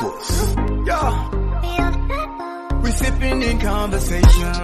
[0.00, 0.56] Sippers.
[0.86, 1.30] Yeah.
[2.82, 4.54] We sipping in conversation.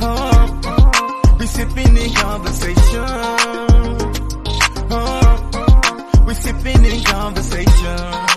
[0.00, 3.04] Uh, we sipping in conversation.
[4.90, 8.33] Uh, we sipping in conversation.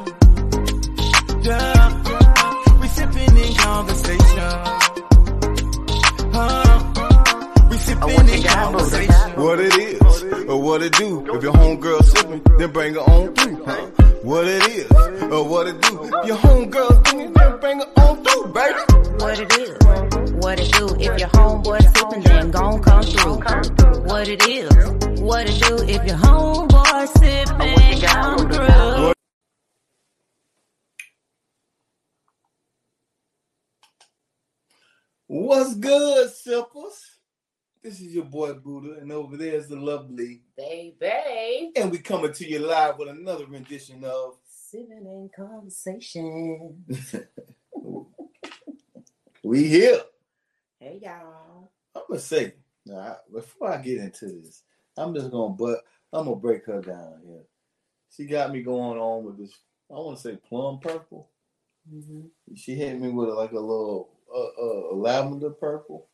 [10.78, 11.26] What it do.
[11.34, 13.64] If your homegirl sipping, then bring her on through.
[13.66, 13.88] Huh?
[14.22, 14.92] What it is,
[15.32, 16.04] or what it do.
[16.04, 18.80] If your homegirl sipping, then bring her on through, baby.
[19.18, 20.86] What it is, what it do.
[21.00, 24.04] If your homeboy sipping, then gon' come through.
[24.04, 24.72] What it is,
[25.20, 25.78] what it do.
[25.78, 29.14] If your homeboy sipping, come through.
[35.26, 37.17] What's good, sippers?
[37.84, 40.42] This is your boy Buddha, and over there is the lovely.
[40.58, 46.84] Baby, And we coming to you live with another rendition of sipping in conversation.
[49.44, 50.02] We Here.
[50.80, 51.72] Hey y'all.
[51.96, 52.56] I'm gonna say,
[53.34, 54.64] before I get into this,
[54.98, 57.44] I'm just gonna but I'm gonna break her down here.
[58.14, 59.54] She got me going on with this.
[59.90, 61.30] I want to say plum purple.
[61.90, 62.56] Mm-hmm.
[62.56, 66.10] She hit me with like a little uh, uh, lavender purple,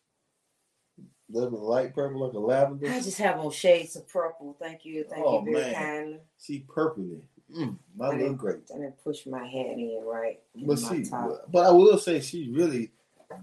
[1.30, 2.90] little light purple, like a lavender.
[2.90, 4.56] I just have on shades of purple.
[4.60, 5.04] Thank you.
[5.10, 5.74] Thank Oh, you very man.
[5.76, 6.20] kindly.
[6.40, 7.22] She purpley.
[7.56, 8.58] Mm, I I look great.
[8.74, 10.40] I didn't push my hat in right.
[10.56, 11.46] But my top.
[11.52, 12.92] but I will say she's really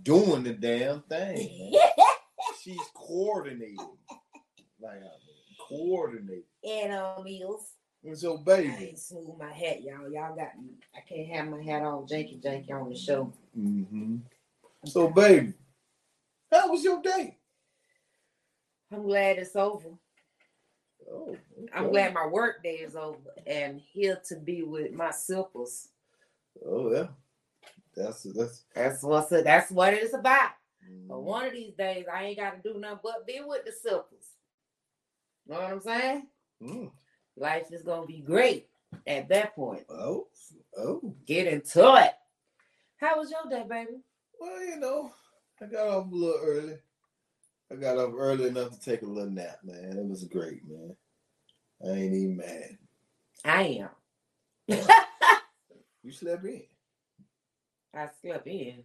[0.02, 1.72] doing the damn thing.
[2.62, 3.76] She's coordinating,
[4.80, 5.08] like I mean,
[5.68, 6.42] coordinating.
[6.68, 7.64] and on meals.
[8.04, 10.10] And so, I baby, ain't smooth my hat, y'all.
[10.10, 10.70] Y'all got me.
[10.94, 13.32] I can't have my hat all janky janky on the show.
[13.58, 14.16] Mm-hmm.
[14.84, 15.54] so baby,
[16.52, 17.36] how was your day?
[18.92, 19.90] I'm glad it's over.
[21.10, 21.36] Oh,
[21.74, 23.16] I'm glad my work day is over
[23.46, 25.88] and here to be with my sippers.
[26.64, 27.06] Oh yeah,
[27.96, 28.64] that's that's.
[28.74, 29.44] That's what's it.
[29.44, 30.50] That's what it's about.
[30.88, 33.64] mm, But one of these days, I ain't got to do nothing but be with
[33.64, 34.26] the sippers.
[35.46, 36.26] Know what I'm saying?
[36.62, 36.90] mm.
[37.36, 38.68] Life is gonna be great
[39.06, 39.84] at that point.
[39.88, 40.26] Oh,
[40.76, 41.14] oh.
[41.26, 42.12] Get into it.
[42.98, 44.00] How was your day, baby?
[44.38, 45.10] Well, you know,
[45.60, 46.74] I got off a little early.
[47.72, 49.96] I got up early enough to take a little nap, man.
[49.96, 50.96] It was great, man.
[51.84, 52.78] I ain't even mad.
[53.44, 53.88] I
[54.68, 54.76] am.
[56.02, 56.62] You slept in.
[57.94, 58.82] I slept in.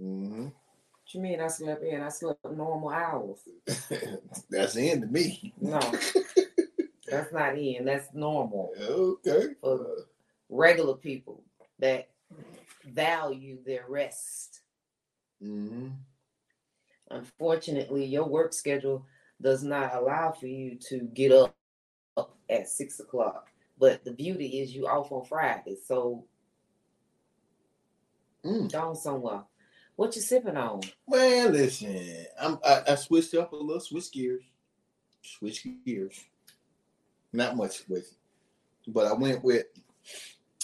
[0.00, 0.44] Mm-hmm.
[0.44, 2.00] What you mean I slept in?
[2.02, 3.38] I slept normal hours.
[4.50, 5.54] That's in to me.
[5.60, 5.78] No,
[7.08, 7.84] that's not in.
[7.84, 8.72] That's normal.
[8.80, 9.54] Okay.
[9.60, 10.06] For
[10.48, 11.44] regular people
[11.78, 12.08] that
[12.84, 14.60] value their rest.
[15.42, 15.88] mm-hmm.
[17.10, 19.06] Unfortunately, your work schedule
[19.40, 21.54] does not allow for you to get up,
[22.16, 23.48] up at six o'clock.
[23.78, 26.24] But the beauty is you off on Friday, so
[28.44, 28.70] Mm.
[28.70, 29.42] go somewhere.
[29.96, 30.80] What you sipping on?
[31.08, 34.44] Man, listen, I'm, I, I switched up a little, switch gears,
[35.22, 36.24] switch gears.
[37.32, 38.92] Not much with, it.
[38.94, 39.66] but I went with,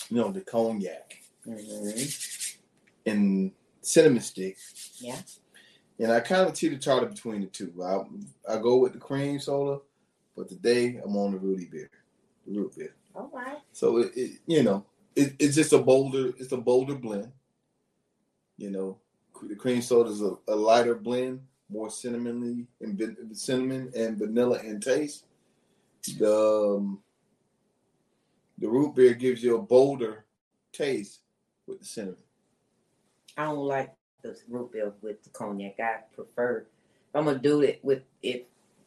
[0.09, 2.59] you know, the cognac Mhm.
[3.07, 4.57] and cinnamon stick.
[4.99, 5.21] Yeah.
[6.03, 7.73] And I kind of teeter totter between the two.
[7.81, 9.81] I I go with the cream soda,
[10.37, 11.91] but today I'm on the Rudy beer,
[12.45, 12.97] the root beer.
[13.15, 13.59] All right.
[13.73, 17.31] So it, it you know, it, it's just a bolder, it's a bolder blend.
[18.59, 18.99] You know,
[19.45, 24.81] the cream soda is a, a lighter blend, more cinnamony and cinnamon and vanilla in
[24.81, 25.27] taste.
[26.19, 26.99] The um,
[28.59, 30.25] the root beer gives you a bolder
[30.73, 31.21] taste
[31.69, 32.17] with the cinnamon.
[33.37, 35.79] I don't like the root beer with the cognac.
[35.81, 36.67] I prefer.
[37.09, 38.43] If I'm gonna do it with if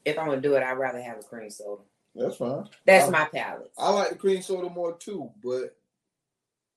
[0.05, 1.81] if I'm gonna do it, I'd rather have a cream soda.
[2.15, 2.67] That's fine.
[2.85, 3.71] That's I- my palate.
[3.77, 5.75] I like the cream soda more too, but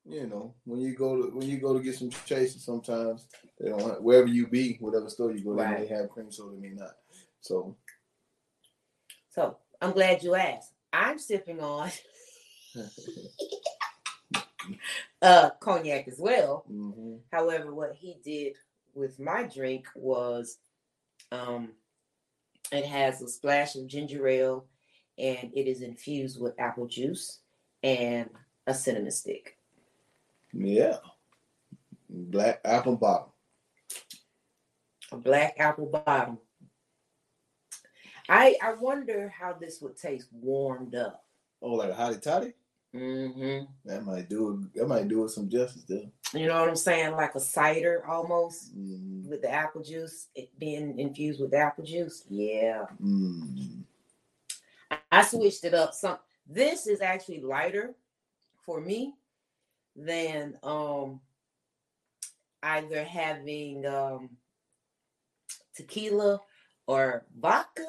[0.04, 3.26] you know, when you go to when you go to get some chasing, sometimes
[3.60, 5.80] they don't have, wherever you be, whatever store you go, to, they Right.
[5.80, 6.96] may have cream soda, may not.
[7.40, 7.76] So
[9.30, 10.72] So I'm glad you asked.
[10.92, 11.90] I'm sipping on
[15.22, 16.64] uh cognac as well.
[16.70, 17.20] mhm.
[17.32, 18.54] However, what he did
[18.94, 20.58] with my drink was
[21.32, 21.72] um
[22.72, 24.66] it has a splash of ginger ale
[25.18, 27.40] and it is infused with apple juice
[27.82, 28.30] and
[28.66, 29.56] a cinnamon stick.
[30.52, 30.96] yeah,
[32.08, 33.28] black apple bottom.
[35.12, 36.38] A black apple bottom.
[38.28, 41.24] I I wonder how this would taste warmed up.
[41.62, 42.52] Oh, like a hottie toddy.
[42.94, 44.78] Hmm That might do it.
[44.80, 46.10] That might do it some justice, though.
[46.34, 47.12] You know what I'm saying?
[47.12, 52.24] Like a cider almost Mm, with the apple juice, it being infused with apple juice.
[52.28, 52.86] Yeah.
[53.02, 53.84] mm.
[55.12, 55.94] I switched it up.
[55.94, 57.94] Some this is actually lighter
[58.64, 59.14] for me
[59.96, 61.20] than um
[62.62, 64.30] either having um
[65.76, 66.40] tequila
[66.86, 67.86] or vodka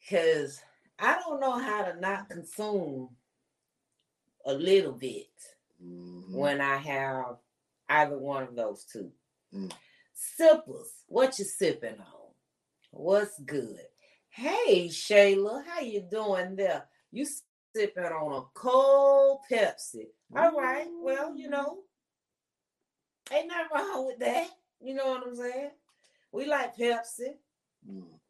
[0.00, 0.60] because
[0.98, 3.10] I don't know how to not consume
[4.50, 5.28] a little bit
[5.82, 6.32] Mhm.
[6.32, 7.38] when I have
[7.88, 9.12] either one of those two.
[9.52, 9.72] Mm.
[10.14, 12.34] Sippers, what you sipping on?
[12.90, 13.80] What's good?
[14.28, 16.88] Hey Shayla, how you doing there?
[17.10, 17.26] You
[17.74, 20.08] sipping on a cold Pepsi.
[20.36, 21.82] All right, well, you know,
[23.32, 24.50] ain't nothing wrong with that.
[24.80, 25.70] You know what I'm saying?
[26.32, 27.36] We like Pepsi,
[27.88, 28.20] Mm.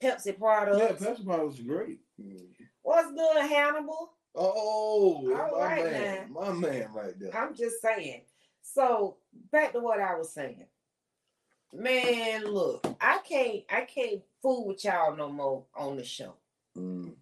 [0.00, 0.78] Pepsi products.
[1.00, 1.08] Yeah.
[1.08, 2.00] Pepsi products is great.
[2.20, 2.54] Mm.
[2.82, 4.12] What's good, Hannibal?
[4.34, 7.36] Oh, All my right, man, my man, right there.
[7.36, 8.22] I'm just saying.
[8.62, 9.16] So
[9.50, 10.66] back to what I was saying.
[11.74, 16.34] Man, look, I can't I can't fool with y'all no more on the show.
[16.76, 17.12] Mm.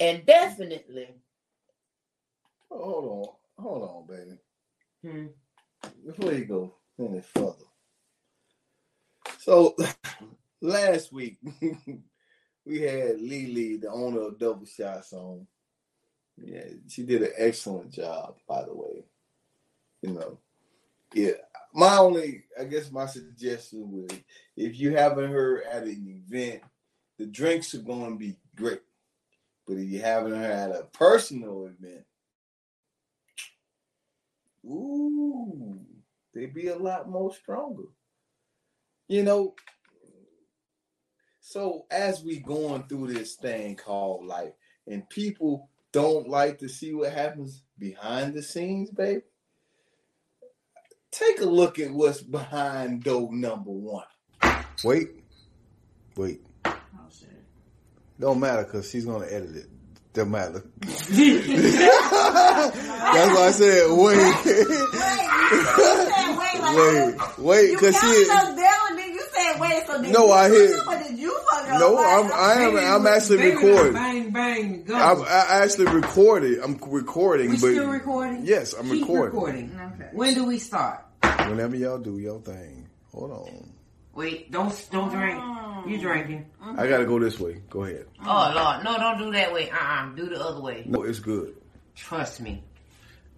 [0.00, 1.08] And definitely,
[2.70, 4.38] Oh, hold on, hold on, baby.
[5.04, 5.26] hmm,
[6.06, 7.54] Before you go any further.
[9.38, 9.76] So
[10.62, 11.38] last week
[12.64, 15.46] we had Lily, the owner of Double Shots, on.
[16.42, 19.04] Yeah, she did an excellent job, by the way.
[20.00, 20.38] You know,
[21.14, 21.32] yeah.
[21.74, 24.22] My only, I guess, my suggestion would,
[24.56, 26.62] if you haven't heard at an event,
[27.18, 28.82] the drinks are going to be great.
[29.66, 32.04] But if you haven't heard at a personal event,
[34.64, 35.80] ooh,
[36.34, 37.84] they'd be a lot more stronger.
[39.08, 39.54] You know,
[41.52, 44.52] so as we going through this thing called life,
[44.86, 49.20] and people don't like to see what happens behind the scenes, baby.
[51.10, 54.06] Take a look at what's behind door number one.
[54.82, 55.10] Wait,
[56.16, 56.40] wait.
[56.64, 56.74] Oh
[57.10, 57.28] shit.
[58.18, 59.66] Don't matter because she's gonna edit it.
[60.14, 60.64] Don't matter.
[60.80, 61.16] That's That's
[63.36, 64.16] why I said wait,
[66.76, 68.30] wait, wait, wait, You because counted she.
[68.30, 69.82] us down, then you said wait.
[69.86, 70.78] So No, I fuck hear-
[71.78, 73.92] No, I'm I am I'm actually recording.
[73.92, 74.94] Bang, bang, go.
[74.94, 76.58] I'm I actually recorded.
[76.60, 78.44] I'm recording, we but still recording?
[78.44, 79.34] yes, I'm Keep recording.
[79.34, 79.80] recording.
[79.94, 80.08] Okay.
[80.12, 81.04] When do we start?
[81.22, 83.72] Whenever y'all do your thing, hold on.
[84.14, 85.42] Wait, don't don't drink.
[85.86, 86.46] You drinking?
[86.62, 87.60] I gotta go this way.
[87.70, 88.06] Go ahead.
[88.24, 89.70] Oh Lord, no, don't do that way.
[89.70, 90.84] Uh, uh do the other way.
[90.86, 91.56] No, it's good.
[91.94, 92.62] Trust me.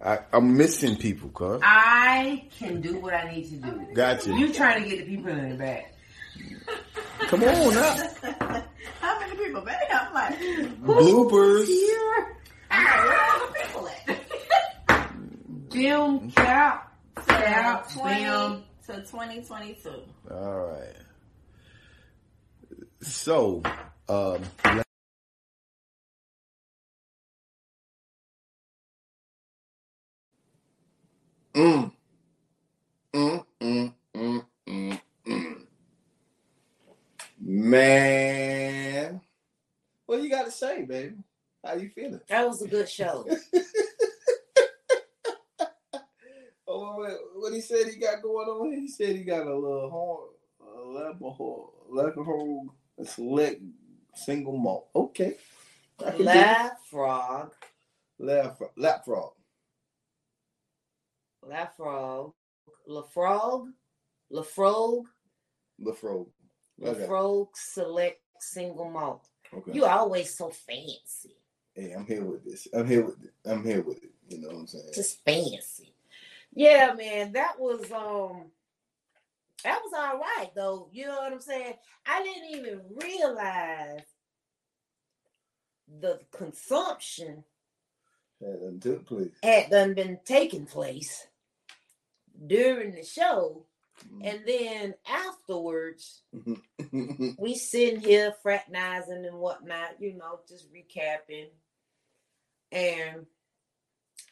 [0.03, 1.61] I, I'm missing people, cuz.
[1.63, 3.87] I can do what I need to do.
[3.93, 4.33] Gotcha.
[4.37, 5.93] You trying to get the people in the back?
[7.27, 7.95] Come on now.
[9.01, 9.77] How many people, baby?
[9.91, 10.39] I'm like,
[10.81, 11.65] Bloopers.
[11.67, 12.35] Here.
[12.71, 15.71] I'm where are the people at?
[15.71, 16.93] Film cap,
[17.27, 18.63] cap, So, 20 film.
[18.87, 19.89] to 2022.
[20.31, 20.95] All right.
[23.01, 23.61] So,
[24.09, 24.41] um.
[31.53, 31.91] Mm,
[33.13, 35.01] mm, mm, mm, mm.
[37.47, 39.21] Man.
[40.07, 41.13] What you got to say, baby?
[41.63, 42.19] How you feeling?
[42.27, 43.27] that was a good show.
[46.67, 48.73] Oh, what, he said he got going on?
[48.73, 53.61] He said he got a little horn, a alcohol, alcohol, a select
[54.15, 54.87] single malt.
[54.95, 55.35] Okay.
[55.99, 56.25] I can do it.
[56.25, 57.53] Laugh frog,
[58.19, 59.31] Lap, lap frog.
[61.43, 62.33] laugh frog,
[62.87, 63.67] La Frog,
[64.29, 65.05] La Frog.
[65.79, 65.93] La
[66.83, 67.05] Okay.
[67.05, 69.27] Frog select single malt.
[69.53, 69.71] okay.
[69.73, 71.37] You always so fancy.
[71.73, 72.67] hey, I'm here with this.
[72.73, 73.33] I'm here with it.
[73.45, 74.11] I'm here with it.
[74.29, 74.91] You know what I'm saying?
[74.93, 75.93] just fancy.
[76.53, 78.45] Yeah, man, that was um
[79.63, 80.89] that was all right though.
[80.91, 81.73] You know what I'm saying?
[82.05, 84.01] I didn't even realize
[86.01, 87.43] the consumption
[88.41, 89.31] Had done took place.
[89.43, 91.27] had done been taking place
[92.47, 93.65] during the show.
[94.03, 94.25] Mm.
[94.25, 96.21] And then afterwards,
[97.37, 101.47] we sitting here fraternizing and whatnot, you know, just recapping.
[102.71, 103.25] And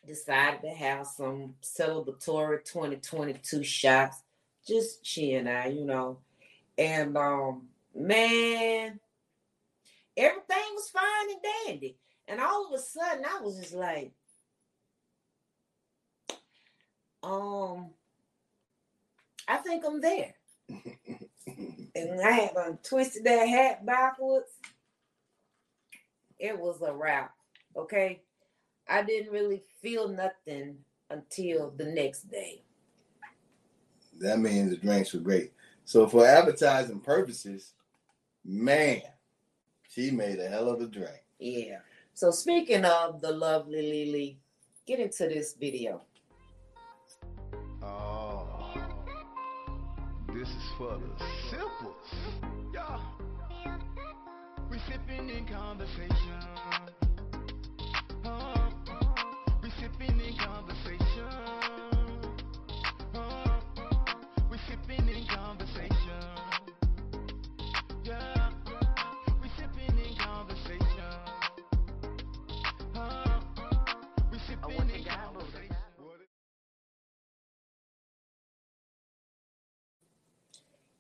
[0.06, 4.22] decided to have some celebratory 2022 shots.
[4.68, 6.20] Just she and I, you know.
[6.78, 9.00] And um, man,
[10.18, 11.98] everything was fine and dandy.
[12.28, 14.12] And all of a sudden I was just like,
[17.22, 17.90] um,
[19.48, 20.34] I think I'm there.
[21.96, 24.50] And I had um, twisted that hat backwards.
[26.40, 27.34] It was a wrap.
[27.76, 28.22] Okay.
[28.90, 30.78] I didn't really feel nothing
[31.10, 32.64] until the next day.
[34.20, 35.54] that means the drinks were great.
[35.86, 37.74] So for advertising purposes,
[38.44, 39.02] man,
[39.90, 41.24] she made a hell of a drink.
[41.40, 41.80] Yeah.
[42.14, 44.40] So speaking of the lovely Lily,
[44.88, 46.02] get into this video.
[50.44, 52.44] This is for the sippers.
[52.74, 53.00] Yeah.
[54.70, 56.38] We sipping in conversation.
[58.26, 58.70] Uh,
[59.64, 60.83] we sipping in conversation.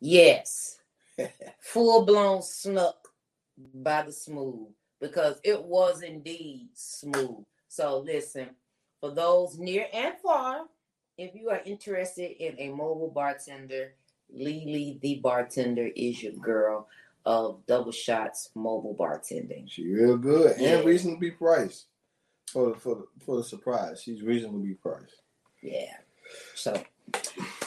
[0.05, 0.79] Yes,
[1.61, 3.07] full blown snuck
[3.75, 4.67] by the smooth
[4.99, 7.45] because it was indeed smooth.
[7.69, 8.49] So listen,
[8.99, 10.65] for those near and far,
[11.17, 13.93] if you are interested in a mobile bartender,
[14.29, 16.89] Lily the bartender is your girl
[17.25, 19.71] of double shots mobile bartending.
[19.71, 20.77] She real good Yeah.
[20.79, 21.85] and reasonably priced
[22.47, 24.01] for the, for the, for the surprise.
[24.03, 25.21] She's reasonably priced.
[25.61, 25.95] Yeah.
[26.55, 26.83] So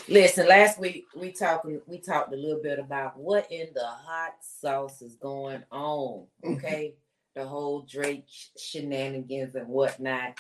[0.09, 4.35] listen, last week we talking we talked a little bit about what in the hot
[4.41, 6.27] sauce is going on.
[6.45, 6.95] Okay.
[7.35, 8.25] the whole Drake
[8.59, 10.39] shenanigans and whatnot.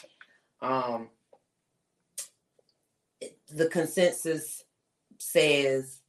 [0.60, 1.08] Um
[3.54, 4.64] the consensus
[5.18, 6.00] says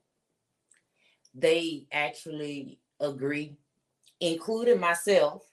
[1.34, 3.56] they actually agree,
[4.20, 5.44] including myself,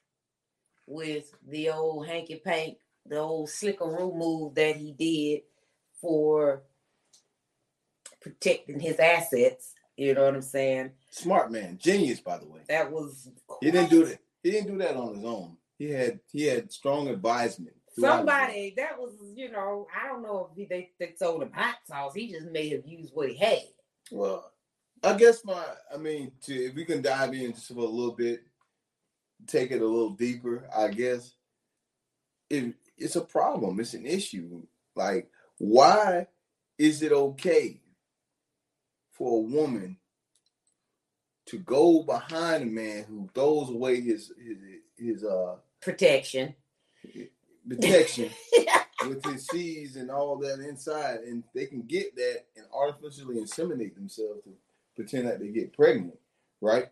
[0.86, 5.42] with the old hanky pank, the old slickaroo move that he did
[6.00, 6.62] for
[8.24, 9.74] protecting his assets.
[9.96, 10.90] You know what I'm saying?
[11.10, 12.60] Smart man, genius by the way.
[12.68, 14.18] That was He didn't do that.
[14.42, 15.56] He didn't do that on his own.
[15.78, 17.76] He had he had strong advisement.
[17.96, 21.76] Somebody that was, you know, I don't know if he, they, they told him hot
[21.86, 22.12] sauce.
[22.12, 23.62] He just may have used what he had.
[24.10, 24.50] Well,
[25.04, 25.62] I guess my
[25.94, 28.42] I mean to if we can dive in just for a little bit,
[29.46, 31.34] take it a little deeper, I guess.
[32.50, 33.78] It, it's a problem.
[33.78, 34.62] It's an issue.
[34.96, 36.26] Like, why
[36.78, 37.80] is it okay
[39.14, 39.96] for a woman
[41.46, 44.58] to go behind a man who throws away his his,
[44.96, 46.54] his uh Protection.
[47.68, 48.30] protection
[49.06, 53.94] with his seeds and all that inside, and they can get that and artificially inseminate
[53.94, 54.50] themselves to
[54.96, 56.18] pretend that they get pregnant,
[56.62, 56.86] right?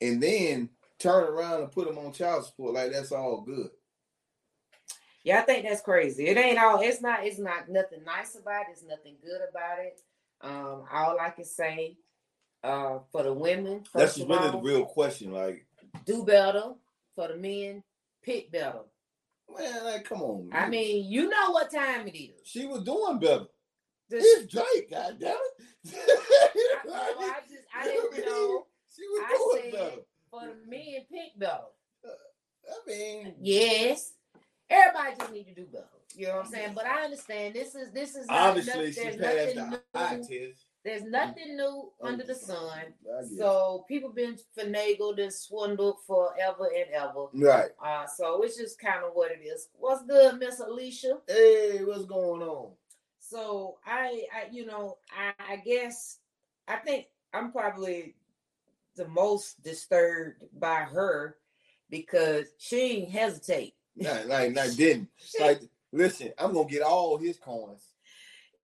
[0.00, 3.68] And then turn around and put them on child support like that's all good.
[5.22, 6.28] Yeah, I think that's crazy.
[6.28, 6.80] It ain't all.
[6.80, 7.26] It's not.
[7.26, 8.72] It's not nothing nice about it.
[8.72, 10.00] It's nothing good about it.
[10.42, 11.96] Um, all I can say,
[12.64, 15.32] uh, for the women, That's really the real question.
[15.32, 15.66] Like,
[16.06, 16.72] do better.
[17.14, 17.82] For the men,
[18.22, 18.80] pick better.
[19.58, 20.48] man, like, come on.
[20.52, 22.40] I mean, you know what time it is.
[22.44, 23.46] she was doing better.
[24.08, 25.36] The- It's Drake, goddamn
[25.84, 25.94] it.
[25.94, 28.66] I, no, I just I didn't know.
[28.96, 30.02] She was I doing said better.
[30.30, 31.64] for the men, pick better.
[32.04, 34.12] I mean, Yes.
[34.68, 35.84] Everybody just need to do better.
[36.16, 36.72] You know what I'm saying?
[36.74, 39.98] But I understand this is this is not obviously nothing, she there's passed nothing the
[39.98, 40.48] eye new.
[40.48, 40.64] test.
[40.82, 42.78] There's nothing new under the sun.
[42.78, 43.38] I get it.
[43.38, 47.26] So people been finagled and swindled forever and ever.
[47.34, 47.70] Right.
[47.84, 49.68] Uh, so it's just kind of what it is.
[49.74, 51.18] What's good, Miss Alicia?
[51.28, 52.72] Hey, what's going on?
[53.18, 56.18] So I, I you know, I, I guess
[56.66, 58.14] I think I'm probably
[58.96, 61.36] the most disturbed by her
[61.90, 63.74] because she ain't hesitate.
[63.96, 65.08] Like, like, like, didn't.
[65.38, 65.60] Like,
[65.92, 67.84] listen, I'm gonna get all his coins.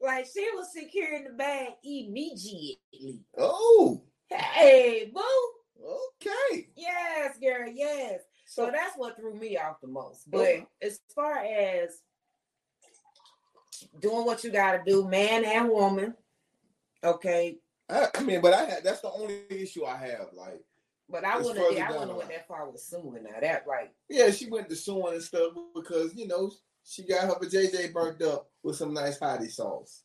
[0.00, 3.21] like she was securing the bag immediately.
[3.38, 5.23] Oh, Hey, boo.
[5.85, 6.69] okay.
[6.76, 7.69] Yes, girl.
[7.73, 8.21] Yes.
[8.47, 10.23] So that's what threw me off the most.
[10.26, 10.31] Oh.
[10.31, 10.66] But Okay.
[10.83, 12.00] as far as
[14.00, 16.14] doing what you got to do, man and woman,
[17.04, 17.59] okay.
[17.88, 20.28] I, I mean, but I had that's the only issue I have.
[20.33, 20.62] Like,
[21.09, 21.59] But I wouldn't.
[21.59, 23.25] I wouldn't went that far with suing.
[23.25, 26.50] Now that like yeah, she went to suing and stuff because you know
[26.85, 30.03] she got her JJ burnt up with some nice hottie sauce.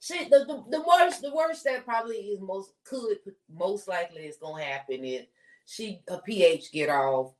[0.00, 0.30] shit.
[0.30, 1.22] The, the the worst.
[1.22, 3.18] The worst that probably is most could
[3.52, 5.26] most likely is gonna happen is
[5.66, 7.32] she a pH get off.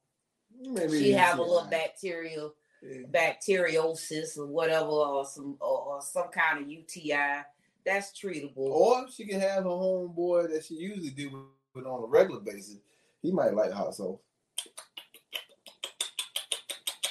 [0.59, 3.07] Maybe She have a little bacterial Yeah.
[3.11, 7.43] bacteriosis or whatever, or some or, or some kind of UTI.
[7.85, 8.57] That's treatable.
[8.57, 12.79] Or she can have her homeboy that she usually do with on a regular basis.
[13.23, 14.19] He might like hot sauce.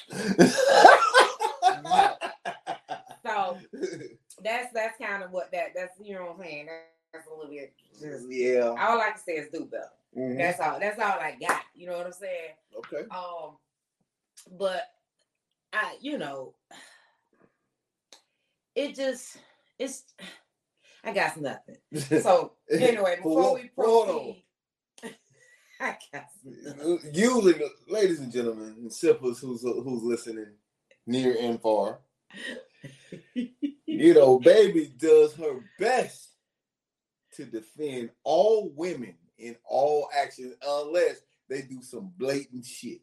[4.44, 6.68] That's that's kind of what that that's you know what I'm saying.
[7.13, 7.74] That's a little bit.
[8.00, 8.75] Just, yeah.
[8.77, 9.89] all I can say is do better.
[10.18, 10.38] Mhm.
[10.38, 10.80] That's all.
[10.80, 11.62] That's all I got.
[11.74, 12.51] You know what I'm saying?
[12.77, 13.08] Okay.
[13.12, 13.58] Um,
[14.60, 14.82] but
[15.72, 16.54] I, you know,
[18.75, 19.38] it just
[19.80, 20.04] it's.
[21.04, 21.77] I got nothing.
[22.22, 24.44] So anyway, before we proceed,
[25.80, 27.54] I got some- Usually,
[27.88, 30.48] ladies and gentlemen, and sippers who's who's listening
[31.08, 32.00] near and far,
[33.86, 36.30] you know, baby does her best
[37.34, 41.18] to defend all women in all actions, unless
[41.50, 43.01] they do some blatant shit.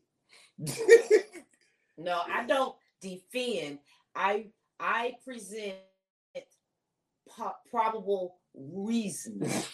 [1.98, 3.78] No, I don't defend.
[4.14, 4.46] I
[4.80, 5.74] I present
[7.28, 9.68] po- probable reasons.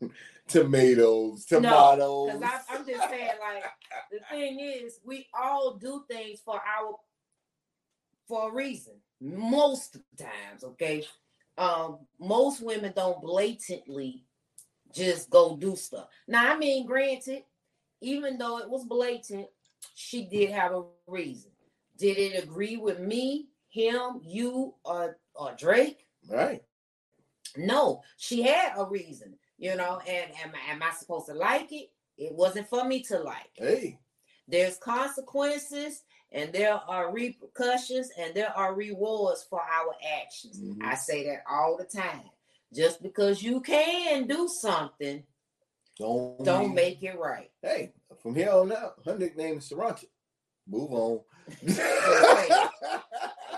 [0.48, 2.42] Tomatoes, No, tomatoes.
[2.68, 3.64] I'm just saying, like,
[4.10, 6.96] the thing is, we all do things for our
[8.32, 8.94] for a reason.
[9.20, 11.04] Most times, okay.
[11.58, 14.24] Um, most women don't blatantly
[14.94, 16.08] just go do stuff.
[16.26, 17.42] Now, I mean, granted,
[18.00, 19.48] even though it was blatant,
[19.94, 21.50] she did have a reason.
[21.98, 26.06] Did it agree with me, him, you, or or Drake?
[26.30, 26.62] right.
[27.54, 30.00] No, she had a reason, you know.
[30.08, 31.90] And am, am I supposed to like it?
[32.16, 33.52] It wasn't for me to like.
[33.56, 33.98] Hey,
[34.48, 40.58] There's consequences and there are repercussions and there are rewards for our actions.
[40.60, 40.82] Mhm.
[40.84, 42.30] I say that all the time.
[42.72, 45.26] Just because you can do something,
[45.98, 47.50] don't don't make it right.
[47.60, 50.06] Hey, from here on out, her nickname is Sriracha.
[50.66, 51.20] Move on.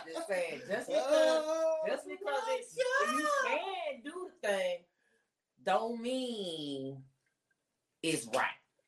[0.06, 1.44] Just saying, just because
[1.86, 4.78] just because it's, you can do the thing,
[5.64, 7.02] don't mean
[8.02, 8.46] it's right.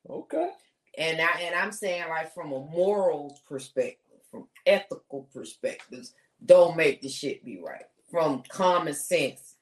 [0.09, 0.51] Okay.
[0.97, 6.13] And I and I'm saying like from a moral perspective, from ethical perspectives,
[6.45, 7.85] don't make the shit be right.
[8.09, 9.55] From common sense,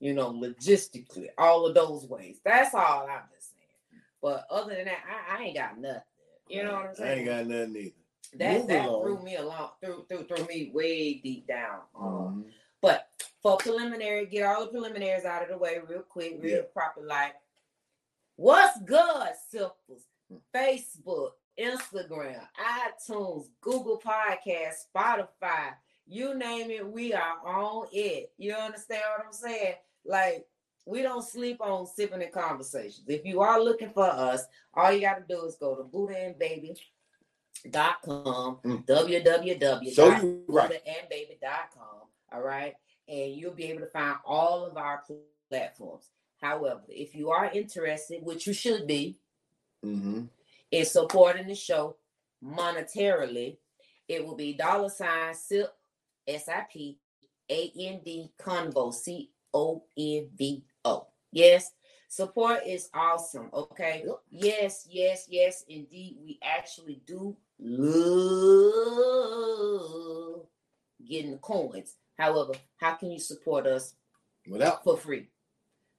[0.00, 2.38] you know, logistically, all of those ways.
[2.44, 4.02] That's all I'm just saying.
[4.20, 4.98] But other than that,
[5.30, 6.02] I, I ain't got nothing.
[6.48, 7.10] You know what I'm saying?
[7.10, 7.94] I ain't got nothing either.
[8.38, 9.02] that Move that along.
[9.02, 11.80] threw me along, threw, threw threw me way deep down.
[11.98, 12.52] Um, Mhm.
[12.80, 13.08] but
[13.42, 16.62] for preliminary, get all the preliminaries out of the way real quick, real Yeah.
[16.74, 17.02] proper.
[17.02, 17.34] Like,
[18.36, 20.08] what's good, Sippers?
[20.54, 25.74] Facebook, Instagram, iTunes, Google Podcast, Spotify,
[26.06, 28.32] you name it, we are on it.
[28.38, 29.74] You understand what I'm saying?
[30.04, 30.46] Like,
[30.84, 33.04] we don't sleep on sipping and conversations.
[33.06, 38.60] If you are looking for us, all you got to do is go to buddhaandbaby.com,
[38.64, 38.84] Mm.
[38.86, 39.94] www.
[39.94, 40.70] So you right.
[40.70, 42.08] buddhaandbaby.com.
[42.32, 42.74] All right.
[43.08, 45.02] And you'll be able to find all of our
[45.48, 46.10] platforms.
[46.40, 49.18] However, if you are interested, which you should be,
[49.84, 50.22] Mm-hmm.
[50.70, 51.96] in supporting the show
[52.42, 53.56] monetarily,
[54.08, 55.68] it will be dollar sign SIP
[56.26, 56.98] S-I-P
[57.50, 59.26] A-N-D Convo C-O-N-V-O.
[61.32, 61.72] Yes,
[62.08, 63.50] support is awesome.
[63.52, 64.04] Okay.
[64.06, 64.20] Yep.
[64.30, 66.18] Yes, yes, yes, indeed.
[66.24, 68.06] We actually do love
[71.08, 71.96] getting the coins.
[72.16, 73.94] However, how can you support us
[74.48, 75.28] Without for free.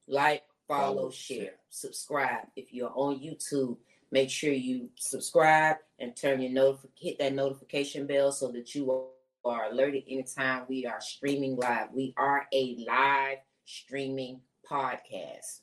[0.08, 2.46] Like, follow, share, subscribe.
[2.56, 3.78] If you're on YouTube,
[4.12, 9.06] make sure you subscribe and turn your notif- hit that notification bell so that you
[9.46, 11.88] are alerted anytime we are streaming live.
[11.94, 15.60] We are a live streaming podcast.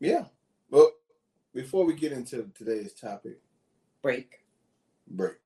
[0.00, 0.24] yeah.
[0.70, 0.90] Well,
[1.54, 3.38] before we get into today's topic,
[4.02, 4.44] Break.
[5.06, 5.36] break.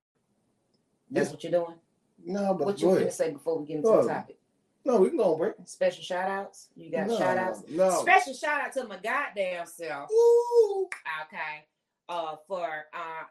[1.09, 1.31] That's Yeah.
[1.33, 1.79] what you're doing.
[2.25, 4.37] No, but What you go gonna say before we get into the topic?
[4.85, 5.53] No, we can go on break.
[5.65, 6.67] Special shout outs.
[6.75, 7.63] You got no, shout outs?
[7.69, 8.01] No.
[8.01, 10.09] Special shout out to my goddamn self.
[10.11, 10.89] Ooh.
[11.27, 11.65] Okay.
[12.09, 13.23] Uh for uh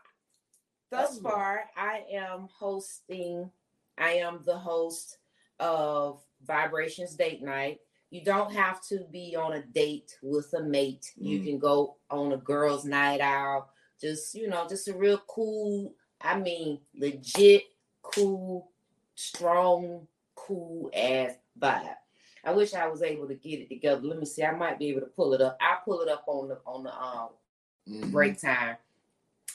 [0.91, 3.51] thus far I am hosting
[3.99, 5.19] I am the host
[5.61, 7.81] of Vibrations Date Night.
[8.11, 11.13] You don't have to be on a date with a mate.
[11.17, 11.45] You Mm.
[11.45, 13.69] can go on a girls' night out.
[14.01, 17.65] Just, you know, just a real cool, I mean, legit
[18.03, 18.71] cool,
[19.15, 21.95] strong, cool ass vibe.
[22.45, 24.03] I wish I was able to get it together.
[24.03, 24.43] Let me see.
[24.43, 25.57] I might be able to pull it up.
[25.61, 27.29] I pull it up on the on the um
[27.89, 28.11] Mhm.
[28.13, 28.77] break time,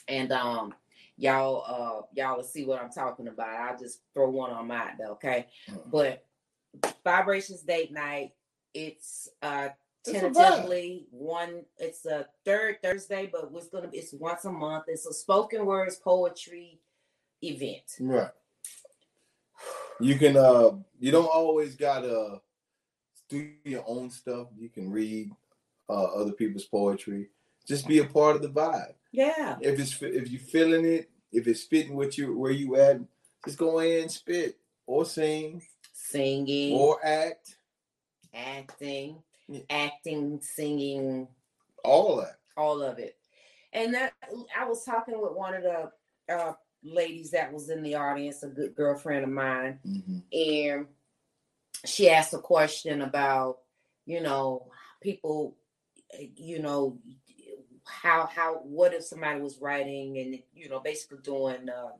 [0.08, 0.74] and um
[1.16, 3.48] y'all uh y'all will see what I'm talking about.
[3.48, 5.46] I'll just throw one on my though, there, okay?
[5.68, 5.90] Mhm.
[5.90, 6.24] But
[7.04, 8.32] vibrations date night.
[8.74, 9.70] It's uh
[10.06, 10.34] It's a vibe.
[10.34, 11.64] tentatively one.
[11.78, 14.84] It's a third Thursday, but it's gonna be it's once a month.
[14.88, 16.80] It's a spoken words poetry
[17.42, 17.96] event.
[18.00, 18.30] Right.
[20.00, 22.40] You can uh you don't always gotta
[23.28, 24.48] do your own stuff.
[24.56, 25.30] You can read
[25.88, 27.28] uh other people's poetry.
[27.66, 28.94] Just be a part of the vibe.
[29.12, 29.56] Yeah.
[29.60, 33.00] If it's if you're feeling it, if it's fitting with you where you at,
[33.44, 36.74] just go in and spit or sing Singing.
[36.78, 37.56] or act.
[38.34, 39.60] acting, Yeah.
[39.68, 41.28] acting, singing,
[41.84, 42.38] All of that.
[42.56, 43.16] all of it.
[43.72, 44.14] And that
[44.56, 45.90] I was talking with one of the
[46.34, 50.22] uh, ladies that was in the audience, a good girlfriend of mine, Mhm.
[50.32, 50.88] and
[51.84, 53.58] she asked a question about,
[54.04, 55.56] you know, people,
[56.36, 56.98] you know,
[57.84, 61.92] how how what if somebody was writing and you know basically doing uh,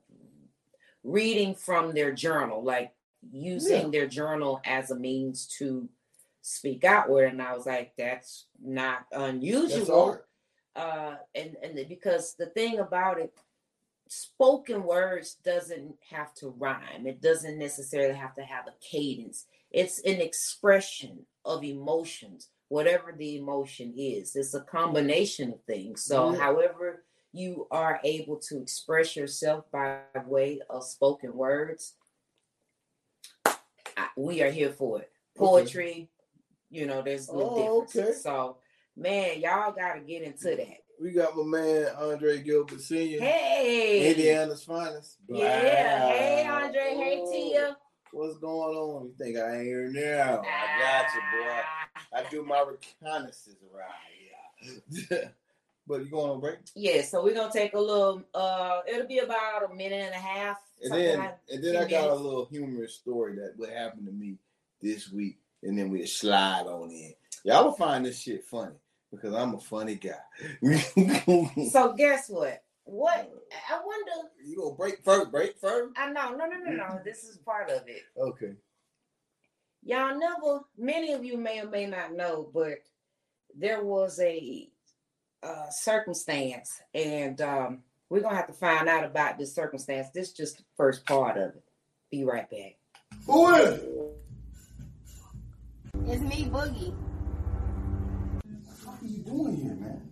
[1.03, 2.93] reading from their journal, like
[3.33, 3.88] using Yeah.
[3.91, 5.88] their journal as a means to
[6.43, 10.23] speak outward, and I was like, that's not unusual That's
[10.77, 13.35] uh and and because the thing about it
[14.11, 17.07] spoken words doesn't have to rhyme.
[17.07, 19.47] It doesn't necessarily have to have a cadence.
[19.71, 24.37] It's an expression of emotions whatever the emotion is.
[24.37, 26.05] It's a combination of things.
[26.05, 26.38] So Yeah.
[26.38, 31.94] however you are able to express yourself by way of spoken words
[33.97, 35.12] I- we are here for it.
[35.37, 36.11] Poetry
[36.71, 37.97] you know there's a little Oh, difference.
[37.97, 38.18] okay.
[38.21, 38.59] so
[38.97, 43.21] man y'all gotta get into that We got my man Andre Gilbert Sr.
[43.23, 44.11] Hey.
[44.11, 45.17] Indiana's finest.
[45.29, 45.49] Yeah.
[46.11, 46.65] Hey, Wow.
[46.65, 46.81] Andre.
[46.95, 47.77] Hey, Tia.
[48.13, 49.05] What's going on?
[49.07, 50.43] You think I ain't here now?
[50.43, 51.61] I got you, boy.
[52.27, 53.93] I do my reconnaissance around
[55.11, 55.33] here.
[55.87, 56.57] but you going on break?
[56.75, 58.23] Yeah, so we're gonna take a little.
[58.35, 60.57] Uh, it'll be about a minute and a half.
[60.83, 64.07] And then, like- and then few I got a little humorous story that what happened
[64.07, 64.37] to me
[64.81, 67.13] this week, and then we slide on in.
[67.45, 68.75] Y'all will find this shit funny
[69.11, 70.18] because I'm a funny guy.
[71.71, 72.62] So guess what?
[72.85, 73.31] What
[73.71, 74.29] I wonder.
[74.42, 75.31] You gonna break first?
[75.31, 75.92] Break first?
[75.97, 76.31] I know.
[76.31, 77.01] No, no, no, no.
[77.05, 78.03] This is part of it.
[78.16, 78.55] Okay.
[79.85, 80.61] Y'all never.
[80.77, 82.79] Many of you may or may not know, but
[83.55, 84.68] there was a
[85.42, 90.09] uh, circumstance, and um, we're gonna have to find out about this circumstance.
[90.11, 91.64] This is just the first part of it.
[92.11, 92.77] Be right back.
[93.27, 93.90] Who is it?
[96.07, 96.94] It's me, Boogie.
[99.09, 100.03] What are you doing here, man?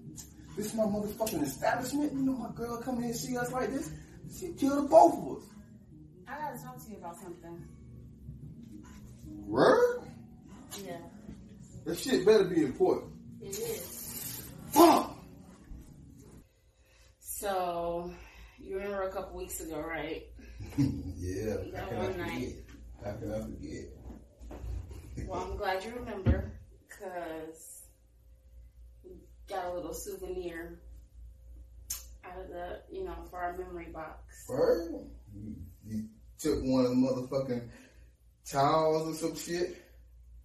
[0.57, 2.15] This is my motherfucking establishment.
[2.15, 3.91] You know my girl come here and see us like this?
[4.39, 5.43] She kill the both of us.
[6.27, 7.63] I gotta talk to you about something.
[9.27, 10.01] Word?
[10.83, 10.97] Yeah,
[11.85, 13.13] That shit better be important.
[13.43, 14.43] it is.
[14.71, 15.15] Fuck!
[17.21, 18.11] So,
[18.59, 20.23] you remember a couple weeks ago, right?
[20.79, 21.57] yeah.
[21.73, 22.55] That How can I one night.
[23.05, 25.29] How can I forget?
[25.29, 26.51] Well, I'm glad you remember
[26.89, 27.76] because
[29.49, 30.79] got a little souvenir
[32.25, 34.45] out of the, you know, for our memory box.
[34.49, 35.07] Word?
[35.35, 35.55] You,
[35.87, 36.05] you
[36.39, 37.69] took one of the motherfucking
[38.45, 39.83] towels or some shit?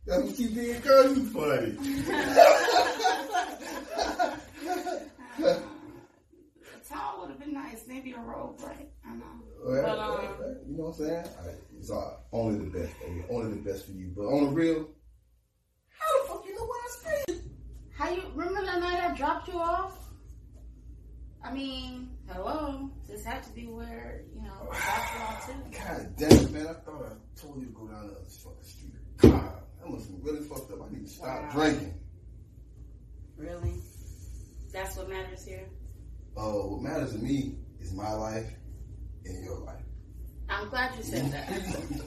[0.05, 1.15] That's what you did, girl?
[1.15, 1.77] You funny.
[6.89, 8.89] Towel would have been nice, maybe a robe, right?
[9.05, 9.23] I know.
[9.63, 11.25] Well, But, um, you know what I'm saying?
[11.39, 13.23] I, it's all, only the best, baby.
[13.29, 14.11] Only the best for you.
[14.15, 14.87] But on the real,
[15.89, 16.87] how the fuck you know what I
[17.27, 17.40] said?
[18.01, 19.95] How you remember that night I dropped you off?
[21.45, 22.89] I mean, hello.
[23.07, 25.77] This had to be where, you know, I dropped you off too.
[25.85, 26.67] God damn it, man.
[26.67, 28.93] I thought I told you to go down the other fucking street.
[29.17, 30.79] God, that must have really fucked up.
[30.81, 31.49] I need to stop Wow.
[31.51, 31.93] drinking.
[33.37, 33.73] Really?
[34.73, 35.67] That's what matters here.
[36.35, 38.49] Uh, what matters to me is my life
[39.25, 39.83] and your life.
[40.49, 41.49] I'm glad you said that.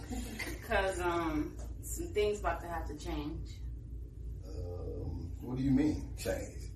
[0.61, 3.51] Because um, some things about to have to change.
[5.45, 6.73] What do you mean, change?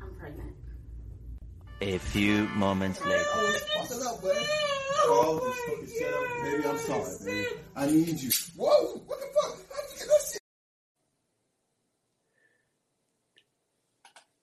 [0.00, 0.54] I'm pregnant.
[1.80, 3.24] A few moments later.
[3.28, 4.38] Oh fucking up, buddy.
[5.00, 6.64] Oh, this fucking shut up, baby.
[6.68, 7.48] I'm sorry, baby.
[7.76, 8.30] I need you.
[8.56, 9.56] Whoa, what the fuck?
[9.70, 10.40] How'd you get that shit?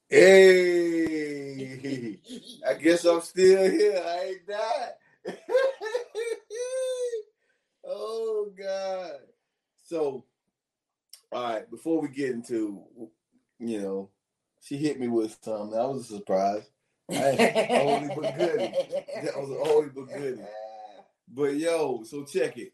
[0.08, 2.20] Hey,
[2.68, 4.02] I guess I'm still here.
[4.06, 4.94] I ain't died.
[7.86, 9.12] oh God.
[9.84, 10.26] So,
[11.36, 11.70] all right.
[11.70, 12.82] Before we get into,
[13.60, 14.10] you know,
[14.62, 15.72] she hit me with something.
[15.72, 16.64] That was a surprise.
[17.12, 18.74] I, only but goodie.
[19.22, 20.42] That was only but goodie.
[21.28, 22.72] But yo, so check it.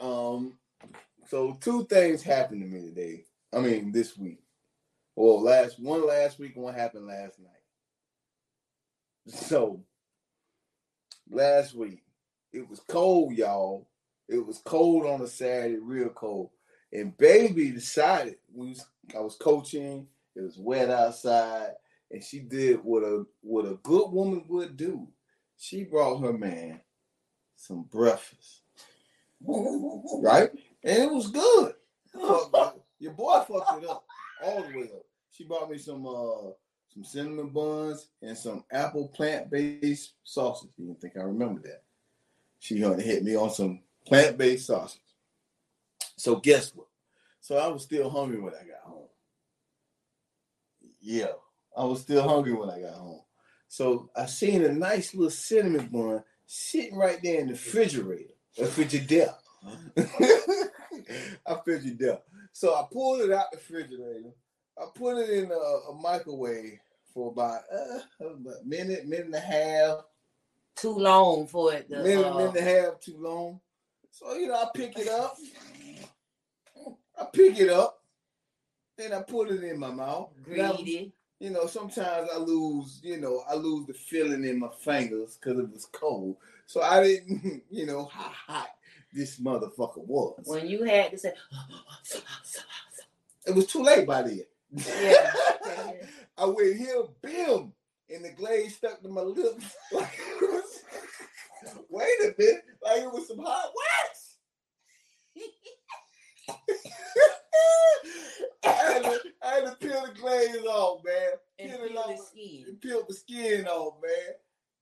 [0.00, 0.54] Um,
[1.26, 3.24] so two things happened to me today.
[3.54, 4.40] I mean, this week.
[5.14, 7.50] Well, last one last week one happened last night.
[9.26, 9.82] So
[11.28, 12.02] last week
[12.54, 13.86] it was cold, y'all.
[14.28, 16.50] It was cold on a Saturday, real cold.
[16.92, 20.06] And baby decided we was I was coaching.
[20.34, 21.72] It was wet outside,
[22.10, 25.08] and she did what a what a good woman would do.
[25.58, 26.80] She brought her man
[27.56, 28.62] some breakfast,
[29.40, 30.50] right?
[30.84, 31.74] And it was good.
[33.00, 34.04] Your boy fucked it up
[34.42, 35.04] all the way up.
[35.32, 36.50] She brought me some uh
[36.88, 40.70] some cinnamon buns and some apple plant based sausage.
[40.76, 41.82] You didn't think I remember that?
[42.60, 45.00] She gonna hit me on some plant based sausage.
[46.18, 46.88] So guess what?
[47.40, 49.06] So I was still hungry when I got home.
[51.00, 51.32] Yeah,
[51.76, 53.20] I was still hungry when I got home.
[53.68, 58.64] So I seen a nice little cinnamon bun sitting right there in the refrigerator, a
[58.64, 59.34] frigidaire.
[61.46, 62.24] I figured out.
[62.52, 64.32] So I pulled it out the refrigerator.
[64.76, 66.78] I put it in a, a microwave
[67.14, 70.04] for about, uh, about a minute, minute and a half,
[70.76, 71.88] Too long for it.
[71.90, 73.60] To, minute, uh, minute and a half too long.
[74.10, 75.36] So you know, I pick it up.
[77.20, 78.02] I pick it up,
[78.96, 80.30] then I put it in my mouth.
[80.42, 81.12] Greedy.
[81.40, 85.58] you know, sometimes I lose, you know, I lose the feeling in my fingers because
[85.58, 86.36] it was cold.
[86.66, 88.68] So I didn't, you know, how hot
[89.12, 90.42] this motherfucker was.
[90.44, 91.32] When you had to say,
[93.46, 94.44] It was too late by then.
[94.72, 95.32] Yeah.
[96.38, 97.72] I went here, bim,
[98.10, 99.64] and the glaze stuck to my lips.
[99.92, 100.84] Like it was,
[101.88, 103.70] wait a minute, like it was some hot
[108.64, 111.16] I, had to, I had to peel the glaze off, man.
[111.58, 112.16] and Peel it peel off.
[112.16, 112.64] the skin.
[112.68, 114.34] It peeled the skin off, man.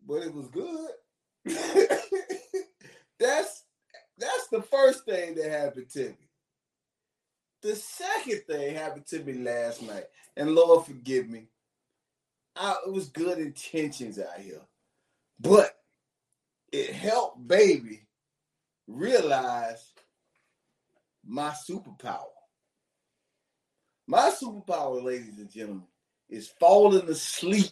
[0.06, 0.90] But it was good.
[3.18, 3.64] that's
[4.18, 6.16] that's the first thing that happened to me.
[7.62, 10.04] The second thing happened to me last night,
[10.36, 11.48] and Lord forgive me.
[12.56, 14.60] I, it was good intentions out here,
[15.40, 15.76] but
[16.72, 18.06] it helped baby
[18.86, 19.92] realize
[21.26, 22.26] my superpower.
[24.06, 25.84] My superpower, ladies and gentlemen,
[26.28, 27.70] is falling asleep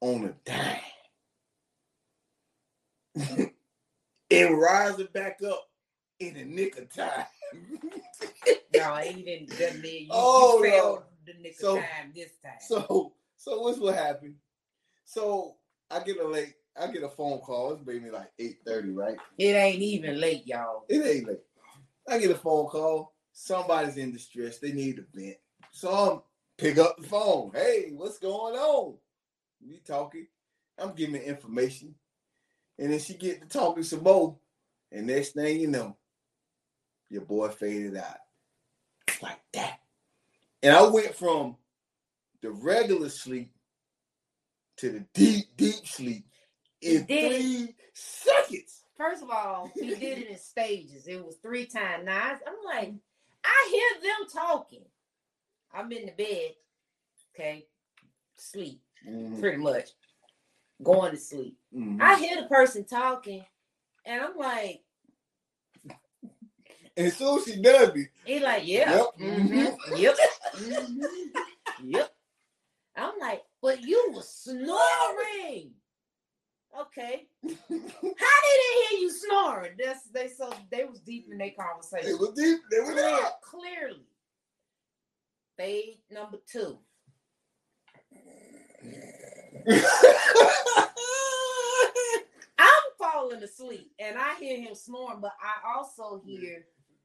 [0.00, 0.80] on a dime
[4.30, 5.68] and rising back up
[6.18, 7.26] in the nick of time.
[8.74, 9.82] No, he didn't.
[9.82, 11.32] Mean you, Oh, you failed no.
[11.32, 12.54] the nick So- of time this time.
[12.60, 14.34] So, so what's what happened?
[15.04, 15.56] So
[15.90, 17.72] I get a late, I get a phone call.
[17.72, 19.16] It's maybe like eight thirty, right?
[19.38, 20.84] it ain't even late, y'all.
[20.88, 21.40] It ain't late.
[22.08, 23.12] I get a phone call.
[23.42, 24.58] Somebody's in distress.
[24.58, 25.38] They need a vent.
[25.72, 26.20] So I'm
[26.58, 27.52] pick up the phone.
[27.54, 28.98] Hey, what's going on?
[29.66, 30.26] We talking.
[30.78, 31.94] I'm giving information.
[32.78, 34.36] And then she get to talking some more.
[34.92, 35.96] And next thing you know,
[37.08, 38.18] your boy faded out.
[39.22, 39.80] Like that.
[40.62, 41.56] And I went from
[42.42, 43.52] the regular sleep
[44.78, 46.26] to the deep, deep sleep
[46.82, 47.28] in it.
[47.30, 48.82] three seconds.
[48.98, 51.06] First of all, he did it in stages.
[51.06, 52.04] It was three times.
[52.04, 52.92] Now I'm like,
[53.44, 54.84] I hear them talking.
[55.74, 56.52] I'm in the bed,
[57.34, 57.66] okay,
[58.38, 59.90] sleep Mhm, pretty much,
[60.82, 61.58] going to sleep.
[61.74, 62.00] mhm.
[62.00, 63.44] I hear the person talking,
[64.06, 64.82] and I'm like,
[66.96, 69.06] And as she does me, he like, yeah, Yep.
[69.20, 70.16] mhm, yep,
[70.56, 70.98] mhm,
[71.84, 72.10] yep.
[72.96, 75.72] I'm like, but you were snoring.
[76.78, 77.26] Okay.
[77.42, 78.16] How did they
[78.88, 79.72] hear you snoring?
[79.78, 82.18] That's they so they was deep in their conversation.
[82.18, 82.60] was deep.
[82.70, 83.18] They were there.
[83.42, 84.06] Clearly.
[85.56, 86.78] Fade number two.
[92.58, 96.64] I'm falling asleep and I hear him snoring, but I also hear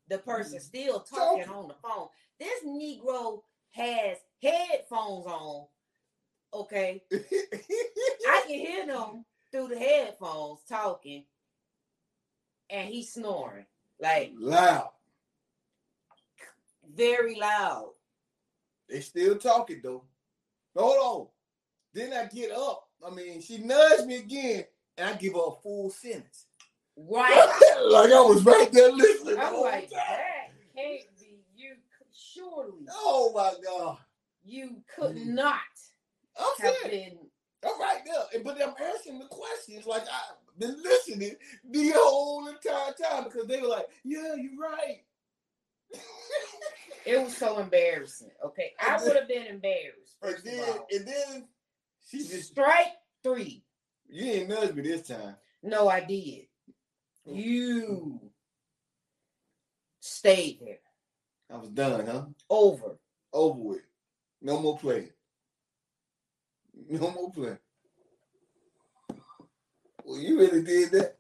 [0.10, 2.08] the person still talking on the phone.
[2.40, 5.66] This Negro has headphones on.
[6.54, 7.04] Okay.
[7.14, 9.26] I can hear them
[9.56, 11.24] through the headphones talking,
[12.70, 13.66] and he's snoring
[14.02, 14.90] like Loud.
[16.94, 17.92] very loud.
[18.90, 20.04] They still talking though.
[20.76, 21.28] Hold on.
[21.94, 22.90] Then I get up.
[23.06, 24.66] I mean, she nudged me again,
[24.98, 26.48] and I give her a full sentence.
[26.98, 27.34] Right.
[27.90, 29.38] like I was right there listening.
[29.40, 30.00] I'm like, time.
[30.00, 31.76] that can't be you.
[32.14, 33.98] Surely Oh my god.
[34.44, 35.60] you could not
[36.38, 37.18] I'm have been.
[37.66, 38.24] I'm right there.
[38.34, 41.36] And- But I'm asking the questions like I've been listening
[41.70, 45.04] the whole entire time because they were like, Yeah, you're right.
[47.06, 48.32] It was so embarrassing.
[48.44, 50.18] Okay, I would have been embarrassed.
[50.24, 51.48] and then and then
[52.10, 53.64] she just strike three.
[54.08, 55.36] you didn't nudge me this time.
[55.62, 56.48] No, I did.
[57.28, 57.36] Mm.
[57.36, 58.20] You
[60.00, 60.80] stayed there.
[61.52, 62.26] I was done, huh?
[62.50, 62.98] Over.
[63.34, 63.82] Over with.
[64.42, 65.12] No more playing.
[66.90, 67.60] No more playing.
[70.06, 71.18] Well, you really did that.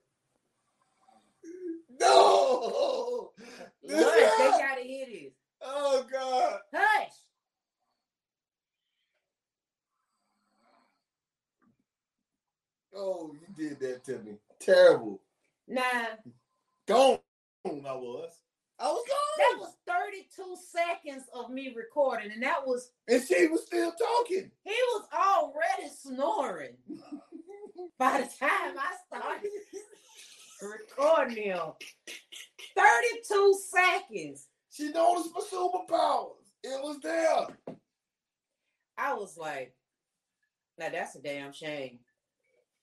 [1.99, 3.31] No.
[3.89, 5.33] Hush, they gotta hear this.
[5.61, 6.59] Oh God.
[6.73, 7.11] Hush.
[12.95, 14.33] Oh, you did that to me.
[14.59, 15.21] Terrible.
[15.67, 16.07] Now
[16.87, 17.19] Gone.
[17.65, 18.33] I was.
[18.77, 19.05] I was
[19.37, 24.51] that was 32 seconds of me recording, and that was and she was still talking.
[24.63, 26.75] he was already snoring
[27.97, 29.49] by the time I started
[30.61, 31.59] recording him.
[32.75, 34.47] 32 seconds.
[34.71, 36.31] She noticed my superpowers.
[36.63, 37.75] It was there.
[38.97, 39.73] I was like,
[40.77, 41.99] now that's a damn shame.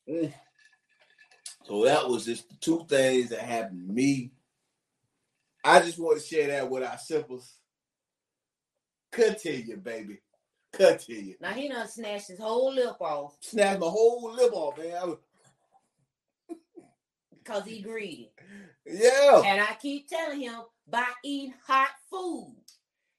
[1.64, 4.32] So that was just the two things that happened to me.
[5.64, 6.98] I just want to share that with our
[9.38, 10.18] to you, baby.
[11.06, 11.34] You.
[11.38, 15.16] Now he done snatched his whole lip off Snatched my whole lip off, man.
[17.38, 18.32] Because he greedy.
[18.86, 19.42] yeah.
[19.44, 22.56] And I keep telling him by eating hot food.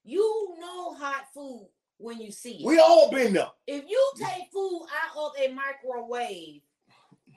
[0.03, 2.65] You know hot food when you see it.
[2.65, 3.51] We all been there.
[3.67, 6.61] if you take food out of a microwave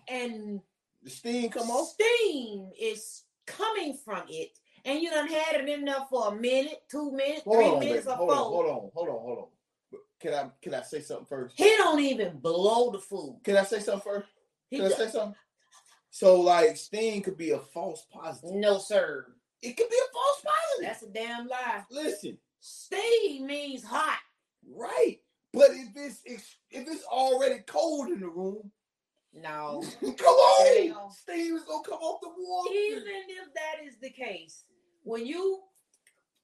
[0.09, 0.61] and
[1.03, 1.91] The steam come off.
[1.91, 6.83] steam is coming from it, and you done had it in there for a minute,
[6.91, 9.39] two minutes, Hold three on, minutes, or hold four, on, hold on, hold on, hold
[9.39, 9.45] on.
[10.21, 11.55] Can I can I say something first?
[11.59, 13.41] he don't even blow the food.
[13.45, 14.29] Can I say something first?
[14.71, 15.35] He Can I say something?
[16.11, 18.57] So like steam could be a false positive.
[18.57, 19.27] no, sir.
[19.61, 20.89] It could be a false positive.
[20.89, 21.83] That's a damn lie.
[21.91, 24.19] Listen, Steam means hot.
[24.75, 25.19] right.
[25.53, 26.21] But if it's
[26.71, 28.71] if it's already cold in the room,
[29.35, 29.83] No.
[30.01, 32.67] come on, steam is gonna come off the wall.
[32.73, 34.65] Even if that is the case,
[35.07, 35.63] when you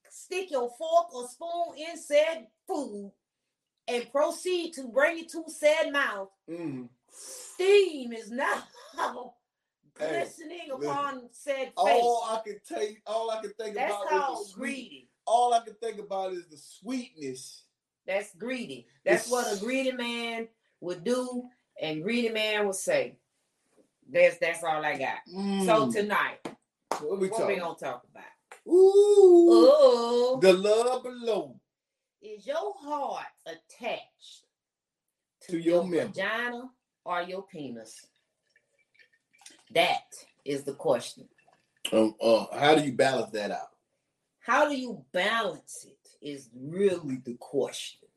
[0.09, 3.13] stick your fork or spoon in said food
[3.89, 6.89] and proceed to bring it to said mouth, Mhm.
[7.11, 8.63] steam is now
[9.99, 10.89] Hey, glistening listen.
[10.89, 11.75] upon said face.
[11.77, 14.55] All I can take, all I can think That's about is the sweet.
[14.61, 15.09] greedy.
[15.27, 17.65] All I can think about is the sweetness.
[18.07, 18.87] That's greedy.
[19.05, 20.49] That's what a greedy man
[20.81, 21.49] would do,
[21.81, 23.17] and greedy man would say.
[24.09, 25.19] That's that's all I got.
[25.27, 25.93] So Mm.
[25.93, 26.39] tonight,
[27.01, 27.47] what we what talking?
[27.57, 28.32] we gonna talk about?
[28.69, 31.61] Ooh, Oh, the love below.
[32.21, 34.45] is your heart attached
[35.43, 36.71] to, To your your, vagina
[37.05, 38.07] or your penis?
[39.75, 40.05] That
[40.45, 41.29] is the question.
[41.93, 43.71] Um, uh, how do you balance that out?
[44.41, 45.97] How do you balance it?
[46.21, 48.09] Is really the question.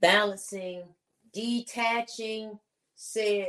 [0.00, 0.84] Balancing,
[1.32, 2.58] detaching
[2.94, 3.48] said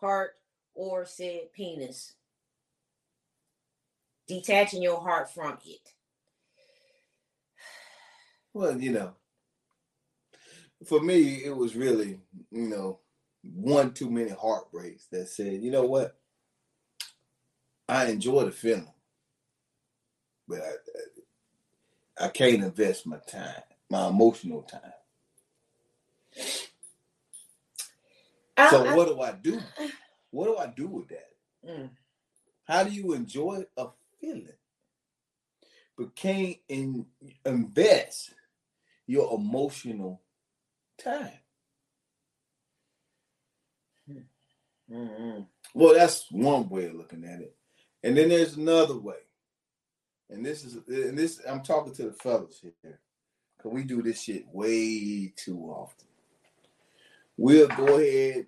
[0.00, 0.32] heart
[0.74, 2.14] or said penis.
[4.32, 5.80] Detaching your heart from it.
[8.54, 9.14] Well, you know,
[10.86, 12.98] for me, it was really, you know,
[13.42, 16.18] one too many heartbreaks that said, you know what,
[17.88, 18.92] I enjoy the feeling,
[20.46, 24.92] but I, I can't invest my time, my emotional time.
[28.70, 29.60] So I- I- what do I do?
[30.30, 31.30] What do I do with that?
[31.66, 31.90] Mm.
[32.64, 33.88] How do you enjoy a
[34.22, 34.48] feeling,
[35.98, 37.06] but can't in,
[37.44, 38.32] invest
[39.06, 40.22] your emotional
[41.02, 41.32] time?
[44.90, 45.46] Mm-mm.
[45.74, 47.56] Well, that's one way of looking at it,
[48.02, 49.16] and then there's another way,
[50.30, 53.00] and this is and this I'm talking to the fellas here,
[53.58, 56.08] cause we do this shit way too often.
[57.38, 58.46] We'll go ahead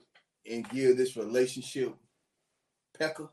[0.51, 1.95] and give this relationship
[2.99, 3.31] pecker.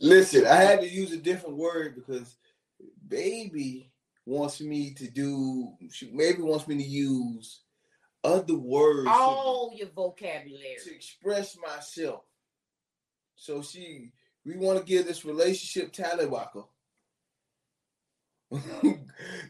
[0.00, 2.36] Listen, I had to use a different word because
[3.08, 3.90] baby
[4.26, 5.72] wants me to do.
[5.90, 7.62] She maybe wants me to use
[8.22, 10.76] other words to- All your vocabulary.
[10.84, 12.22] to express myself.
[13.36, 14.12] So she,
[14.44, 16.66] we want to give this relationship tallywhacker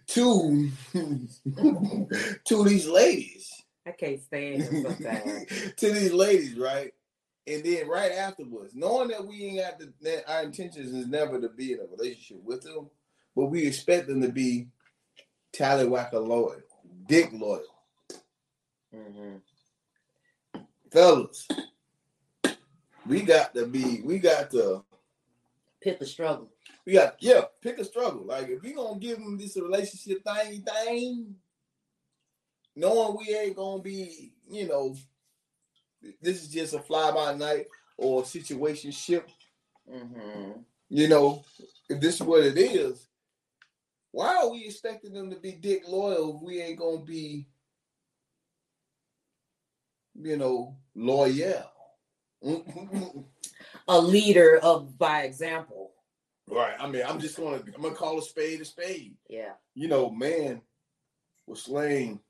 [0.09, 0.71] to
[2.45, 3.51] to these ladies.
[3.87, 5.73] I can't stand sometimes.
[5.77, 6.93] to these ladies, right?
[7.49, 11.41] And then right afterwards, knowing that we ain't got the that our intentions is never
[11.41, 12.91] to be in a relationship with them,
[13.35, 14.69] but we expect them to be
[15.55, 16.61] tallywhacker loyal,
[17.07, 17.65] dick loyal,
[18.95, 19.41] Mhm.
[20.93, 21.49] fellas.
[23.07, 24.03] We got to be.
[24.03, 24.85] We got to.
[25.81, 26.51] Pick a struggle.
[26.85, 27.43] We got yeah.
[27.63, 28.27] Pick a struggle.
[28.27, 31.37] Like if we gonna give them this relationship thing, thing,
[32.77, 34.95] knowing we ain't gonna be, you know,
[36.23, 39.29] this is just a fly by night or situation ship.
[39.91, 40.61] Mm-hmm.
[40.91, 41.45] You know,
[41.89, 43.09] if this is what it is,
[44.13, 47.47] why are we expecting them to be dick loyal if we ain't gonna be,
[50.15, 51.71] you know, loyal?
[53.89, 55.93] A leader of by example.
[56.49, 56.75] right.
[56.79, 59.17] I mean, I'm just gonna I'm gonna call a spade a spade.
[59.29, 59.53] Yeah.
[59.75, 60.63] You know, man
[61.47, 62.21] was slaying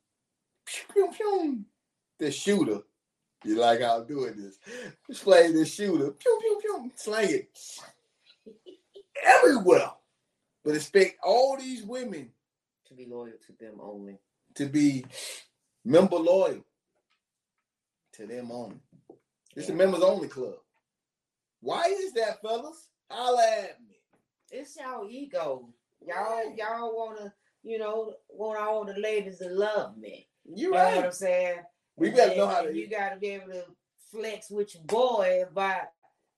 [0.64, 1.64] pew, pew, pew,
[2.18, 2.80] this shooter.
[3.44, 4.58] You like how I'm doing this?
[5.16, 6.10] Slaying this shooter.
[6.12, 6.90] Pew pew pew.
[6.96, 7.48] Slang it
[9.24, 9.90] everywhere.
[10.64, 12.30] But expect all these women
[12.88, 14.18] To be loyal to them only.
[14.56, 15.04] to be
[15.84, 16.64] member loyal
[18.14, 18.80] to them only.
[19.56, 20.56] It's a members only club.
[21.60, 22.88] Why is that, fellas?
[23.10, 23.96] Holla at me.
[24.50, 25.68] It's y'all ego.
[26.06, 27.32] Y'all, y'all wanna,
[27.62, 30.28] you know, want all the ladies to love me.
[30.44, 31.04] You're You know what.
[31.06, 31.58] I'm saying?
[31.98, 32.74] We gotta know how to.
[32.74, 33.64] You gotta be able to
[34.10, 35.88] flex with your boy about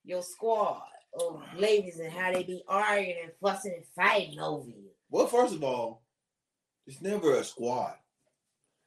[0.04, 0.82] your squad.
[1.18, 4.90] of ladies and how they be arguing and fussing and fighting over you.
[5.10, 6.02] Well, first of all,
[6.86, 7.94] it's never a squad.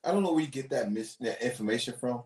[0.05, 2.23] I don't know where you get that mis- that information from.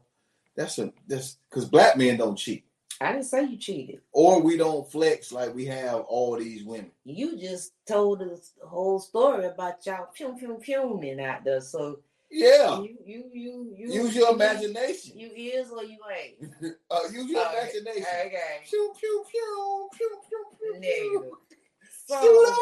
[0.55, 2.65] That's a that's because black men don't cheat,
[3.01, 4.01] I didn't say you cheated.
[4.11, 6.91] or we don't flex like we have all these women.
[7.03, 11.61] You just told us the whole story about y'all pew pew pewing out there.
[11.61, 11.99] So
[12.30, 15.17] Yeah, you you you you use your you- imagination.
[15.17, 16.51] You is or you ain't.
[16.91, 18.05] uh, use your Okay, imagination.
[18.25, 18.61] Okay.
[18.69, 20.80] Pew pew pew pew pew pew.
[20.80, 21.32] Negative.
[22.05, 22.55] So Shoot up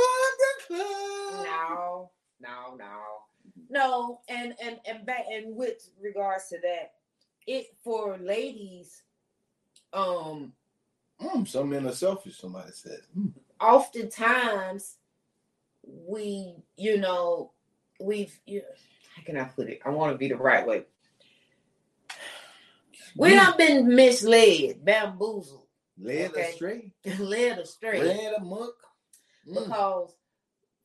[0.69, 2.09] the no,
[2.41, 3.01] no, no,
[3.69, 4.21] no.
[4.29, 6.93] And and and back and with regards to that,
[7.47, 9.03] it for ladies,
[9.93, 10.53] um,
[11.21, 12.37] Mm, some men are selfish.
[12.37, 13.01] Somebody says.
[13.17, 13.31] Mm.
[13.61, 14.97] oftentimes
[15.83, 17.51] we, you know,
[18.01, 18.94] we've you, how
[19.25, 19.79] can I put it?
[19.85, 20.85] I want to be the right way.
[23.17, 25.67] We have been misled, bamboozled,
[25.97, 26.49] Led Okay.
[26.51, 26.91] astray.
[27.19, 28.75] led astray Led amok.
[29.47, 29.53] Mm.
[29.53, 30.15] because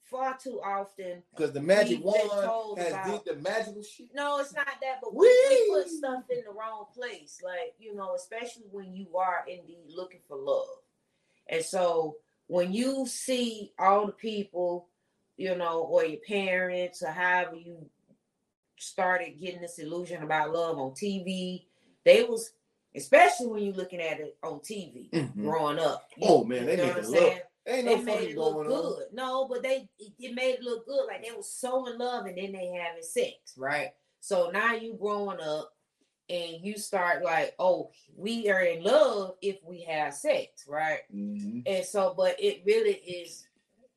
[0.05, 4.15] far too often Because the magic wand has about- did the magical shit.
[4.15, 7.41] No, it's not that, but we, we put stuff in the wrong place.
[7.43, 10.67] Like, you know, especially when you are indeed looking for love.
[11.49, 12.17] And so
[12.47, 14.87] when you see all the people,
[15.37, 17.89] you know, or your parents or however you
[18.81, 21.67] started getting this illusion about love on TV,
[22.05, 22.53] they was
[22.97, 25.45] especially when you're looking at it on TV Mhm.
[25.45, 26.09] growing up.
[26.17, 27.47] You- Oh, man, they what it look-?
[27.67, 28.83] Ain't they made it look going on.
[28.83, 29.13] good.
[29.13, 31.07] No, but they it, it made it look good.
[31.07, 33.91] Like they was so in love and then they having sex, right?
[34.21, 35.73] So now you growing up
[36.29, 41.01] and you start like, oh, we are in love if we have sex, right?
[41.15, 41.63] Mhm.
[41.67, 43.47] And so, but it really is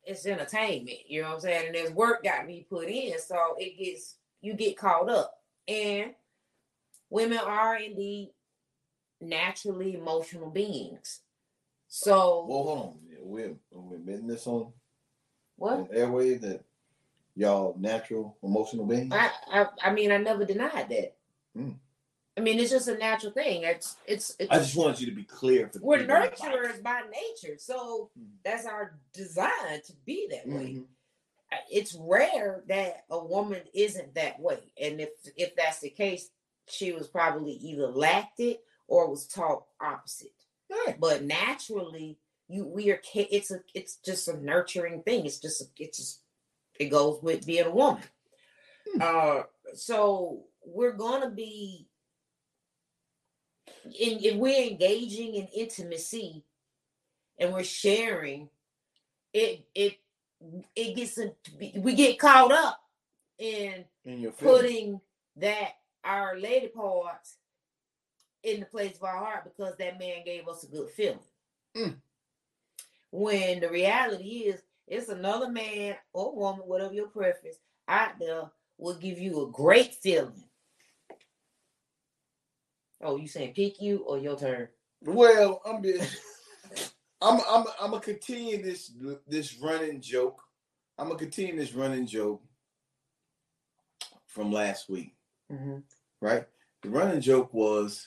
[0.06, 1.68] it's entertainment, you know what I'm saying?
[1.68, 5.40] And there's work got to be put in, so it gets you get caught up.
[5.68, 6.14] And
[7.10, 8.32] women are indeed
[9.20, 11.22] naturally emotional beings.
[11.88, 13.00] So Well, hold on.
[13.22, 14.74] We're, we're admitting this on
[15.56, 15.74] what?
[15.74, 16.62] on airways that
[17.36, 19.14] y'all natural emotional beings.
[19.14, 21.16] I, I I mean I never denied that.
[21.56, 21.72] Hmm.
[22.38, 23.64] I mean it's just a natural thing.
[23.64, 26.22] It's it's, it's I just wanted you to be clear for the we're people in
[26.24, 26.42] the box.
[26.42, 28.26] nurturers by nature, so Mhm.
[28.44, 30.74] that's our design to be that way.
[30.74, 30.86] Mhm.
[31.72, 36.30] It's rare that a woman isn't that way, and if if that's the case,
[36.68, 40.32] she was probably either lacked it or was taught opposite.
[40.70, 41.00] Right.
[41.00, 45.26] But naturally, you we are it's a it's just a nurturing thing.
[45.26, 46.22] It's just a, it's just
[46.80, 48.04] it goes with being a woman.
[48.94, 49.02] Hmm.
[49.02, 49.44] Uh,
[49.76, 51.88] so we're gonna be
[53.86, 56.44] in if we're engaging in intimacy
[57.38, 58.50] and we're sharing,
[59.34, 59.98] it it
[60.76, 61.34] it gets a,
[61.80, 62.80] we get caught up
[63.40, 65.00] in In your putting
[65.38, 65.70] that
[66.04, 67.38] our lady parts
[68.44, 71.20] in the place of our heart because that man gave us a good feeling.
[71.76, 71.96] Mm.
[73.12, 78.44] When the reality is, it's another man or woman, whatever your preference, out there
[78.78, 80.44] will give you a great feeling.
[83.02, 84.68] Oh, you saying pick you or your turn?
[85.02, 86.18] Well, I'm just,
[87.24, 88.92] I'm I'm I'm gonna continue this
[89.28, 90.42] this running joke.
[90.98, 92.42] I'm gonna continue this running joke
[94.28, 95.16] from last week,
[95.52, 95.78] Mm-hmm.
[96.22, 96.46] right?
[96.82, 98.06] The running joke was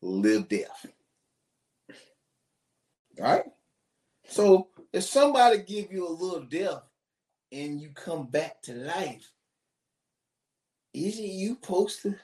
[0.00, 0.86] live death.
[3.18, 3.44] Right?
[4.28, 6.82] So if somebody give you a little death
[7.52, 9.30] and you come back to life,
[10.94, 12.14] isn't you supposed to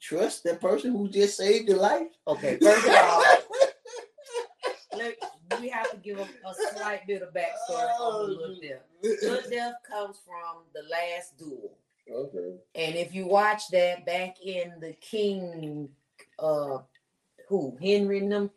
[0.00, 2.08] trust that person who just saved your life?
[2.26, 3.24] Okay, first of all,
[4.96, 5.16] let,
[5.60, 8.82] we have to give a, a slight bit of backstory on the Little Death.
[9.22, 11.78] Little Death comes from the last duel.
[12.10, 12.56] Okay.
[12.74, 15.88] And if you watch that back in the King,
[16.38, 16.78] uh,
[17.48, 18.50] who Henry and them,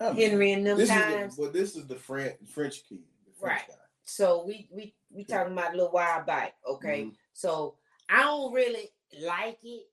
[0.00, 1.32] Henry and them this times.
[1.32, 3.00] Is the, well, this is the French French key.
[3.26, 3.76] The French Right.
[4.04, 6.70] So we we we talking about a little while back, guy.
[6.72, 7.02] okay?
[7.04, 7.14] Mhm.
[7.32, 7.76] So
[8.08, 8.90] I don't really
[9.22, 9.86] like it.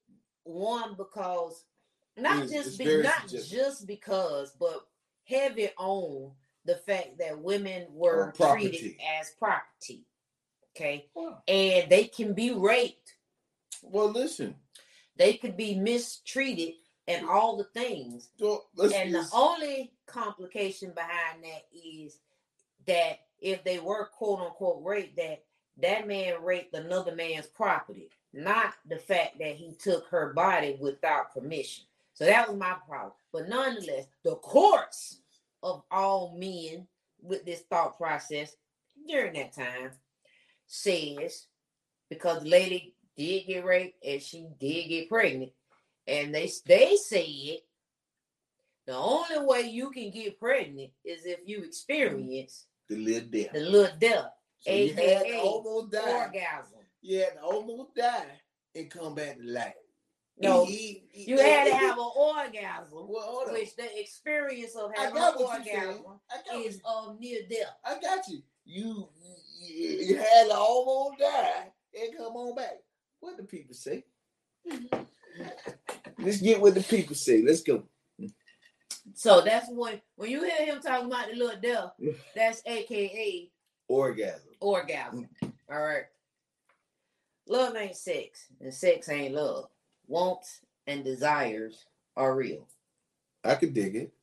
[0.43, 1.63] One because
[2.17, 3.57] not It's- just it's be, not suggestive.
[3.59, 4.85] just because, but
[5.23, 6.31] heavy on
[6.65, 10.05] the fact that women were treated as property.
[10.75, 11.41] Okay, Wow.
[11.47, 13.15] and they can be raped.
[13.83, 14.55] Well, listen.
[15.17, 16.75] They could be mistreated
[17.07, 18.29] and all the things.
[18.39, 22.19] And the only complication behind that is
[22.87, 25.43] that if they were quote unquote raped, that
[25.77, 31.33] that man raped another man's property, not the fact that he took her body without
[31.33, 31.85] permission.
[32.13, 33.13] So that was my problem.
[33.33, 35.20] But nonetheless, the courts
[35.63, 36.87] of all men
[37.21, 38.55] with this thought process
[39.07, 39.91] during that time
[40.67, 41.47] says
[42.09, 45.51] because the lady did get raped and she did get pregnant,
[46.07, 47.59] and they they said
[48.87, 53.51] The only way you can get pregnant is if you experience The little death.
[53.53, 54.25] the little death,
[54.59, 56.25] So you had to aka almost die.
[56.25, 56.79] orgasm.
[57.01, 58.41] You had to almost die
[58.75, 59.73] and come back to life.
[60.41, 65.17] No, He- he- you had to have an orgasm, Well, which the experience of having
[65.17, 66.05] an what orgasm
[66.55, 67.75] is of near death.
[67.85, 68.41] I got you.
[68.65, 69.09] You,
[69.61, 69.87] you.
[69.89, 72.77] you had to almost die and come on back.
[73.19, 74.03] What the people say?
[74.67, 75.01] Mm-hmm.
[76.19, 77.41] Let's get what the people say.
[77.41, 77.83] Let's go.
[79.13, 81.91] So that's when when you hear him talking about the little death,
[82.35, 83.51] that's aka
[83.87, 84.49] Orgasm.
[84.59, 85.27] orgasm.
[85.69, 86.03] All right.
[87.47, 89.67] Love ain't sex, and sex ain't love.
[90.11, 91.85] Wants and desires
[92.17, 92.67] are real.
[93.45, 94.13] I could dig it.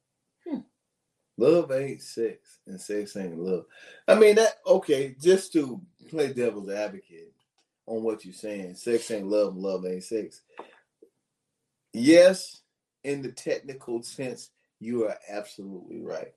[0.46, 0.58] Hmm.
[1.38, 3.64] Love ain't sex, and sex ain't love.
[4.06, 4.58] I mean that.
[4.66, 5.80] Okay, just to
[6.10, 7.32] play devil's advocate
[7.86, 10.42] on what you're saying, sex ain't love, and love ain't sex.
[11.94, 12.60] Yes,
[13.04, 16.34] in the technical sense, you are absolutely right.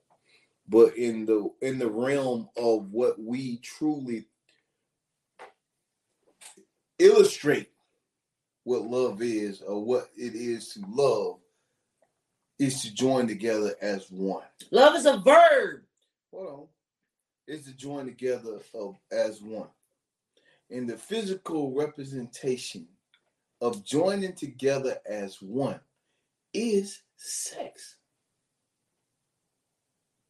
[0.66, 4.28] But in the in the realm of what we truly
[6.98, 7.71] illustrate
[8.64, 11.38] what love is or what it is to love
[12.58, 14.44] is to join together as one.
[14.70, 15.82] Love is a verb.
[16.32, 16.66] Hold on.
[17.48, 19.68] Is to join together of as one.
[20.70, 22.86] In the physical representation
[23.60, 25.80] of joining together as one
[26.54, 27.96] is sex.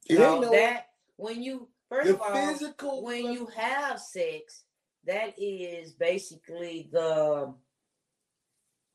[0.09, 4.65] It So no- that when you first of all, physical when you have sex,
[5.05, 7.55] that is basically the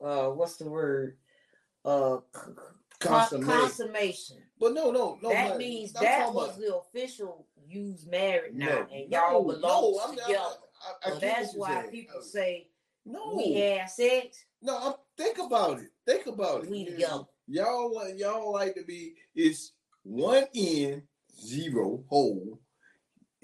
[0.00, 1.16] uh what's the word?
[1.84, 3.48] Uh c- c- consummation.
[3.60, 4.36] consummation.
[4.60, 5.28] But no, no, no.
[5.30, 5.58] that man.
[5.58, 9.92] means I'm that was about- the official use married now, no, and y'all no, belong
[9.92, 10.44] no, I'm not- together.
[11.04, 11.90] I, I so that's why saying.
[11.90, 12.68] people say
[13.04, 13.34] no.
[13.36, 15.88] we had sex, No, I'm, think about it.
[16.06, 16.70] Think about it.
[16.70, 17.24] we You- together.
[17.48, 19.72] Y'all y'all like to be it's
[20.02, 21.02] one in
[21.40, 22.58] zero hole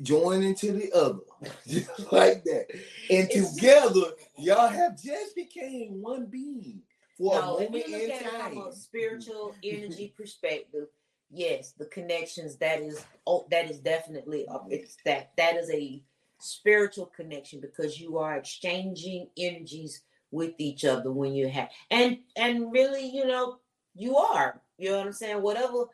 [0.02, 1.20] joining to the other,
[1.66, 2.66] just like that,
[3.10, 6.82] and It's- together y'all have just became one being
[7.16, 8.54] for No, a moment in time.
[8.54, 10.88] from a spiritual energy perspective,
[11.30, 16.02] yes, the connections that is oh that is definitely uh, it's that that is a
[16.40, 22.72] spiritual connection because you are exchanging energies with each other when you have and and
[22.72, 23.58] really you know
[23.94, 25.84] you are you know what I'm saying whatever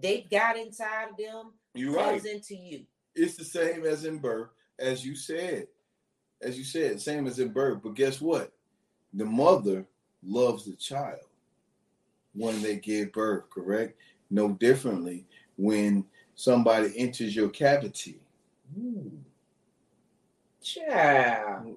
[0.00, 2.32] they got inside of them You're comes right.
[2.34, 2.86] into you.
[3.14, 5.68] It's the same as in birth, as you said,
[6.40, 7.80] as you said, same as in birth.
[7.82, 8.52] But guess what?
[9.14, 9.84] The mother
[10.22, 11.20] loves the child
[12.34, 13.98] when they give birth, correct?
[14.30, 16.04] No differently when
[16.34, 18.20] somebody enters your cavity.
[18.78, 19.12] Ooh.
[20.62, 21.76] Child.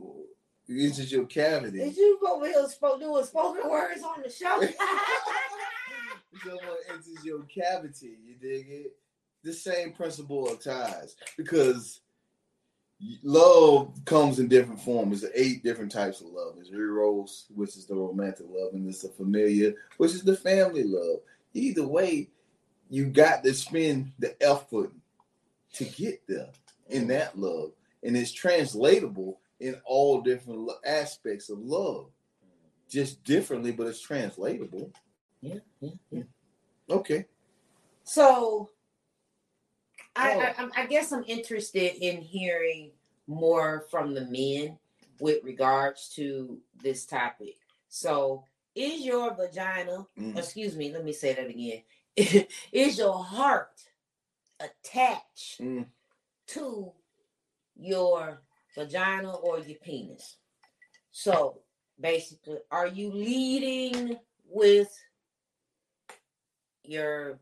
[0.69, 1.79] Enters your cavity.
[1.79, 4.61] Did you go over here spoke doing spoken words on the show?
[6.43, 8.95] Someone enters your cavity, you dig it?
[9.45, 12.01] The same principle applies because
[13.21, 15.21] love comes in different forms.
[15.21, 16.55] There's eight different types of love.
[16.55, 20.83] There's eros, which is the romantic love, and there's the familiar, which is the family
[20.83, 21.19] love.
[21.53, 22.29] Either way,
[22.89, 24.91] you got to spend the effort
[25.73, 26.49] to get there
[26.89, 27.71] in that love,
[28.01, 32.07] and it's translatable in all different aspects of love,
[32.89, 34.91] just differently, but it's translatable.
[35.41, 36.23] yeah, yeah, yeah.
[36.89, 37.25] Okay.
[38.03, 38.69] So,
[40.15, 40.69] I, Oh.
[40.75, 42.91] I I guess I'm interested in hearing
[43.27, 44.77] more from the men
[45.19, 47.55] with regards to this topic.
[47.89, 48.43] So,
[48.75, 50.05] is your vagina?
[50.19, 50.37] Mm.
[50.37, 50.91] Excuse me.
[50.93, 51.83] Let me say that again.
[52.71, 53.81] is your heart
[54.59, 55.85] attached Mm.
[56.47, 56.91] to
[57.75, 58.41] your
[58.75, 60.37] vagina or your penis?
[61.11, 61.61] So,
[61.99, 64.17] basically, are you leading
[64.49, 64.91] with
[66.83, 67.39] your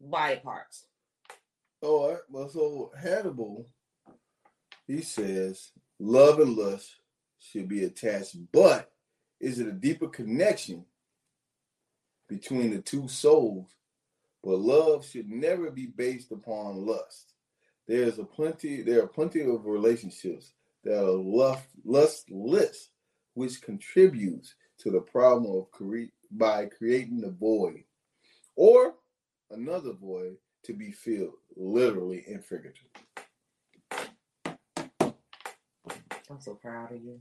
[0.00, 0.86] body parts?
[1.84, 2.18] Oh, All right.
[2.30, 3.66] Well, so Hannibal,
[4.86, 6.96] he says love and lust
[7.38, 8.90] should be attached, but
[9.38, 10.86] is it a deeper connection
[12.26, 13.68] between the two souls?
[14.42, 17.34] But love should never be based upon lust.
[17.86, 18.82] There's a plenty.
[18.82, 20.54] There are plenty of relationships
[20.84, 22.88] that are lust, lustless,
[23.34, 27.84] which contributes to the problem of cre- by creating a void,
[28.56, 28.94] or
[29.50, 32.90] another void to be filled, literally and figuratively.
[36.30, 37.20] I'm so proud of you.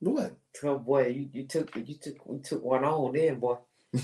[0.00, 0.36] What?
[0.62, 3.56] Oh boy, you, you took you took you took one on then, boy.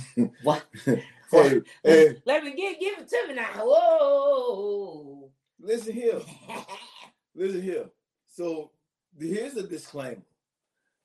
[0.42, 0.64] what?
[1.32, 3.50] Hey, hey, Let me give give it to me now.
[3.56, 5.30] Whoa.
[5.60, 6.20] listen here.
[7.34, 7.86] Listen here.
[8.34, 8.72] So
[9.18, 10.22] here's a disclaimer.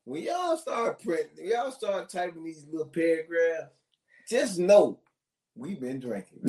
[0.06, 3.72] When y'all start printing, y'all start typing these little paragraphs,
[4.30, 5.00] just know
[5.56, 6.42] we've been drinking.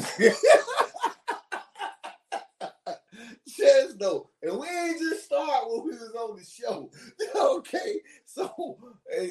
[3.97, 6.91] Just know, and we ain't just start when we was on the show.
[7.37, 8.79] okay, so
[9.17, 9.31] eh,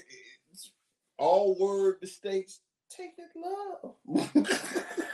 [0.52, 0.72] it's
[1.18, 2.60] all word mistakes.
[2.90, 4.28] Take it love.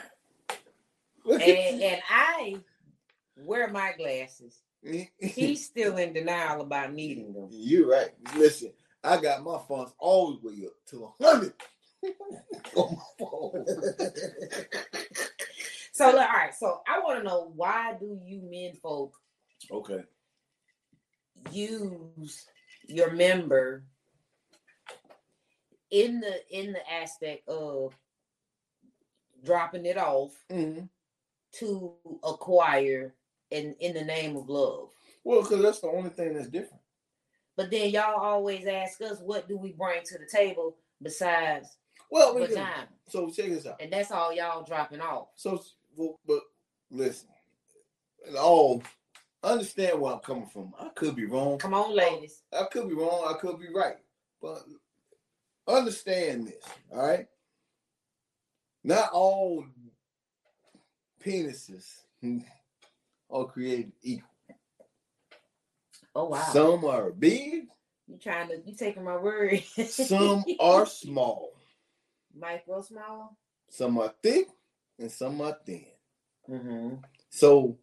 [1.23, 1.43] And,
[1.83, 2.55] and I
[3.37, 4.57] wear my glasses.
[5.19, 7.49] He's still in denial about needing them.
[7.51, 8.09] You're right.
[8.35, 8.71] Listen,
[9.03, 11.53] I got my funds all the way up to a hundred.
[12.75, 13.65] on my phone.
[16.01, 16.55] So look, all right.
[16.55, 19.20] So I want to know why do you men folk
[19.69, 20.03] okay.
[21.51, 22.45] use
[22.87, 23.83] your member
[25.89, 27.93] in the in the aspect of
[29.43, 30.87] dropping it off Mhm.
[31.53, 33.15] to acquire
[33.49, 34.93] in in the name of love.
[35.23, 36.81] Well, because that's the only thing that's different.
[37.55, 41.77] But then y'all always ask us, what do we bring to the table besides
[42.09, 42.65] Well, we do.
[43.07, 43.81] so check this out.
[43.81, 45.29] And that's all y'all dropping off.
[45.35, 45.63] So,
[45.95, 46.43] well, but
[46.89, 47.29] listen,
[48.25, 48.81] and all
[49.43, 50.73] understand where I'm coming from.
[50.79, 51.57] I could be wrong.
[51.57, 52.43] Come on, ladies.
[52.53, 53.25] I could be wrong.
[53.27, 53.97] I could be right.
[54.41, 54.63] But
[55.67, 57.27] understand this, all right?
[58.83, 59.65] Not all
[61.23, 61.85] penises
[63.29, 64.27] are created equal.
[66.13, 66.49] Oh wow.
[66.51, 67.67] Some are big,
[68.07, 69.63] you trying to you taking my word.
[69.63, 71.53] some are small,
[72.37, 73.37] micro small.
[73.69, 74.47] some are thick,
[74.99, 75.85] and some are thin.
[76.49, 76.95] Mm-hmm.
[77.29, 77.77] So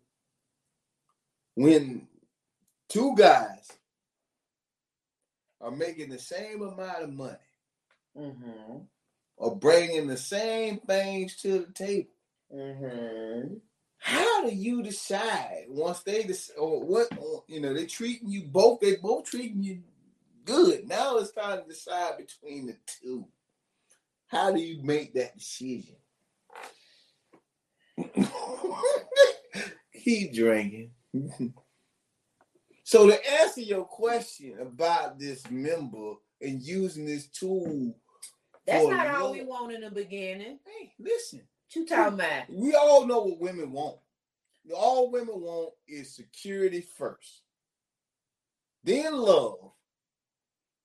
[1.62, 2.06] when
[2.88, 3.68] two guys
[5.61, 7.36] are making the same amount of money
[8.16, 8.78] Mm-hmm.
[9.36, 12.09] or bringing the same things to the table,
[12.54, 13.54] Mm-hmm.
[13.98, 18.44] how do you decide once they decide, or what or, you know they treating you
[18.44, 19.82] both they both treating you
[20.44, 23.26] good now it's time to decide between the two
[24.28, 25.96] how do you make that decision
[30.04, 30.90] keep drinking
[32.84, 37.94] so to answer your question about this member and using this tool
[38.66, 40.58] That's not all we want in the beginning.
[40.64, 42.44] hey listen What you talking about?
[42.50, 43.96] we all know what women want.
[44.74, 47.42] All women want is security first,
[48.84, 49.72] then love,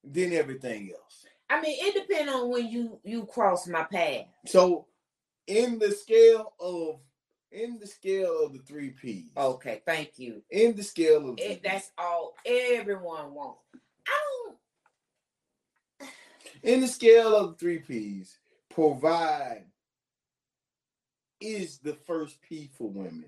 [0.03, 1.25] then everything else.
[1.49, 4.25] I mean, it depends on when you you cross my path.
[4.47, 4.87] So,
[5.47, 6.99] in the scale of
[7.53, 10.41] in the scale of the three P's, Okay, thank you.
[10.49, 13.61] in the scale of It, that's all everyone wants.
[14.07, 14.19] I
[15.99, 16.09] don't.
[16.63, 18.37] in the scale of the three P's,
[18.69, 19.65] provide
[21.39, 23.25] is the first P for women.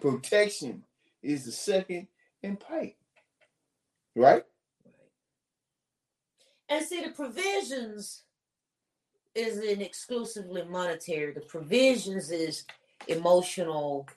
[0.00, 0.84] Protection
[1.22, 2.06] is the second,
[2.42, 2.96] and pipe.
[4.14, 4.44] Right?
[6.68, 8.22] And see, the provisions
[9.34, 11.32] isn't exclusively monetary.
[11.32, 12.64] The provisions is
[13.06, 14.08] emotional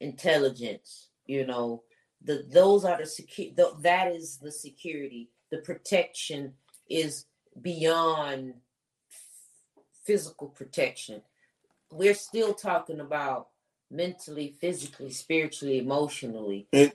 [0.00, 1.08] intelligence.
[1.26, 1.82] You know,
[2.22, 3.52] the those are the secure.
[3.80, 5.30] That is the security.
[5.50, 6.54] The protection
[6.88, 7.26] is
[7.60, 8.54] beyond
[10.04, 11.22] physical protection.
[11.90, 13.48] We're still talking about
[13.90, 16.92] mentally, physically, spiritually, emotionally And-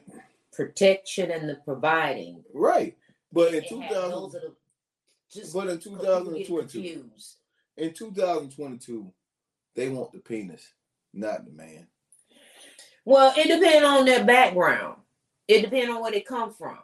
[0.52, 2.44] protection and the providing.
[2.54, 2.98] Right.
[3.32, 4.56] But in It two had- those thousand, are the
[5.30, 7.36] just but in because two people thousand get twenty-two, confused.
[7.78, 9.14] in two thousand twenty-two,
[9.76, 10.74] they want the penis,
[11.18, 11.88] not the man.
[13.06, 14.98] Well, it depends on their background.
[15.48, 16.78] It depends on where they come from.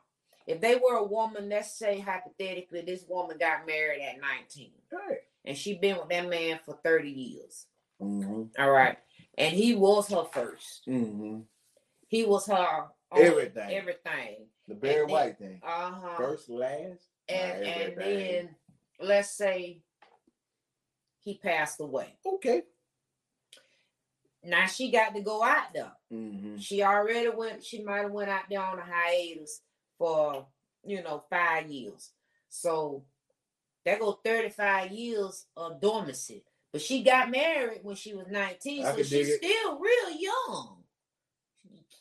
[0.47, 5.19] If they were a woman, let's say hypothetically, this woman got married at 19 Right.
[5.45, 7.65] and she been with that man for 30 years.
[8.01, 8.61] Mm-hmm.
[8.61, 8.97] All right.
[9.38, 10.84] And he was her first.
[10.88, 11.39] Mm-hmm.
[12.07, 13.69] He was her Everything.
[13.71, 14.47] Everything.
[14.67, 15.61] The Barry And then- White thing.
[15.65, 16.15] Uh-huh.
[16.17, 17.03] First, last.
[17.29, 18.55] and and then
[18.99, 19.81] let's say
[21.19, 22.15] he passed away.
[22.25, 22.63] Okay.
[24.43, 25.91] Now she got to go out there.
[26.11, 26.57] Mm-hmm.
[26.57, 27.63] She already went.
[27.63, 29.61] She might have went out there on a hiatus
[29.97, 30.45] for
[30.85, 32.11] you know five years.
[32.49, 33.05] So
[33.85, 36.43] that go thirty five years of dormancy.
[36.71, 39.37] But she got married when she was nineteen, I so she's it.
[39.43, 40.77] still real young.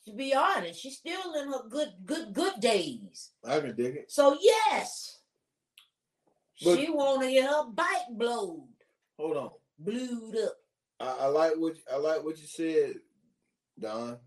[0.07, 3.31] To be honest, she's still in her good good good days.
[3.47, 4.11] I can dig it.
[4.11, 5.21] So yes,
[6.65, 8.67] But- she want to get her bike blowed,
[9.17, 9.51] Hold on.
[9.79, 10.55] blued up.
[11.03, 12.95] I, I like what I like what you said,
[13.79, 14.19] Don.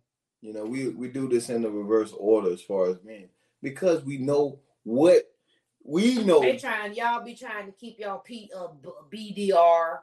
[0.42, 3.30] You know, we we do this in the reverse order as far as men
[3.62, 5.24] because we know what
[5.84, 6.42] we know.
[6.42, 8.68] They trying, y'all be trying to keep y'all P, uh,
[9.14, 10.00] BDR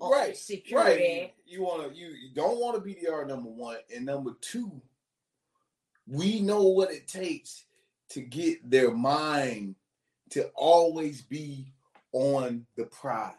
[0.00, 1.02] right, security.
[1.02, 1.34] right.
[1.46, 4.80] You want to you, you don't want to BDR number one and number two.
[6.06, 7.64] We know what it takes
[8.10, 9.76] to get their mind
[10.30, 11.72] to always be
[12.12, 13.34] on the prize,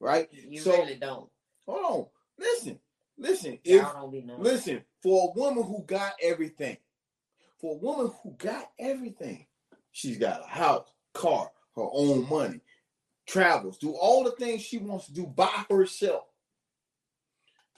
[0.00, 0.28] right?
[0.32, 1.28] You So- really don't.
[1.66, 2.06] Hold on.
[2.38, 2.78] Listen.
[3.18, 3.58] Listen.
[3.64, 4.42] If Y'all don't be knowing.
[4.42, 6.76] listen, for a woman who got everything,
[7.60, 9.46] for a woman who got everything,
[9.92, 12.60] she's got a house, car, her own money,
[13.26, 16.24] travels, do all the things she wants to do by herself.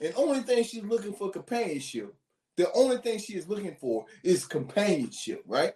[0.01, 2.13] And only thing she's looking for companionship.
[2.57, 5.73] The only thing she is looking for is companionship, right?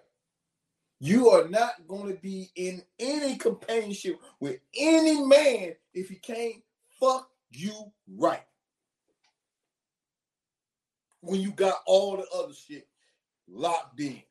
[0.99, 6.55] You are not going to be in any companionship with any man if he can't
[6.99, 8.43] fuck you right.
[11.21, 12.87] When you got all the other shit
[13.47, 14.21] locked in.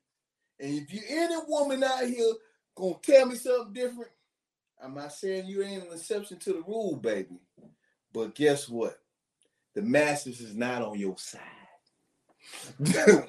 [0.60, 2.32] And if you any woman out here
[2.74, 4.10] gonna tell me something different,
[4.82, 7.40] I'm not saying you ain't an exception to the rule, baby.
[8.12, 8.98] But guess what?
[9.74, 11.40] The masses is not on your side.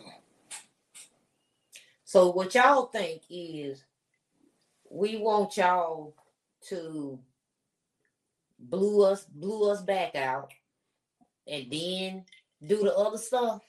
[2.09, 3.85] So what y'all think is
[4.89, 6.15] we want y'all
[6.69, 7.19] to
[8.59, 10.51] blew us blew us back out
[11.47, 12.25] and then
[12.65, 13.61] do the other stuff.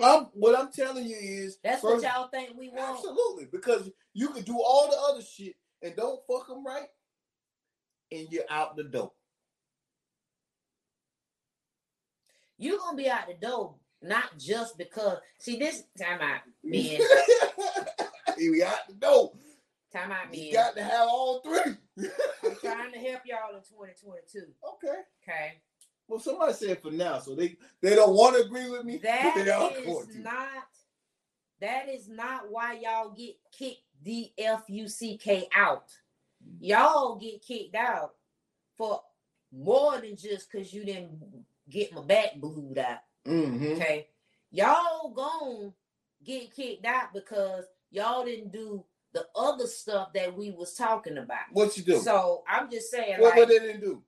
[0.00, 2.96] I'm, what I'm telling you is That's first- what y'all think we want.
[2.98, 6.86] Absolutely, because you can do all the other shit and don't fuck them right,
[8.12, 9.12] and you're out the door.
[12.58, 17.00] You're gonna be out the door, not just because see this time out, men.
[18.38, 19.32] we out the door.
[19.92, 20.40] Time out, man.
[20.40, 21.74] You got to have all three.
[21.98, 24.40] I'm trying to help y'all in 2022.
[24.74, 25.00] okay.
[25.22, 25.52] Okay.
[26.08, 28.98] Well, somebody said for now, so they they don't want to agree with me.
[29.02, 30.48] That they is not
[31.60, 35.90] that is not why y'all get kicked D F U C K out.
[36.60, 38.14] Y'all get kicked out
[38.76, 39.00] for
[39.52, 41.18] more than just because you didn't
[41.68, 42.98] get my back blued out.
[43.26, 43.72] Mhm.
[43.76, 44.08] Okay.
[44.52, 45.72] Y'all gon'
[46.24, 48.84] get kicked out because y'all didn't do
[49.16, 51.46] the other stuff that we was talking about.
[51.50, 51.98] What you do?
[52.00, 54.02] So I'm just saying, what like, what they didn't do?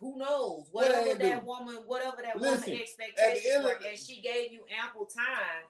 [0.00, 0.66] who knows?
[0.72, 1.46] What Whatever they that do?
[1.46, 5.62] woman, whatever that Listen, woman at expectations were, and she gave you ample time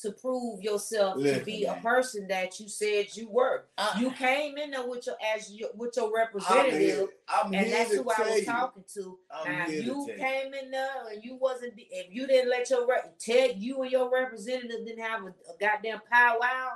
[0.00, 3.66] to prove yourself to Listen, be a person that you said you were.
[3.78, 7.54] I- You came in there with your as your with your I'm representative, here, I'm
[7.54, 8.46] and that's to who I was you.
[8.46, 9.18] talking to.
[9.32, 12.26] I'm now, here if to you tell came in there and you wasn't, if you
[12.26, 16.70] didn't let your rep, tell you and your representative didn't have a, a goddamn powwow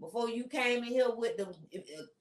[0.00, 1.46] before you came in here with the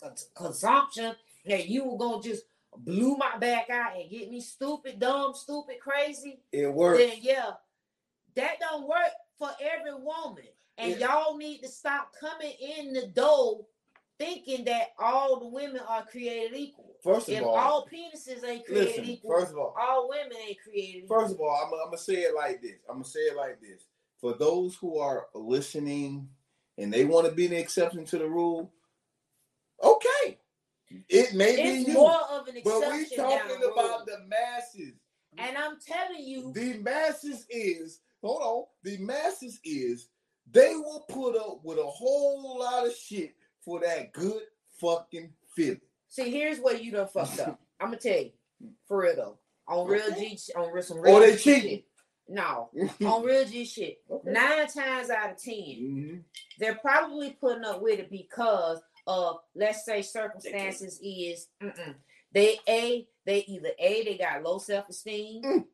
[0.03, 1.15] uh, consumption
[1.45, 2.43] that you were gonna just
[2.78, 6.99] blew my back out and get me stupid, dumb, stupid, crazy, It works.
[6.99, 7.51] then yeah,
[8.36, 10.45] that don't work for every woman.
[10.78, 11.07] And Yeah.
[11.13, 13.65] y'all need to stop coming in the door
[14.17, 16.95] thinking that all the women are created equal.
[17.03, 19.05] First of If all, all penises ain't created listen.
[19.05, 21.19] equal, First of all, all women ain't created equal.
[21.19, 22.78] First of all, I'm, I'm gonna say it like this.
[22.89, 23.86] I'm gonna say it like this.
[24.19, 26.30] For those who are listening
[26.78, 28.71] and they want to be the exception to the rule,
[29.82, 30.38] okay,
[31.09, 31.97] it may it's be you.
[31.97, 32.82] more of an exception.
[32.82, 34.93] But we're talking the about the masses.
[35.38, 38.65] And I'm telling you, The masses is hold on.
[38.84, 40.07] The masses is
[40.51, 43.34] they will put up with a whole lot of shit
[43.65, 44.43] for that good
[44.80, 45.82] fucking feeling.
[46.09, 47.59] see, here's where you done fucked up.
[47.80, 48.32] I'm gonna tell you,
[48.88, 50.13] for real though, on real.
[50.15, 51.84] G, on real some Or they cheating.
[52.28, 52.69] No,
[53.05, 53.99] on real G shit.
[54.09, 54.32] Okay.
[54.32, 56.24] Nine times out of ten, Mhm.
[56.59, 61.95] they're probably putting up with it because of let's say circumstances is mm-mm.
[62.32, 65.65] they a they either a they got low self esteem, Mm.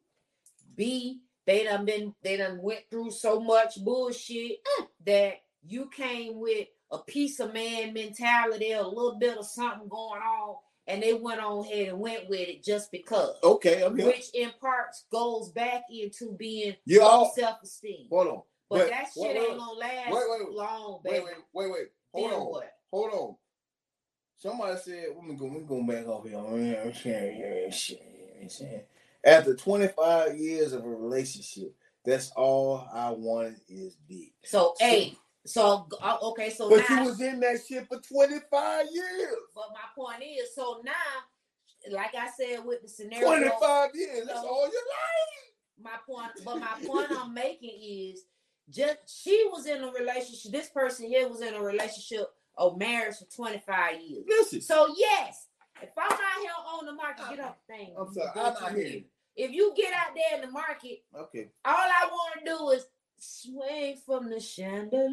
[0.76, 4.58] b they done been they done went through so much bullshit
[5.06, 10.22] that you came with a piece of man mentality, a little bit of something going
[10.22, 10.56] on,
[10.90, 13.36] and they went on ahead and went with it just because.
[13.44, 14.08] Okay, I'm here.
[14.08, 18.08] Which in parts goes back into being You low self esteem.
[18.10, 18.42] hold on.
[18.70, 21.26] But Wait, that shit wait, ain't gonna last wait, wait, long, Wait, baby.
[21.26, 21.88] wait, wait, wait.
[22.14, 22.46] Hold Then on.
[22.48, 22.72] what?
[22.92, 23.36] Hold on.
[24.38, 26.38] Somebody said, let me go, let me go back off here.
[26.84, 28.02] I'm saying, yeah, shit,
[28.42, 28.82] I'm saying.
[29.24, 31.76] After 25 years of a relationship,
[32.06, 34.32] that's all I wanted is dick.
[34.46, 38.00] So, So- hey, so uh, okay, so But now, you was in that shit for
[38.00, 39.34] 25 years.
[39.56, 40.92] but my point is, so now,
[41.92, 44.28] like I said with the scenario, 25 years.
[44.28, 44.50] That's No.
[44.50, 45.82] all your life.
[45.82, 48.24] my point, but my point I'm making is,
[48.70, 50.52] just she was in a relationship.
[50.52, 54.26] This person here was in a relationship or marriage for 25 years.
[54.28, 54.62] Listen.
[54.62, 55.48] So yes,
[55.82, 57.96] if I'm out here on the market, get off the thing.
[57.98, 59.02] I'm sorry, I'm not here.
[59.36, 61.50] If you get out there in the market Okay.
[61.64, 62.86] All I want to do is
[63.20, 65.10] swing from the chandelier,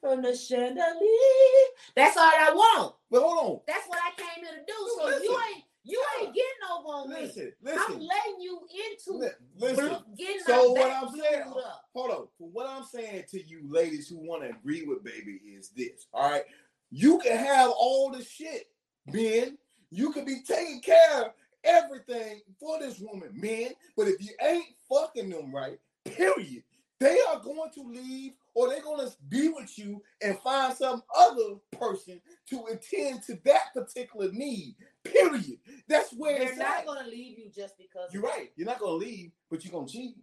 [0.00, 1.66] from the chandelier.
[1.94, 2.94] That's all I want.
[3.10, 3.60] But hold on.
[3.66, 4.90] That's what I came here to do.
[4.98, 5.22] So Listen.
[5.24, 7.10] you ain't you ain't getting over on on.
[7.14, 7.20] me.
[7.26, 7.52] Listen.
[7.64, 8.08] I'm Listen.
[8.08, 9.28] letting you into Li-
[9.58, 9.96] Listen.
[10.18, 11.84] getting So what I'm saying, up.
[11.94, 12.28] hold on.
[12.38, 16.06] What I'm saying to you ladies who want to agree with baby is this.
[16.12, 16.44] All right.
[16.90, 18.66] You can have all the shit,
[19.06, 19.58] Ben.
[19.90, 21.32] You can be taking care of
[21.64, 23.70] everything for this woman, men.
[23.96, 25.78] But if you ain't fucking them right,
[26.10, 26.62] period,
[26.98, 31.02] they are going to leave or they're going to be with you and find some
[31.16, 34.76] other person to attend to that particular need.
[35.04, 35.58] Period.
[35.88, 36.86] That's where They're not at.
[36.86, 38.12] going to leave you just because.
[38.14, 38.50] You're right.
[38.56, 40.16] You're not going to leave, but you're going to cheat.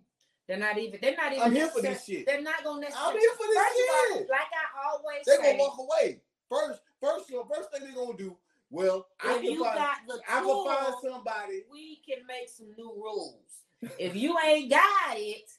[0.48, 1.00] They're not even.
[1.02, 1.44] They're not even.
[1.44, 2.26] I'm here for this shit.
[2.26, 3.14] They're not going to necessarily.
[3.14, 4.30] I'm here for this First of all, shit.
[4.30, 6.22] like I always They're gonna walk away.
[6.50, 8.36] First, first, the first thing they're gonna do.
[8.70, 11.62] Well, I if can you find, got the I can find somebody.
[11.72, 13.64] we can make some new rules.
[14.00, 15.50] if you ain't got it,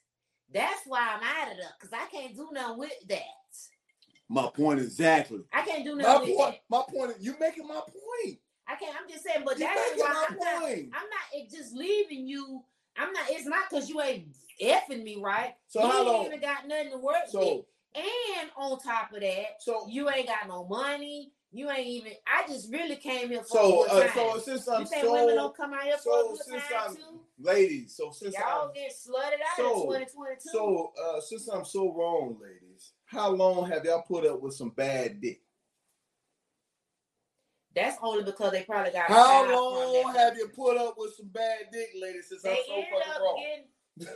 [0.53, 3.23] that's why I'm out of there because I can't do nothing with that.
[4.29, 5.41] My point exactly.
[5.53, 6.53] I can't do My nothing with point.
[6.55, 6.61] that.
[6.71, 7.11] My point.
[7.17, 8.39] Is, you making my point.
[8.67, 8.97] I can't.
[9.01, 10.63] I'm just saying, but You that's making why my I'm not.
[10.63, 10.89] point.
[10.95, 12.63] I'm not it just leaving you.
[12.97, 13.25] I'm not.
[13.29, 14.29] It's not because you ain't
[14.63, 15.55] effing me right.
[15.69, 16.27] So you how ain't long?
[16.27, 17.31] even got nothing to work with.
[17.33, 17.67] So,
[17.97, 21.33] And on top of that, so, you ain't got no money.
[21.57, 22.13] You ain't even.
[22.27, 25.37] I just really came here for so, a uh, so since you I'm think women
[25.37, 27.21] don't come out here for so good since I'm, too?
[27.39, 30.41] ladies, so since Y'all I'm, get slutted out so- in 2022.
[30.51, 34.71] so, uh, since I'm so wrong, ladies, how long have y'all put up with some
[34.71, 35.43] bad dick?
[37.73, 39.09] That's only because they probably got.
[39.09, 42.31] How long have you put up with some bad dick, ladies?
[42.31, 43.45] Since They I'm so fucking wrong.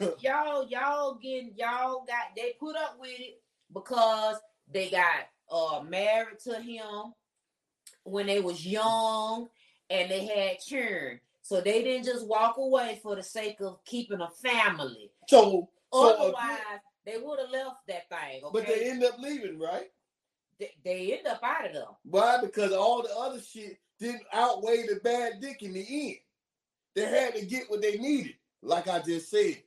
[0.01, 3.41] getting y'all y'all getting y'all got they put up with it
[3.73, 4.39] because
[4.73, 7.13] they got uh married to him
[8.11, 9.49] when they was young
[9.91, 11.21] and they had children.
[11.43, 15.11] So they didn't just walk away for the sake of keeping a family.
[15.29, 18.43] so, so uh, Otherwise, they would have left that thing.
[18.45, 18.51] Okay?
[18.53, 19.91] but they end up leaving, right?
[20.59, 21.83] they, they end up out of there.
[22.05, 22.39] Why?
[22.41, 26.17] Because all the other shit didn't outweigh the bad dick in the end.
[26.95, 29.63] They had to get what they needed, like I just said.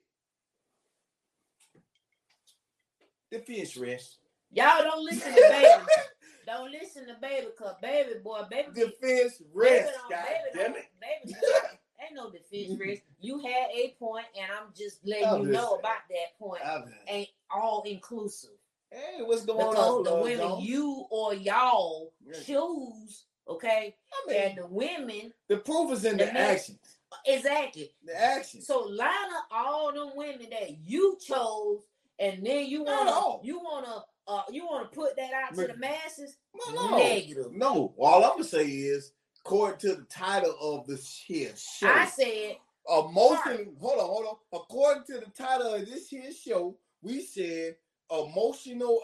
[3.31, 4.17] The fish rest.
[4.51, 5.67] Y'all don't listen to baby.
[6.57, 9.91] don't listen to baby, cause baby boy, baby, The baby rest.
[10.09, 10.85] God baby, damn it.
[10.99, 11.35] baby,
[12.03, 13.03] ain't no defense risk.
[13.19, 16.61] You had a point, and I'm just letting I'm you just know about that point.
[17.07, 18.51] Ain't all inclusive
[18.91, 20.65] Hey, what's going because on, the women Jones?
[20.65, 22.11] you or y'all
[22.45, 26.79] choose, okay, I mean, and the women the proof is in the the actions.
[27.25, 27.91] exactly.
[28.05, 28.67] The actions.
[28.67, 31.83] So line up all them women that you chose,
[32.19, 33.07] and then you want
[33.41, 36.37] to you want to uh you want to put that out to the masses.
[36.73, 36.97] No, no.
[36.97, 37.51] Negative.
[37.51, 37.93] No.
[37.97, 39.11] All I'm gonna say is,
[39.45, 42.57] according to the title of this here show, I said
[42.87, 43.75] emotion.
[43.79, 44.59] Hold on, hold on.
[44.61, 47.75] According to the title of this here show, we said
[48.09, 48.99] emotional,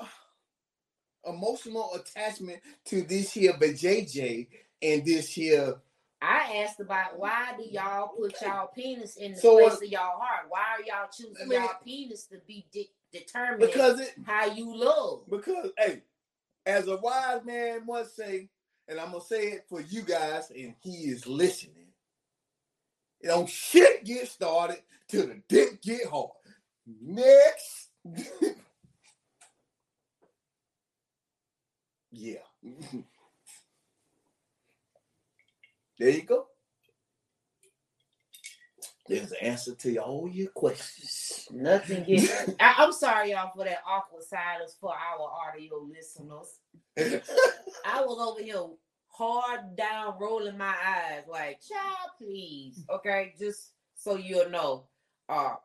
[1.26, 4.48] emotional attachment to this here JJ
[4.82, 5.76] and this here.
[6.20, 9.90] I asked about why do y'all put y'all penis in the So place what- of
[9.90, 10.46] y'all heart?
[10.50, 14.46] Why are y'all choosing I mean- y'all penis to be de- determined Because it, how
[14.46, 15.24] you love?
[15.30, 16.02] because hey,
[16.66, 18.50] as a wise man once say,
[18.88, 21.88] and I'm gonna say it for you guys, and he is listening.
[23.24, 26.32] Don't shit get started till the dick get hard.
[27.02, 27.90] Next.
[32.12, 32.40] yeah.
[36.00, 36.48] there you go.
[39.08, 41.48] There's an answer to all your questions.
[41.52, 42.32] Nothing gets.
[42.60, 46.60] I, I'm sorry, y'all, for that awkward silence for our audio listeners.
[47.86, 48.66] I was over here
[49.10, 52.84] hard down, rolling my eyes, like, child, please.
[52.90, 54.88] Okay, just so you'll know.
[55.30, 55.56] Uh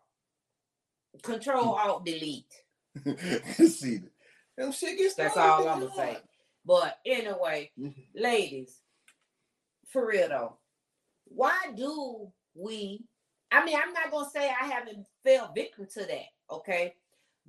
[1.23, 2.53] control alt delete.
[3.69, 4.01] See,
[4.57, 6.17] them shit gets That's all I'm gonna say.
[6.65, 7.95] But anyway, Mhm.
[8.15, 8.81] ladies,
[9.89, 10.57] for real though,
[11.27, 13.05] why do we?
[13.53, 16.95] I mean, I'm not gonna say I haven't fell victim to that, okay?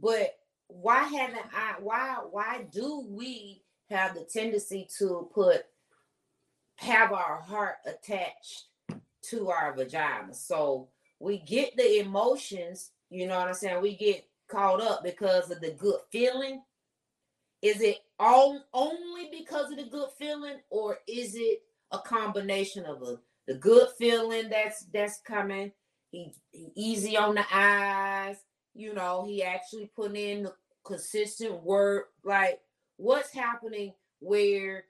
[0.02, 0.38] But
[0.68, 1.76] why haven't I?
[1.80, 5.66] Why why do we have the tendency to put
[6.78, 8.66] have our heart attached
[9.30, 10.34] to our vagina?
[10.34, 10.90] So
[11.20, 13.82] we get the emotions, you know what I'm saying?
[13.82, 16.62] We get caught up because of the good feeling
[17.64, 23.02] is it all only because of the good feeling or is it a combination of
[23.02, 25.72] a, the good feeling that's that's coming
[26.14, 28.38] he, he easy on the eyes
[28.74, 30.54] you know he actually put in the
[30.86, 32.60] consistent work like
[32.98, 34.86] what's happening where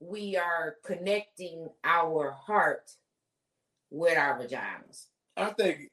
[0.00, 2.90] we are connecting our heart
[3.90, 5.06] with our vaginas
[5.36, 5.90] I think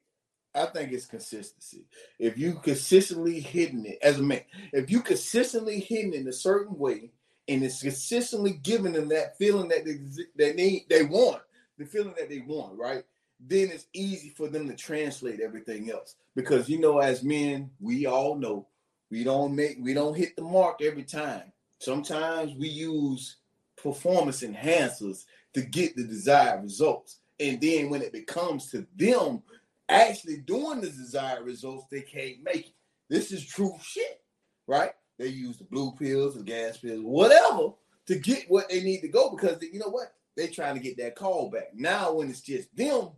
[0.55, 1.87] I think it's consistency.
[2.19, 6.33] If you consistently hitting it as a man, if you consistently hitting it in a
[6.33, 7.11] certain way,
[7.47, 9.97] and it's consistently giving them that feeling that they
[10.37, 11.41] that they they want,
[11.77, 13.03] the feeling that they want, right?
[13.45, 16.15] Then it's easy for them to translate everything else.
[16.35, 18.67] Because you know, as men, we all know
[19.11, 21.51] we don't make we don't hit the mark every time.
[21.79, 23.37] Sometimes we use
[23.75, 27.19] performance enhancers to get the desired results.
[27.39, 29.43] And then when it becomes to them
[29.89, 32.73] actually doing the desired results, they can't make it.
[33.09, 34.21] This is true shit,
[34.65, 34.91] right?
[35.19, 37.73] They use the blue pills, the gas pills, whatever,
[38.07, 40.13] to get what they need to go because they, you know what?
[40.35, 41.75] They're trying to get that call back.
[41.75, 43.09] Now, when it's just them,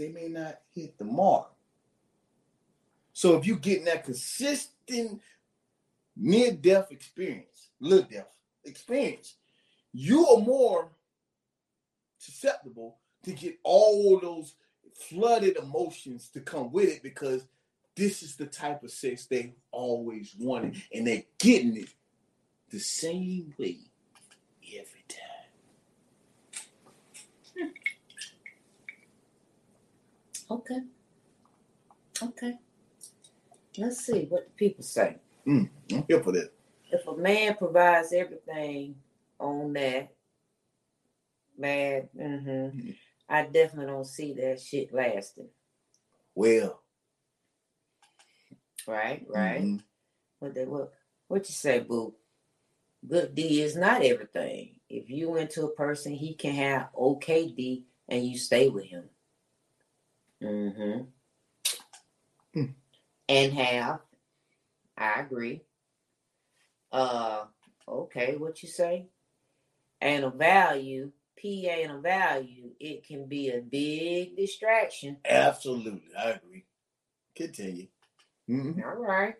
[0.00, 1.50] they may not hit the mark.
[3.12, 5.20] So if you're getting that consistent
[6.16, 8.34] near death experience, live death
[8.64, 9.34] experience,
[9.92, 10.88] you are more
[12.16, 14.54] susceptible to get all those
[14.94, 17.44] flooded emotions to come with it because
[17.94, 21.90] this is the type of sex they always wanted and they're getting it
[22.70, 23.76] the same way
[24.66, 25.30] every time.
[30.50, 30.80] Okay.
[32.22, 32.58] Okay.
[33.78, 35.16] Let's see what the people say.
[35.92, 36.50] I'm here for that.
[36.90, 38.96] If a man provides everything
[39.38, 40.08] on that,
[41.56, 42.90] man, hmm
[43.28, 45.48] I definitely don't see that shit lasting.
[46.34, 46.82] Well,
[48.88, 49.62] Right, right.
[49.62, 49.82] mhm.
[50.40, 50.92] What they what
[51.28, 52.14] what you say, boo?
[53.06, 54.80] Good D is not everything.
[54.88, 59.04] If you into a person, he can have okay D and you stay with him.
[60.42, 61.02] Mm-hmm.
[62.54, 62.72] Hmm.
[63.28, 64.00] And have.
[64.96, 65.62] I agree.
[66.92, 67.44] Uh
[67.86, 69.06] okay, what you say?
[70.00, 75.18] And a value, PA and a value, it can be a big distraction.
[75.28, 76.64] absolutely, I agree.
[77.36, 77.86] Continue.
[78.48, 78.84] Mhm.
[78.84, 79.36] All right.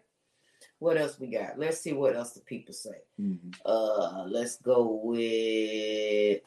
[0.79, 1.59] What else we got?
[1.59, 3.03] Let's see what else the people say.
[3.21, 3.55] Mhm.
[3.65, 6.43] Uh, let's go with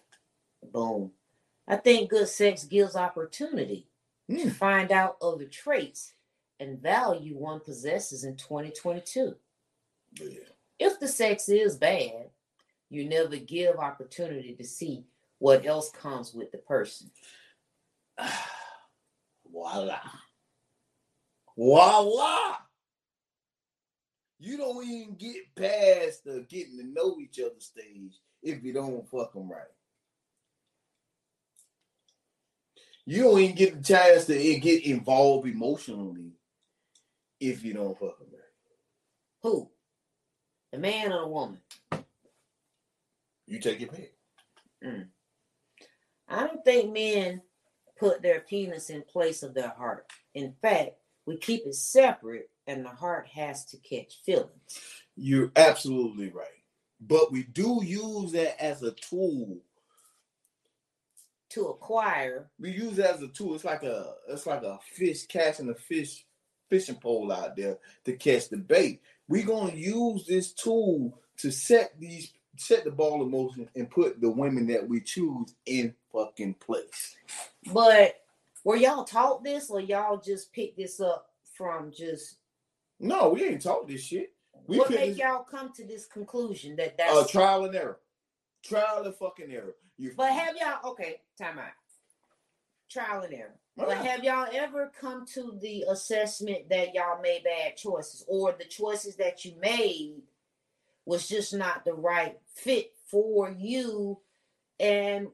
[0.71, 1.11] boom.
[1.67, 3.87] I think good sex gives opportunity
[4.29, 4.51] to Mm.
[4.53, 6.13] find out other traits
[6.59, 9.37] and value one possesses in 2022.
[10.19, 10.39] Yeah.
[10.79, 12.29] If the sex is bad,
[12.89, 15.05] you never give opportunity to see
[15.39, 17.11] what else comes with the person.
[19.51, 19.99] Voila.
[21.57, 22.57] Voila.
[24.39, 29.07] You don't even get past the getting to know each other stage if you don't
[29.09, 29.72] fuck them right.
[33.05, 36.31] You don't even get the chance to get involved emotionally
[37.39, 38.41] if you don't fuck them right.
[39.41, 39.69] Who?
[40.71, 41.59] The man or the woman?
[43.45, 44.13] You take your pick.
[44.83, 45.07] Mm.
[46.29, 47.41] I don't think men
[47.99, 50.05] put their penis in place of their heart.
[50.33, 50.91] In fact,
[51.25, 54.79] we keep it separate and the heart has to catch feelings.
[55.15, 56.47] You're absolutely right.
[57.01, 59.57] But we do use that as a tool
[61.53, 63.53] To acquire, we use it as a tool.
[63.53, 66.25] It's like a it's like a fish catching a fish
[66.69, 69.01] fishing pole out there to catch the bait.
[69.27, 74.19] We're gonna use this tool to set these set the ball in motion and put
[74.19, 77.15] the women that we choose in fucking place.
[77.71, 78.15] but
[78.63, 82.37] were y'all taught this or y'all just picked this up from just
[82.99, 84.33] No, we ain't taught this shit.
[84.65, 87.99] We what made this- y'all come to this conclusion that that's uh, trial and error.
[88.63, 89.75] Trial and fucking error.
[89.97, 91.71] You but have y'all okay, time out.
[92.89, 93.55] Trial and error.
[93.75, 98.65] But have y'all ever come to the assessment that y'all made bad choices or the
[98.65, 100.21] choices that you made
[101.05, 104.19] was just not the right fit for you
[104.79, 105.27] and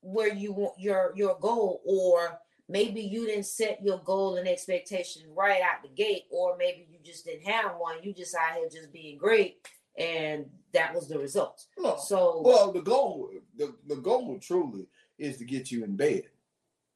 [0.00, 5.22] where you want your your goal or maybe you didn't set your goal and expectation
[5.34, 8.68] right out the gate or maybe you just didn't have one you just out here
[8.70, 9.58] just being great
[9.98, 11.96] and that was the result no.
[11.98, 14.86] so Well, the goal, the, the goal truly
[15.18, 16.24] is to get you in bed.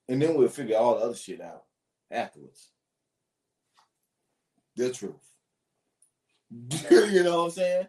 [0.09, 1.64] And then we'll figure all the other shit out
[2.11, 2.68] afterwards.
[4.76, 5.14] The truth.
[6.90, 7.88] you know what I'm saying?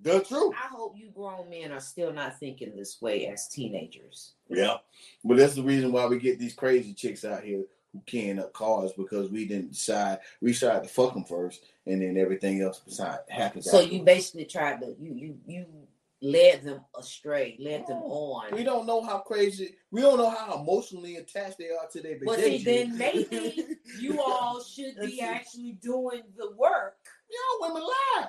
[0.00, 0.54] The truth.
[0.54, 4.32] I hope you grown men are still not thinking this way as teenagers.
[4.48, 4.78] Yeah.
[5.24, 8.52] But that's the reason why we get these crazy chicks out here who can up
[8.52, 12.80] cars because we didn't decide we tried to fuck them first and then everything else
[12.80, 13.70] beside happens.
[13.70, 15.66] So you basically tried to you you you
[16.22, 18.54] led them astray, led them on.
[18.54, 19.74] We don't know how crazy.
[19.90, 24.22] We don't know how emotionally attached they are to their But see, then maybe you
[24.22, 26.94] all should be actually doing the work.
[27.28, 28.28] Y'all women lie.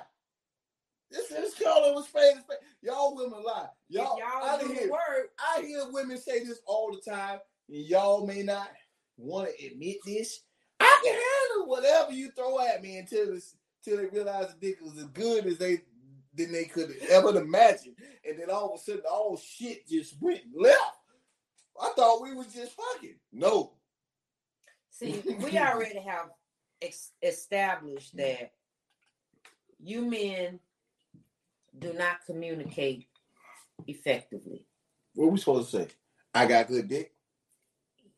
[1.10, 2.38] This is call it was fake.
[2.82, 3.68] Y'all women lie.
[3.88, 7.38] Y'all, y'all I hear, work, I hear women say this all the time,
[7.68, 8.70] and y'all may not
[9.16, 10.40] want to admit this.
[10.80, 14.80] I can handle whatever you throw at me until it's, until they realize the dick
[14.80, 15.82] was as good as they
[16.36, 17.94] than they could ever imagine,
[18.28, 20.98] and then all of a sudden all shit just went left.
[21.80, 23.16] I thought we was just fucking.
[23.32, 23.72] No,
[24.90, 26.30] see, we already have
[26.82, 28.52] ex- established that
[29.80, 30.58] you men
[31.78, 33.06] do not communicate
[33.86, 34.66] effectively.
[35.14, 35.88] what we supposed to say?
[36.32, 37.12] I got good dick.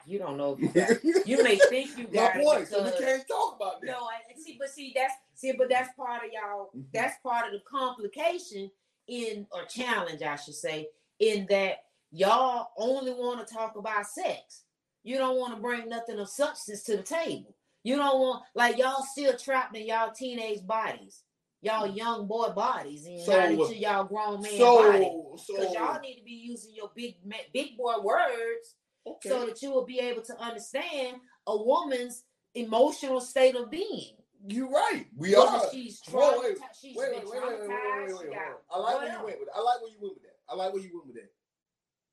[0.06, 1.04] You don't know you got.
[1.26, 2.68] You may think you My got it point.
[2.68, 3.88] So we can't talk about that.
[3.88, 6.70] no, I see, but see that's see, but that's part of y'all.
[6.76, 6.84] Mhm.
[6.92, 8.70] That's part of the complication
[9.08, 10.88] in or challenge, I should say,
[11.18, 11.78] in that
[12.12, 14.62] y'all only want to talk about sex.
[15.02, 17.54] You don't want to bring nothing of substance to the table.
[17.82, 21.22] You don't want like y'all still trapped in y'all teenage bodies,
[21.62, 23.20] y'all young boy bodies, and.
[23.22, 24.58] So, not into y'all grown man body.
[24.58, 27.16] So, so Because y'all need to be using your big
[27.52, 28.74] big boy words
[29.06, 29.28] okay.
[29.28, 34.16] so that you will be able to understand a woman's emotional state of being.
[34.48, 35.06] You're right.
[35.16, 35.62] We Whether are.
[35.72, 38.38] she's wait, she's Wait, wait, wait, wait, wait, wait, traumatized, wait, wait, wait.
[38.74, 39.54] I like where you went with that.
[39.56, 40.36] I like where you went with that.
[40.48, 41.30] I like where you went with that.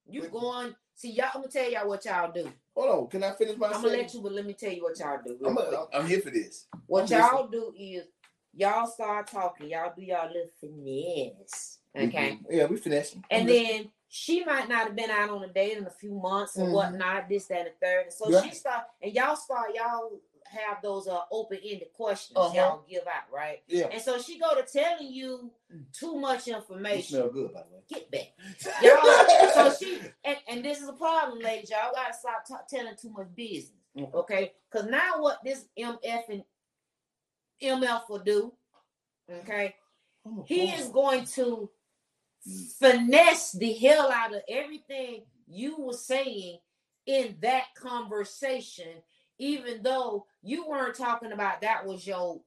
[0.10, 1.30] You going see y'all?
[1.34, 2.52] I'm gonna tell y'all what y'all do.
[2.76, 3.08] Hold on.
[3.08, 5.20] Can I finish my I'm gonna let you, but let me tell you what y'all
[5.26, 5.38] do.
[5.46, 6.68] I'm, a, I'm here for this.
[6.88, 8.06] what I'm y'all do is
[8.54, 9.70] y'all start talking.
[9.70, 12.40] Y'all do y'all little finesse, okay?
[12.42, 12.46] Mhm.
[12.50, 13.24] Yeah, we finessing.
[13.30, 16.12] And I'm then she might not have been out on a date in a few
[16.14, 16.72] months or Mhm.
[16.72, 18.04] whatnot, this, that, and the third.
[18.04, 18.44] And so Yeah.
[18.44, 22.54] she start and y'all start y'all have those uh open-ended questions Uh-huh.
[22.56, 23.64] y'all give out, right?
[23.66, 23.88] Yeah.
[23.88, 25.52] And so she go to telling you
[25.92, 27.16] too much You information.
[27.18, 27.84] smell good, by the way.
[27.88, 28.34] Get back.
[28.84, 31.72] Y'all, so she and, and this is a problem, ladies.
[31.72, 34.12] Y'all gotta stop ta- telling too much business, Okay.
[34.14, 34.54] okay?
[34.72, 36.44] Because now what this MF and
[37.60, 38.54] MF will do,
[39.28, 39.76] okay?
[40.24, 41.70] I'm He is going to Mm.
[42.80, 46.58] Finesse the hell out of everything you were saying
[47.06, 49.02] in that conversation,
[49.40, 52.42] even though you weren't talking about that was your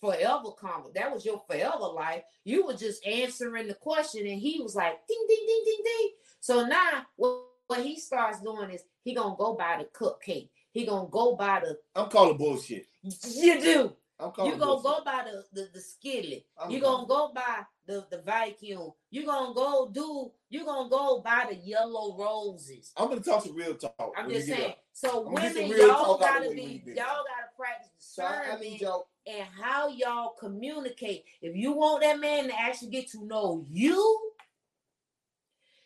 [0.00, 2.22] forever convo, that was your forever life.
[2.44, 6.10] You were just answering the question, and he was like, ding, ding, ding, ding, ding.
[6.40, 10.48] So now what, what he starts doing is he gonna go buy the cupcake.
[10.72, 12.86] He gonna go buy the I'm calling bullshit.
[13.02, 13.92] you do.
[14.18, 14.84] I'm calling You gonna bullshit.
[14.98, 16.44] go buy the the, the skillet.
[16.58, 18.92] I'm you gonna go buy the the vacuum.
[19.10, 20.30] You're gonna go do.
[20.50, 22.92] You're gonna go buy the yellow roses.
[22.96, 24.12] I'm gonna talk some real talk.
[24.16, 24.74] I'm just saying.
[24.92, 26.82] So I'm gonna get some women, y'all gotta be.
[26.86, 29.08] Y'all gotta practice So I, I need discernment y'all.
[29.26, 31.24] and how y'all communicate.
[31.40, 34.32] If you want that man to actually get to know you,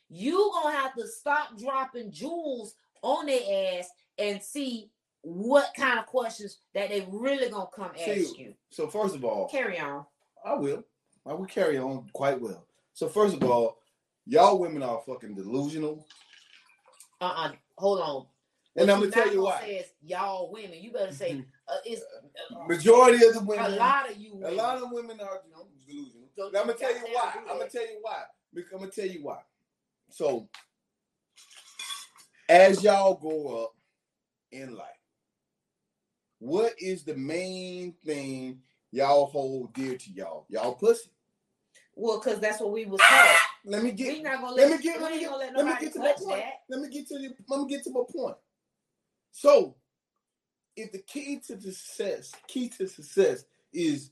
[0.09, 3.89] you gonna have to stop dropping jewels on their ass
[4.19, 4.91] and see
[5.23, 8.55] what kind of questions that they really gonna come See, ask you.
[8.71, 10.05] So first of all, Carry on.
[10.45, 10.85] I will.
[11.27, 12.67] I will carry on quite well.
[12.93, 13.79] So first of all,
[14.27, 16.07] y'all women are fucking delusional,
[17.21, 17.53] Uh-uh.
[17.79, 18.27] Hold on.
[18.77, 19.61] and What I'm gonna tell you why.
[19.61, 20.79] say is y'all women.
[20.81, 22.03] You better say uh, it's
[22.55, 23.65] uh, Majority of the women.
[23.65, 24.41] a lot of you.
[24.45, 26.23] a lot of women are you know, delusional.
[26.59, 27.35] I'm gonna tell you why.
[27.51, 28.23] I'm gonna tell you why.
[28.73, 29.41] I'm gonna tell you why.
[30.11, 30.49] So,
[32.49, 33.75] as y'all go up
[34.53, 34.87] in life,
[36.39, 38.61] what is the main thing
[38.93, 40.47] y'all hold dear to y'all?
[40.49, 41.11] Y'all pussy.
[41.97, 43.37] Well, because that's what we was taught.
[43.65, 44.09] Let me get.
[44.09, 44.25] We get.
[44.25, 45.01] not gonna Let let, me get.
[45.01, 45.31] Let me ain't get.
[45.31, 46.29] gonna let Let me get to my point.
[46.29, 46.53] that.
[46.69, 47.35] Let me get to you.
[47.49, 48.37] Let me get to my point.
[49.33, 49.75] So,
[50.77, 54.11] if the key to success, key to success is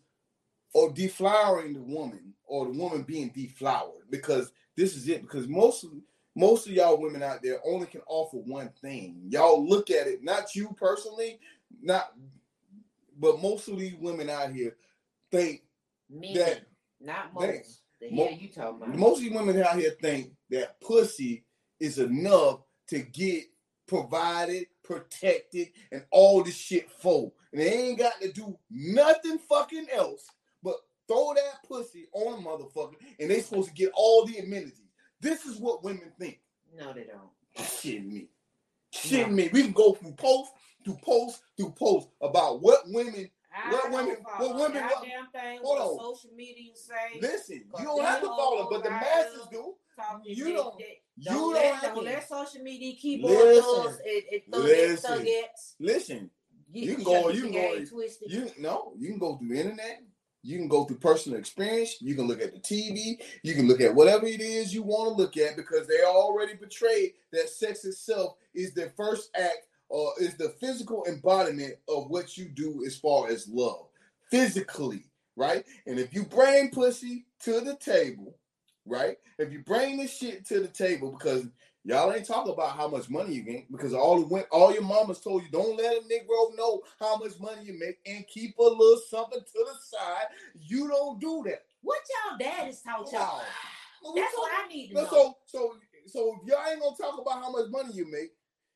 [0.73, 5.23] or deflowering the woman or the woman being deflowered, because this is it.
[5.23, 5.91] Because most of
[6.35, 9.21] most of y'all women out there only can offer one thing.
[9.29, 11.39] Y'all look at it, not you personally,
[11.81, 12.13] not,
[13.21, 14.75] but most of these women out here
[15.31, 15.63] think
[16.11, 16.63] Men, that
[17.05, 17.81] not they- most.
[18.01, 18.97] The mo- hell you talking about?
[18.99, 21.45] most of women out here think that pussy
[21.81, 23.45] is enough to get
[23.87, 27.33] provided, protected, and all this shit for.
[27.53, 30.27] And they ain't got to do nothing fucking else
[30.63, 30.77] but
[31.07, 34.81] throw that pussy on a motherfucker, and they supposed to get all the amenities.
[35.21, 36.41] This is what women think.
[36.77, 37.67] no, they don't.
[37.81, 38.29] Shit me.
[38.91, 39.49] Shit me.
[39.53, 40.53] We can go from post
[40.85, 45.61] to post to post about what women I What women- what women- what- goddamn thing
[45.63, 46.15] hold what on.
[46.15, 47.21] social media say.
[47.21, 47.65] listen.
[47.79, 49.75] You don't have to follow, but the masses do.
[50.25, 50.87] You don't- that-
[51.17, 53.63] You Don't, let, have don't let social media keep on Listen.
[53.85, 55.27] thugs and, and thug-
[55.79, 56.31] Listen.
[56.73, 58.33] You can go- you can go- twisted.
[58.33, 60.03] You no, you can go through the internet.
[60.43, 62.03] You can go through personal experience.
[62.03, 63.23] You can look at the TV.
[63.45, 66.57] You can look at whatever it is you want to look at because they already
[66.57, 72.37] portrayed that sex itself is the first act or is the physical embodiment of what
[72.37, 73.87] you do as far as love,
[74.31, 75.05] physically,
[75.37, 75.65] right?
[75.87, 78.37] And if you bring pussy to the table,
[78.85, 79.17] right?
[79.39, 81.47] If you bring this shit to the table because
[81.87, 84.83] Y'all ain't talking about how much money you get because all the win- all your
[84.83, 88.57] mamas told you don't let a Negro know how much money you make and keep
[88.59, 90.27] a little something to the side.
[90.55, 91.67] You don't do that.
[91.83, 93.43] What y'all daddies taught y'all?
[94.01, 95.09] What we That's what I need to know.
[95.11, 95.75] So so
[96.07, 98.33] so if y'all ain't gonna talk about how much money you make,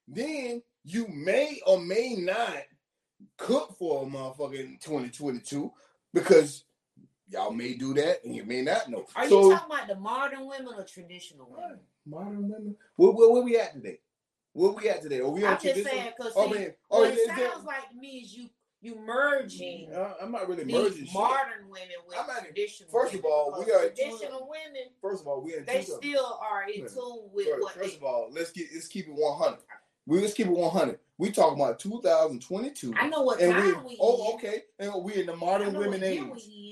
[0.07, 2.62] then you may or may not
[3.36, 5.73] cook for a motherfucker in 2022
[6.15, 6.65] because
[7.28, 9.06] y'all may do that and you may not know.
[9.15, 11.78] Are so, you talking about the modern women or traditional women?
[12.06, 12.77] Modern women.
[12.97, 14.01] Where, where, where we at today?
[14.52, 15.20] Where we at today?
[15.20, 16.44] Are we on I'm just saying because Oh
[16.90, 18.48] oh, what it is there- sounds like to me is you
[18.81, 21.05] you merging Uh, I'm not really merging.
[21.05, 21.12] shit.
[21.12, 22.89] modern women with I'm not- traditional.
[22.90, 24.89] first of all, we are traditional women.
[25.02, 27.97] First of all, we in They still are in tune with First, what first they.
[27.97, 29.59] of all, let's get let's keep it 100.
[30.09, 30.98] We let's keep it 100.
[31.18, 33.98] We talking about 2022, I know what and time we we.
[34.01, 36.22] oh okay, and we in the modern women age.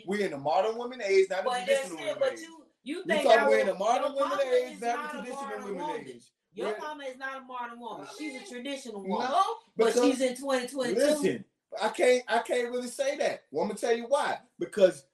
[0.06, 0.30] we in.
[0.30, 2.00] The modern women age, not the But that's traditional it.
[2.06, 2.38] women But age.
[2.40, 5.18] you you We think talking I we would, in the modern women age, not the
[5.18, 6.04] a traditional women woman.
[6.08, 6.22] age.
[6.54, 6.74] Your Yeah.
[6.80, 8.06] mama is not a modern woman.
[8.16, 9.28] She's a traditional woman.
[9.28, 9.42] No,
[9.76, 10.94] but she's in 2022.
[10.98, 11.44] listen,
[11.82, 13.42] I can't I can't really say that.
[13.50, 14.38] Well, I'm gonna tell you why.
[14.58, 15.04] Because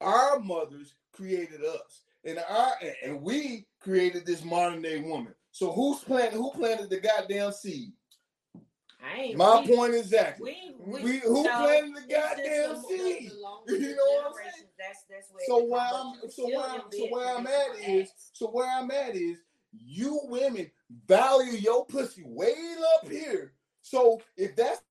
[0.00, 2.72] our mothers created us, and our
[3.02, 5.34] and we created this modern day woman.
[5.54, 6.32] So who's planted?
[6.32, 7.92] Who planted the goddamn seed?
[9.00, 9.34] I.
[9.36, 10.74] My we, point exactly.
[10.84, 13.30] We, We, we, who no, planted the goddamn seed?
[13.68, 14.66] You know what I'm saying?
[14.76, 15.46] That's that's where.
[15.46, 19.14] So where I'm so where I'm, so where I'm at is so where I'm at
[19.14, 19.38] is
[19.72, 20.72] you women
[21.06, 22.52] value your pussy way
[22.96, 23.52] up here.
[23.82, 24.82] So if that's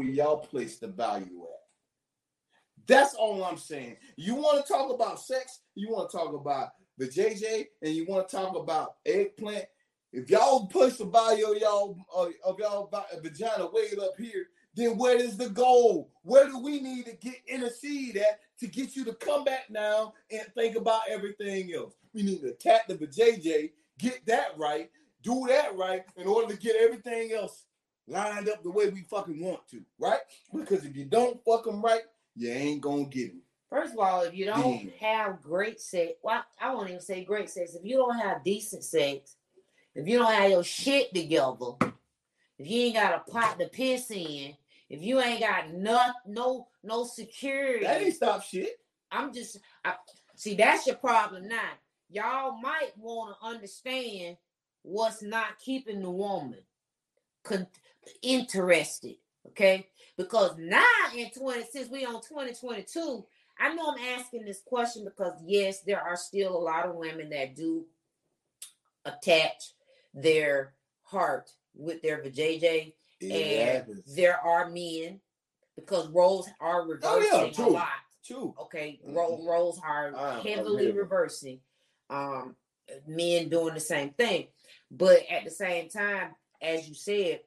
[0.00, 2.86] where y'all place the value at.
[2.86, 3.98] That's all I'm saying.
[4.16, 8.06] You want to talk about sex, you want to talk about the JJ, and you
[8.08, 9.66] want to talk about eggplant.
[10.10, 12.90] If y'all push the value of y'all of y'all
[13.22, 16.10] vagina way up here, then where is the goal?
[16.22, 20.14] Where do we need to get intercede at to get you to come back now
[20.30, 21.92] and think about everything else?
[22.14, 24.90] We need to attack the JJ, get that right,
[25.22, 27.66] do that right in order to get everything else
[28.10, 30.20] lined up the way we fucking want to, right?
[30.54, 32.02] Because if you don't fuck them right,
[32.36, 33.42] you ain't gonna get them.
[33.70, 34.90] First of all, if you don't Damn.
[35.00, 37.74] have great sex, well, I won't even say great sex.
[37.74, 39.36] If you don't have decent sex,
[39.94, 41.72] if you don't have your shit together,
[42.58, 44.54] if you ain't got a pot to piss in,
[44.88, 48.80] if you ain't got no no no security, That ain't stop shit.
[49.12, 49.94] I'm just I,
[50.34, 51.70] see that's your problem now.
[52.10, 54.36] Y'all might want to understand
[54.82, 56.58] what's not keeping the woman
[57.44, 57.66] con-
[58.22, 59.16] interested,
[59.48, 59.88] okay?
[60.16, 60.84] Because now
[61.16, 63.24] in 20 since we on 2022,
[63.58, 67.30] I know I'm asking this question because yes, there are still a lot of women
[67.30, 67.86] that do
[69.04, 69.72] attach
[70.14, 75.20] their heart with their vajayjay, and there are men
[75.76, 77.88] because roles are Oh, yeah, reversing a lot
[78.24, 78.54] True.
[78.60, 79.14] okay Mhm.
[79.46, 80.12] roles are
[80.42, 81.60] heavily reversing
[82.10, 82.56] um
[83.06, 84.48] men doing the same thing
[84.90, 87.40] but at the same time as you said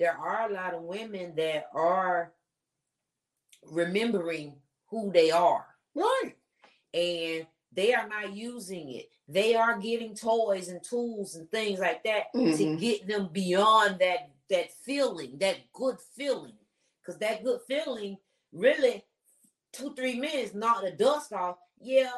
[0.00, 2.32] there are a lot of women that are
[3.70, 4.54] remembering
[4.88, 6.34] who they are Right.
[6.94, 12.02] and they are not using it they are getting toys and tools and things like
[12.02, 12.80] that to Mhm.
[12.80, 16.58] get them beyond that that feeling that good feeling
[17.00, 18.18] because that good feeling
[18.52, 19.04] really
[19.72, 22.10] two three minutes knock the dust off yeah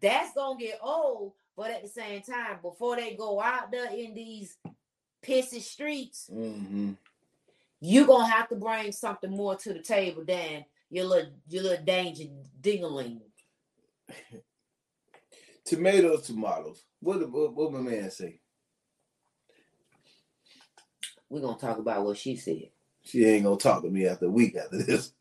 [0.00, 4.14] that's gonna get old but at the same time before they go out there in
[4.14, 4.56] these
[5.26, 6.92] pissy streets Mm-hmm.
[7.80, 11.84] you gonna have to bring something more to the table than your little your little
[11.84, 12.24] danger
[12.60, 13.20] dingling
[15.64, 16.84] Tomatoes, tomatoes.
[17.00, 18.40] What what, what my man say?
[21.28, 22.70] we're gonna talk about what she said
[23.02, 25.12] She ain't gonna talk to me after a week after this.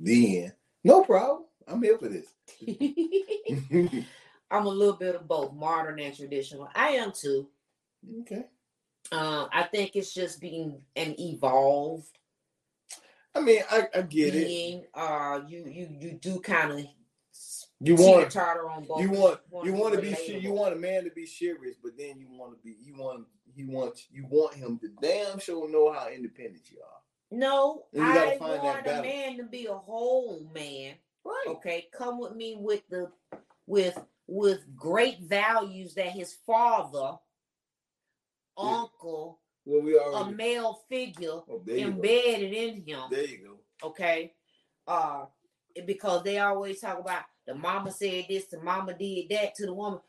[0.00, 0.52] The end.
[0.82, 1.44] No problem.
[1.68, 2.26] I'm here for this.
[4.50, 7.48] i'm a little bit of both modern and traditional i am too
[8.20, 8.44] okay.
[9.12, 12.18] Um i think it's just being an evolved
[13.36, 14.88] I mean, I, I get it.
[14.94, 16.86] uh you you you do kind of
[17.80, 21.02] You want tartar on both you want you want to be you want a man
[21.02, 23.26] to be serious, but then you want to be you want
[23.56, 27.00] you want you want him to damn sure know how independent you are.
[27.32, 30.94] no you i want a man to be a whole man
[31.24, 31.44] Right.
[31.48, 33.10] okay come with me with the
[33.66, 33.98] with
[34.28, 37.18] with great values that his father.
[38.56, 41.82] Uncle Well, we a male figure Oh, you go.
[41.88, 43.88] embedded in him There you go.
[43.88, 44.32] okay
[44.86, 45.24] uh
[45.86, 49.74] because they always talk about the mama said this the mama did that to the
[49.74, 50.00] woman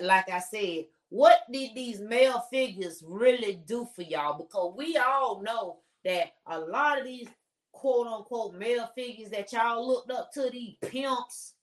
[0.00, 5.42] like i said what did these male figures really do for y'all because we all
[5.42, 7.28] know that a lot of these
[7.72, 11.54] quote unquote male figures that y'all looked up to these pimps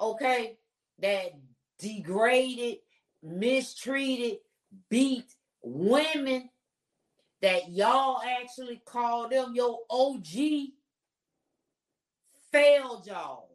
[0.00, 0.56] okay
[1.00, 1.32] that
[1.78, 2.78] degraded
[3.22, 4.38] mistreated
[4.88, 6.48] beat women
[7.42, 10.26] that y'all actually call them your OG
[12.52, 13.48] failed y'all.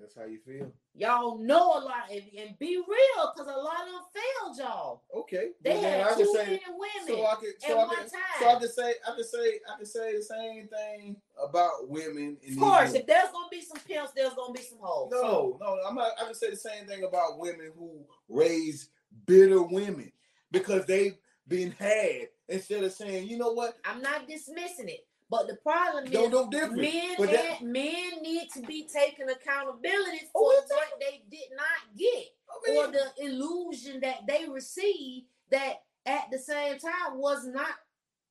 [0.00, 0.72] That's how you feel.
[0.94, 5.02] Y'all know a lot and, and be real because a lot of them failed y'all.
[5.14, 5.50] Okay.
[5.62, 8.20] They Well, had I too say- many women So I could, so I could, time.
[8.40, 12.38] so I could say, I could say, I could say the same thing about women.
[12.42, 15.10] In of course, if there's gonna be some pimps, there's gonna be some hoes.
[15.12, 16.12] No, no, I'm not.
[16.20, 18.88] I can say the same thing about women who raise
[19.26, 20.12] bitter women
[20.50, 21.16] because they've
[21.48, 22.28] been had.
[22.48, 26.26] Instead of saying, you know what, I'm not dismissing it, but the problem is no,
[26.26, 31.50] no men that- men need to be taking accountability oh, for Oh, what they did
[31.56, 37.18] not get I mean, or the illusion that they received that at the same time
[37.18, 37.74] was not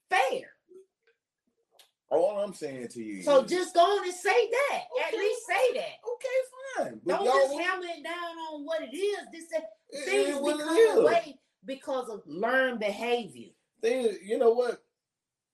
[0.10, 0.52] fair.
[2.10, 3.22] All I'm saying to you.
[3.24, 4.82] So is- just go on and say that.
[5.08, 5.96] At least say that.
[6.14, 7.02] okay, fine.
[7.06, 9.20] But Don't y'all, just hammer it down on what it is.
[9.32, 13.50] This it things is what it become away because of learned behavior.
[13.82, 14.84] Thing- you know what?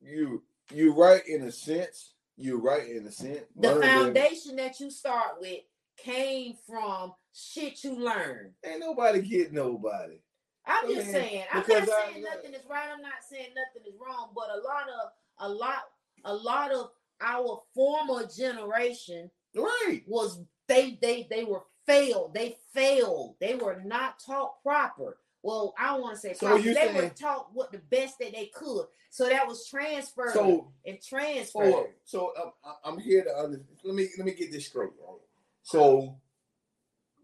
[0.01, 2.13] You you right in a sense.
[2.37, 3.41] You're right in a sense.
[3.55, 5.61] The Learn that- foundation that you start with
[5.97, 8.53] came from shit you learned.
[8.65, 10.19] Ain't nobody get nobody.
[10.67, 11.43] I'm I just mean, saying.
[11.53, 12.89] I'm because not I- saying nothing is right.
[12.91, 14.31] I'm not saying nothing is wrong.
[14.35, 15.83] But a lot of a lot
[16.25, 16.89] a lot of
[17.21, 20.03] our former generation Right.
[20.05, 22.33] was they they they were failed.
[22.33, 23.35] They failed.
[23.39, 25.17] They were not taught proper.
[25.41, 26.63] Well, I don't want to say So proper.
[26.63, 28.87] They were taught what the best that they could.
[29.11, 31.71] So that was transferred So and transferred.
[31.71, 34.89] So, so um, I'm here to under, let me let me get this straight.
[34.99, 35.19] Right?
[35.63, 36.17] So,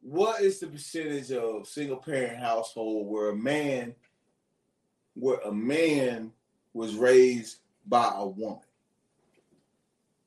[0.02, 3.94] what is the percentage of single parent household where a man,
[5.16, 6.32] where a man
[6.74, 8.62] was raised by a woman?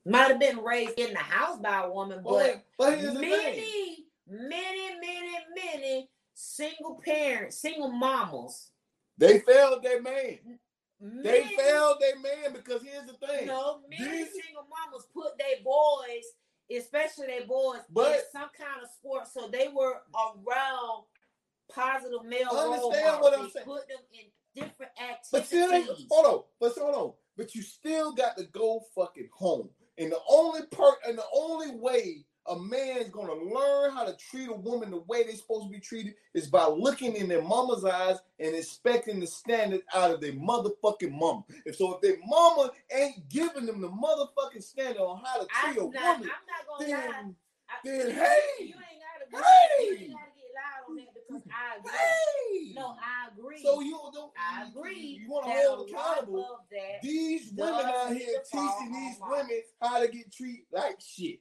[0.05, 3.19] Might have been raised in the house by a woman, but But, but here's the
[3.19, 3.31] thing.
[3.31, 8.69] many, many, many, many single parents, single mamas.
[9.17, 10.59] They failed their man.
[10.99, 13.29] They failed their man because here's the thing.
[13.31, 13.47] You thing.
[13.47, 16.23] know, many These- single mamas put their boys,
[16.71, 21.05] especially their boys, in some kind of sport, so they were around
[21.71, 22.93] positive male role models.
[23.21, 23.65] what I'm They saying.
[23.65, 25.29] Put them in different activities.
[25.31, 27.13] But still, hold on, but hold on.
[27.37, 29.69] But you still got to go fucking home.
[29.97, 34.49] And the only part and the only way a man's gonna learn how to treat
[34.49, 37.83] a woman the way they're supposed to be treated is by looking in their mama's
[37.83, 41.43] eyes and expecting the standard out of their motherfucking mama.
[41.65, 45.73] And so if their mama ain't giving them the motherfucking standard on how to I'm
[45.73, 46.97] treat a not, I'm woman, not gonna lie.
[47.11, 47.35] then
[47.67, 49.01] I- then you- hey, you ain't
[49.31, 49.37] gotta go,
[49.79, 50.13] hey.
[51.27, 51.91] Because I agree.
[51.91, 53.61] hey, No, I agree.
[53.63, 55.19] so you don't I agree.
[55.21, 56.59] You, want to hold accountable
[57.03, 61.39] these women out here teaching these women how to get treated like shit.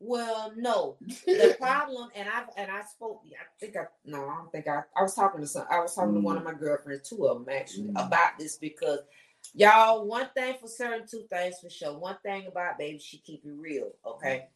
[0.00, 0.96] Well, no.
[1.26, 3.22] The problem, and I and I spoke.
[3.26, 4.82] I think I no, I don't think I.
[4.96, 5.64] I was talking to some.
[5.70, 8.06] I was talking to one of my girlfriends, two of them actually, Mm.
[8.06, 8.98] about this because
[9.54, 10.04] y'all.
[10.06, 11.96] One thing for certain, two things for sure.
[11.96, 14.48] One thing about baby, she keep it real, okay.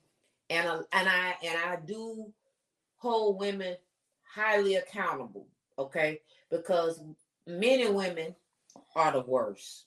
[0.50, 2.32] And uh, and I and I do
[2.96, 3.76] hold women
[4.34, 5.48] highly accountable,
[5.78, 6.20] okay,
[6.50, 7.02] because
[7.46, 8.34] men and women
[8.94, 9.86] are the worst.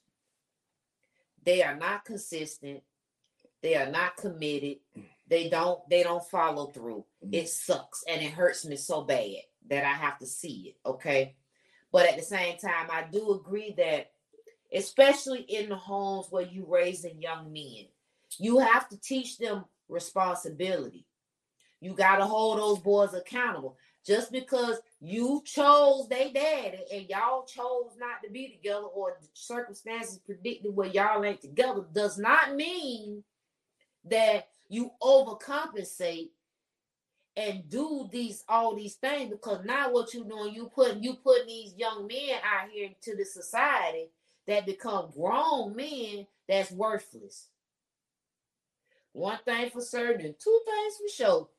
[1.44, 2.82] They are not consistent.
[3.62, 4.78] They are not committed.
[5.28, 5.88] They don't.
[5.90, 7.06] They don't follow through.
[7.26, 7.34] Mm.
[7.34, 10.90] It sucks and it hurts me so bad that I have to see it.
[10.90, 11.36] Okay,
[11.92, 14.12] but at the same time, I do agree that,
[14.74, 17.88] especially in the homes where you raising young men,
[18.38, 21.06] you have to teach them responsibility.
[21.82, 23.78] You got to hold those boys accountable.
[24.10, 29.28] Just because you chose they daddy and y'all chose not to be together or the
[29.34, 33.24] circumstances predicted where y'all ain't together does not mean
[34.06, 36.30] that you overcompensate
[37.38, 41.46] and do these all these things because now what you doing you putting you putting
[41.46, 44.08] these young men out here into the society
[44.48, 47.50] that become grown men that's worthless.
[49.14, 51.50] One thing for certain and two things for sure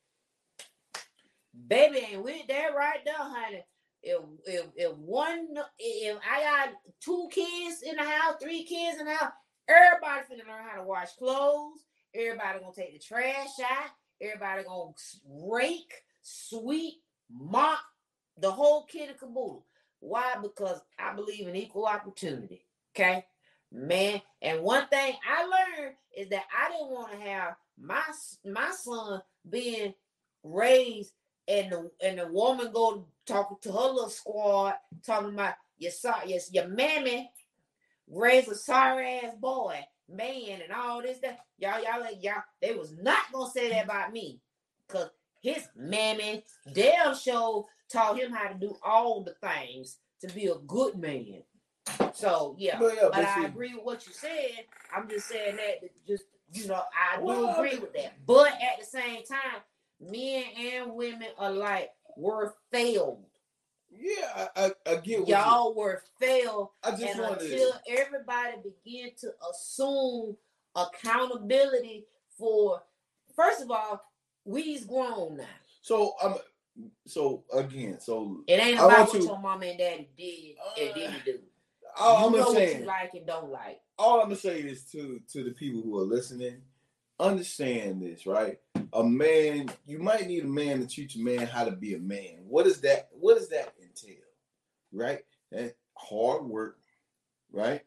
[1.67, 3.63] baby ain't with that right there honey
[4.03, 5.47] if if if one
[5.77, 6.73] if i got
[7.03, 9.31] two kids in the house three kids in the house
[9.67, 11.81] everybody finna learn how to wash clothes
[12.13, 13.89] Everybody gonna take the trash out.
[14.21, 14.91] Everybody gonna
[15.27, 16.95] rake, sweep,
[17.31, 17.79] mop,
[18.37, 19.65] the whole kit and caboodle.
[19.99, 20.35] Why?
[20.41, 22.65] Because I believe in equal opportunity.
[22.93, 23.25] Okay,
[23.71, 24.21] man.
[24.41, 28.01] And one thing I learned is that I didn't want to have my
[28.45, 29.93] my son being
[30.43, 31.13] raised
[31.51, 34.75] and the and the woman go talking to her little squad
[35.05, 37.29] talking about your son, yes, your mammy
[38.07, 39.79] raised a sorry ass boy
[40.09, 43.85] man and all this that y'all y'all like y'all they was not gonna say that
[43.85, 44.39] about me
[44.87, 45.09] because
[45.41, 50.55] his mammy damn show taught him how to do all the things to be a
[50.67, 51.41] good man
[52.13, 54.65] so yeah But yeah, but I agree with what you said.
[54.95, 58.13] I'm just saying that that just you know I do Well, agree with that.
[58.25, 59.61] But at the same time,
[60.01, 63.23] men and women alike were failed.
[63.93, 68.53] Yeah, I, I, I get Y'all were failed I just and wanted until everybody
[68.83, 70.37] began to assume
[70.75, 72.05] accountability
[72.37, 72.81] for
[73.35, 74.01] first of all,
[74.45, 75.43] we's grown now.
[75.81, 76.35] so I'm
[77.05, 80.93] so again, so It ain't about what you- your mama and daddy did and Uh,
[80.93, 81.39] didn't do.
[81.97, 83.81] all you I'm know gonna what say you like and don't like.
[83.99, 86.63] all I'm gonna say is to to the people who are listening,
[87.19, 88.59] understand this, right?
[88.93, 91.99] A man, you might need a man to teach a man how to be a
[91.99, 92.39] man.
[92.47, 93.09] What is that?
[93.11, 94.17] What does that entail?
[94.91, 95.21] Right?
[95.51, 96.77] That hard work,
[97.51, 97.81] right?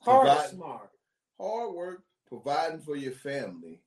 [0.00, 0.90] Hard Provide- smart.
[1.38, 3.80] hard work, providing for your family,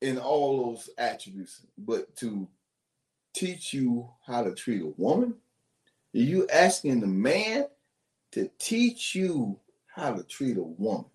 [0.00, 1.62] in all those attributes.
[1.78, 2.48] But to
[3.34, 5.34] teach you how to treat a woman,
[6.14, 7.66] are you asking the man
[8.32, 11.06] to teach you how to treat a woman?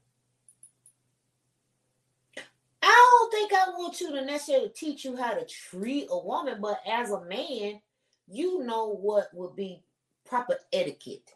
[2.82, 6.60] I don't think I want you to necessarily teach you how to treat a woman,
[6.62, 7.80] but as a man,
[8.28, 9.84] you know what would be
[10.26, 11.32] proper etiquette.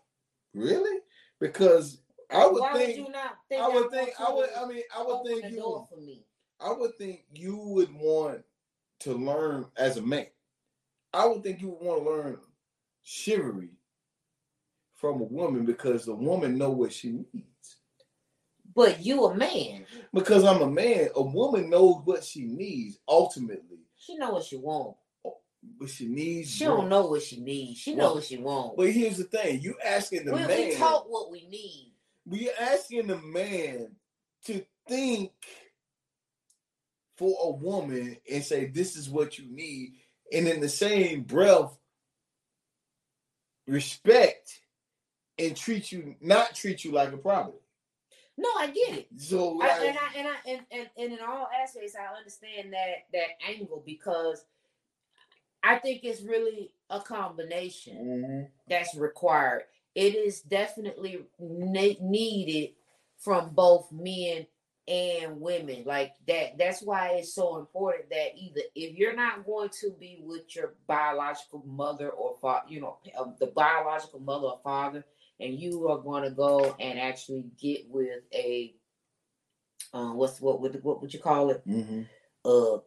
[0.53, 0.99] Really?
[1.40, 4.49] Because I would Why think would you not think I would want think I would
[4.57, 6.26] I mean I would think you for me?
[6.60, 8.41] I would think you would want
[9.02, 10.28] to learn as a man.
[11.14, 12.38] I would think you would want to learn
[13.03, 13.72] chivalry
[14.95, 17.51] from a woman because the woman know what she needs.
[18.73, 19.85] But you a man.
[20.14, 24.56] Because I'm a man, a woman knows what she needs ultimately, She know what she
[24.57, 24.95] want.
[25.80, 26.49] but she needs.
[26.52, 27.80] She don't know what she needs.
[27.80, 28.77] She know Well, what she want.
[28.77, 30.48] But here's the thing: you asking the man.
[30.48, 31.93] we taught what we need.
[32.26, 33.95] we asking the man
[34.45, 35.31] to think
[37.18, 39.93] for a woman and say this is what you need,
[40.34, 41.77] and in the same breath,
[43.68, 44.60] respect
[45.38, 47.57] and treat you not treat you like a property.
[48.41, 49.07] No, I get it.
[49.18, 53.05] So I, and I and I and, and, and in all aspects, I understand that
[53.13, 54.43] that angle because
[55.63, 58.49] I think it's really a combination Mhm.
[58.68, 59.65] that's required.
[59.93, 62.72] It is definitely ne- needed
[63.18, 64.47] from both men
[64.88, 65.84] and women.
[65.85, 66.57] Like that.
[66.57, 70.73] That's why it's so important that either if you're not going to be with your
[70.88, 75.05] biological mother or father, you know, um, the biological mother or father,
[75.41, 78.73] and you are going to go and actually get with a
[79.93, 81.68] um, what's what would what would you call it?
[81.68, 82.07] Mhm.
[82.45, 82.80] Uh,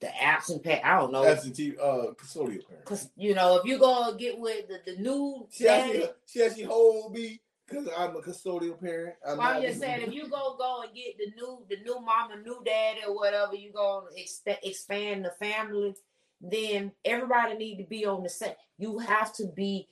[0.00, 0.84] the absent parent.
[0.84, 1.24] I don't know.
[1.24, 2.84] absentee uh custodial parent.
[2.84, 6.42] Cause you know, if you go get with the, the new She actually daddy, she
[6.42, 9.16] actually hold me because I'm a custodial parent.
[9.26, 12.00] I'm well, I'm just saying, if you go go and get the new the new
[12.00, 15.94] mama, new daddy, or whatever, you go ex- expand the family,
[16.40, 18.54] then everybody need to be on the same.
[18.78, 19.88] You have to be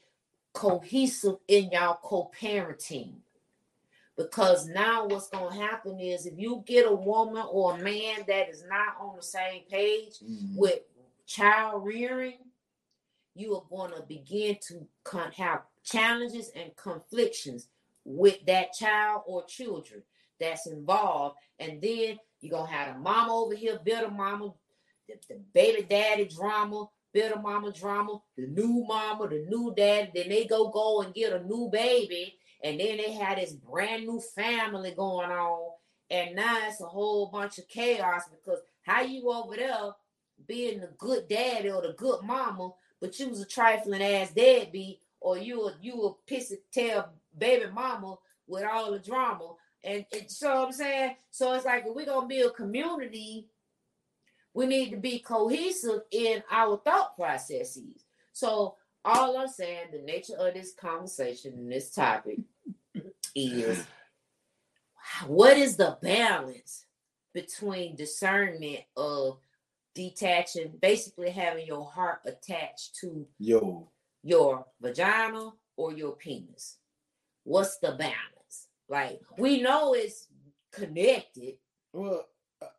[0.57, 3.16] cohesive in y'all co-parenting.
[4.16, 8.49] Because now what's gonna happen is if you get a woman or a man that
[8.49, 10.57] is not on the same page, Mhm.
[10.57, 10.81] with
[11.27, 12.39] child rearing,
[13.35, 17.69] you are going to begin to con- have challenges and conflictions
[18.05, 20.03] with that child or children
[20.41, 21.37] that's involved.
[21.59, 24.55] And then you're going to have a mama over here, bitter mama,
[25.07, 30.10] the, the baby daddy drama, bitter mama drama, the new mama, the new dad.
[30.14, 32.34] Then they go go and get a new baby.
[32.62, 35.70] And then they had this brand new family going on.
[36.10, 39.93] And now it's a whole bunch of chaos because how you over there
[40.47, 45.01] being the good daddy or the good mama, but you was a trifling ass deadbeat,
[45.18, 48.16] or you a you a pissy tail baby mama
[48.47, 49.55] with all the drama.
[49.82, 53.48] And, and so I'm saying, so it's like we're gonna be a community,
[54.57, 58.07] we need to be cohesive in our thought processes.
[58.33, 62.39] So all I'm saying, the nature of this conversation and this topic
[63.35, 63.85] is
[65.27, 66.87] what is the balance
[67.35, 69.41] between discernment of
[69.95, 73.91] detaching, basically having your heart attached to Yo,
[74.23, 76.78] your vagina or your penis?
[77.45, 78.69] What's the balance?
[78.89, 80.28] Like we know it's
[80.73, 81.57] connected.
[81.93, 82.27] Well,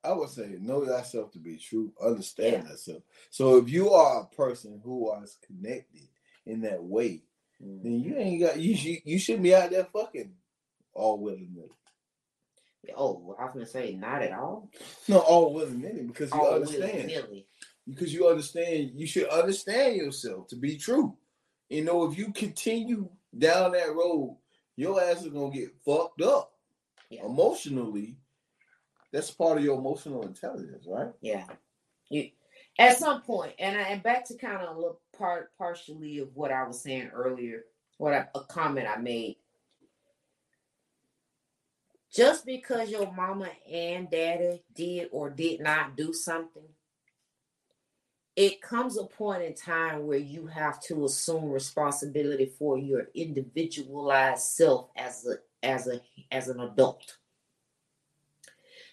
[0.04, 3.04] I- would say know thyself to be true, understand thyself.
[3.30, 6.08] So if you are a person who is connected
[6.46, 7.24] in that way,
[7.60, 8.20] then you mm-hmm.
[8.20, 10.32] ain't got you should you shouldn't be out there fucking
[10.94, 11.70] all willy nilly.
[12.96, 14.70] Oh, I was gonna say not at all.
[15.08, 16.94] No, all willy nilly because you All understand.
[16.94, 17.48] willy-nilly.
[17.88, 21.16] Because you understand, you should understand yourself to be true.
[21.70, 24.38] You know, if you continue down that road,
[24.76, 26.54] your ass is gonna get fucked up
[27.10, 27.26] Yeah.
[27.26, 28.18] emotionally.
[29.18, 31.12] That's part of your emotional intelligence, right?
[31.22, 31.46] Yeah.
[32.08, 32.30] You
[32.78, 36.30] at some point, and I, and back to kind of a little part partially of
[36.36, 37.64] what I was saying earlier,
[37.98, 39.38] what I, a comment I made.
[42.14, 46.70] just because your mama and daddy did or did not do something,
[48.36, 54.44] it comes a point in time where you have to assume responsibility for your individualized
[54.44, 57.18] self as a as a as an adult.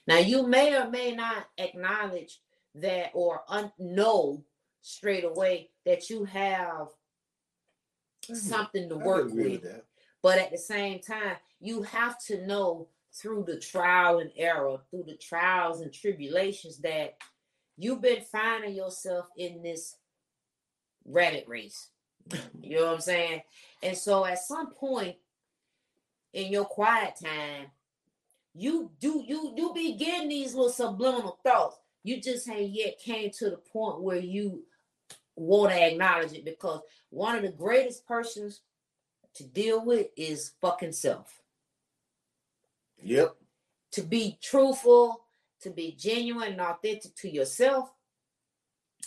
[0.06, 2.40] Now you may or may not acknowledge
[2.74, 4.44] that or un- know
[4.82, 6.89] straight away that you have
[8.22, 9.62] something to I work with.
[9.62, 9.85] that.
[10.22, 15.05] But at the same time, you have to know through the trial and error, through
[15.06, 17.16] the trials and tribulations, that
[17.76, 19.97] you've been finding yourself in this
[21.05, 21.90] rabbit race.
[22.28, 22.64] Mm-hmm.
[22.64, 23.43] You know what I'm saying?
[23.82, 25.16] And so at some point
[26.32, 27.66] in your quiet time,
[28.55, 31.76] you do you you begin these little subliminal thoughts.
[32.02, 34.64] You just ain't yet came to the point where you
[35.36, 38.60] want to acknowledge it because one of the greatest persons
[39.35, 41.40] to deal with is fucking self.
[43.02, 43.35] Yep.
[43.93, 45.24] To be truthful,
[45.62, 47.90] to be genuine and authentic to yourself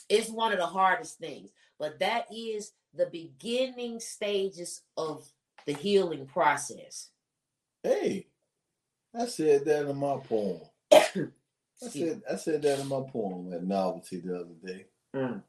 [0.09, 1.49] is one of the hardest things.
[1.79, 5.29] But that is the beginning stages of
[5.65, 7.09] the healing process.
[7.83, 8.27] Hey,
[9.19, 10.61] I said that in my poem.
[10.91, 14.85] I said I said that in my poem at novelty the other day.
[15.15, 15.43] Mm.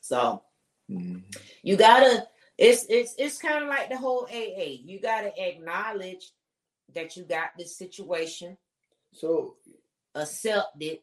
[0.00, 0.42] So
[0.90, 1.22] Mhm.
[1.62, 2.26] you gotta
[2.58, 4.78] it's it's it's kind of like the whole AA.
[4.84, 6.32] You gotta acknowledge
[6.94, 8.56] that you got this situation,
[9.12, 9.56] So
[10.14, 11.02] accept it,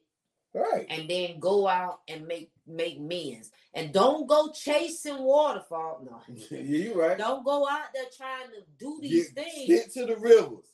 [0.54, 0.86] right.
[0.90, 3.52] and then go out and make make amends.
[3.74, 6.02] And don't go chasing waterfall.
[6.04, 6.22] No,
[6.52, 7.18] yeah, you're right.
[7.18, 10.66] don't go out there trying to do these Get, things get to the rivers.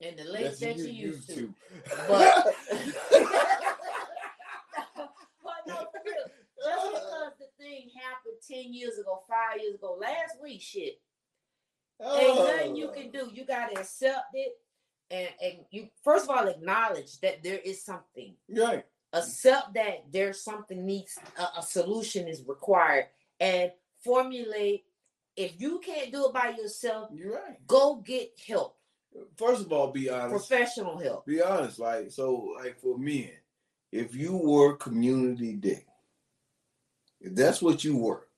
[0.00, 1.52] and the lakes that you used to.
[2.06, 2.46] But
[4.96, 6.26] But no, for real.
[6.64, 11.00] Just because the thing happened ten years ago, five years ago, last week, shit,
[12.04, 13.30] ain't nothing you can do.
[13.32, 14.52] You gotta accept it,
[15.10, 18.34] and and you first of all acknowledge that there is something.
[18.48, 18.84] Right.
[19.12, 23.06] Accept that there's something needs a, a solution is required
[23.40, 23.70] and
[24.04, 24.84] formulate
[25.36, 27.66] if you can't do it by yourself You're right.
[27.66, 28.76] go get help
[29.36, 30.48] First of all, be honest.
[30.48, 31.78] professional help Be honest.
[31.78, 33.30] Like so, like for men,
[33.90, 35.86] if you were community dick,
[37.20, 38.28] if that's what you were,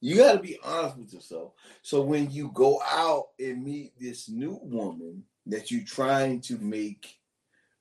[0.00, 1.52] you got to be honest with yourself.
[1.82, 7.16] So when you go out and meet this new woman that you're trying to make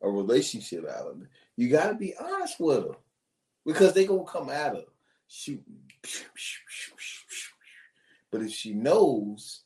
[0.02, 1.22] a relationship out of,
[1.57, 2.95] you got to be honest with her
[3.65, 4.84] because they gonna come at her
[5.27, 5.82] shooting.
[8.32, 9.61] But if she knows,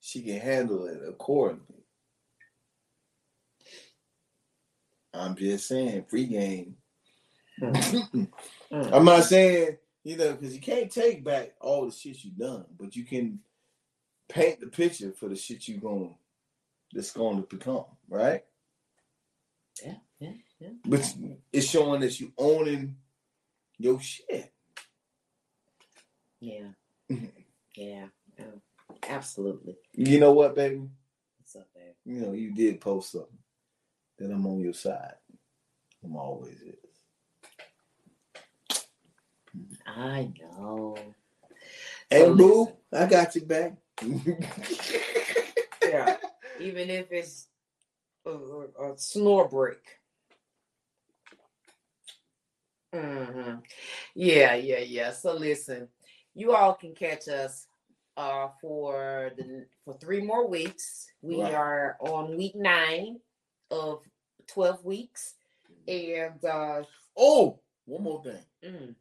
[0.00, 1.84] she can handle it accordingly.
[5.12, 6.76] I'm just saying, free game.
[7.58, 8.24] Hmm.
[8.70, 12.64] I'm not saying, you know, because you can't take back all the shit you done,
[12.78, 13.40] but you can
[14.28, 16.10] paint the picture for the shit you gonna
[16.92, 18.44] that's going to become, right?
[19.84, 19.94] yeah
[20.60, 21.14] yeah But
[21.52, 22.96] it's showing that you owning
[23.78, 24.52] your shit.
[26.40, 26.68] yeah
[27.10, 27.30] Mhm.
[27.76, 28.06] yeah
[28.38, 28.44] yeah,
[29.08, 30.88] absolutely You know what, baby?
[31.38, 33.38] what's up there You know, you did post something.
[34.18, 35.14] That I'm on your side.
[36.04, 36.74] I'm always is.
[39.86, 40.96] i know
[42.10, 42.76] Hey, So boo, listen.
[42.92, 43.72] I got you back.
[45.86, 46.16] yeah
[46.60, 47.48] even if it's
[48.26, 49.99] a, a, a snore break
[52.94, 53.54] hmm
[54.14, 55.12] Yeah, yeah, yeah.
[55.12, 55.88] So listen,
[56.34, 57.66] you all can catch us
[58.16, 61.06] uh for the for three more weeks.
[61.22, 61.54] We Right.
[61.54, 63.20] are on week nine
[63.70, 64.02] of
[64.48, 65.34] twelve weeks,
[65.86, 66.82] and uh
[67.16, 68.44] oh, one more thing.
[68.64, 68.94] mm,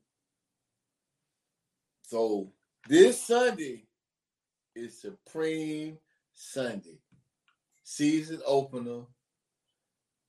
[2.03, 2.51] So
[2.87, 3.85] this Sunday
[4.75, 5.97] is Supreme
[6.33, 6.99] Sunday.
[7.83, 9.01] Season opener.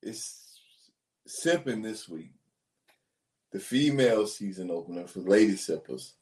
[0.01, 0.59] It's
[1.27, 2.33] sipping this week.
[3.51, 6.13] The female season opener for lady sippers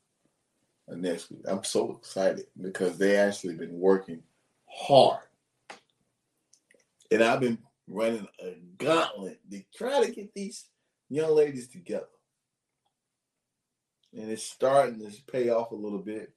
[0.87, 1.41] next week.
[1.47, 4.23] I'm so excited because they actually been working
[4.67, 5.21] hard.
[7.11, 10.65] And I've been running a gauntlet to try to get these
[11.09, 12.07] young ladies together
[14.13, 16.31] and it's starting to pay off a little bit.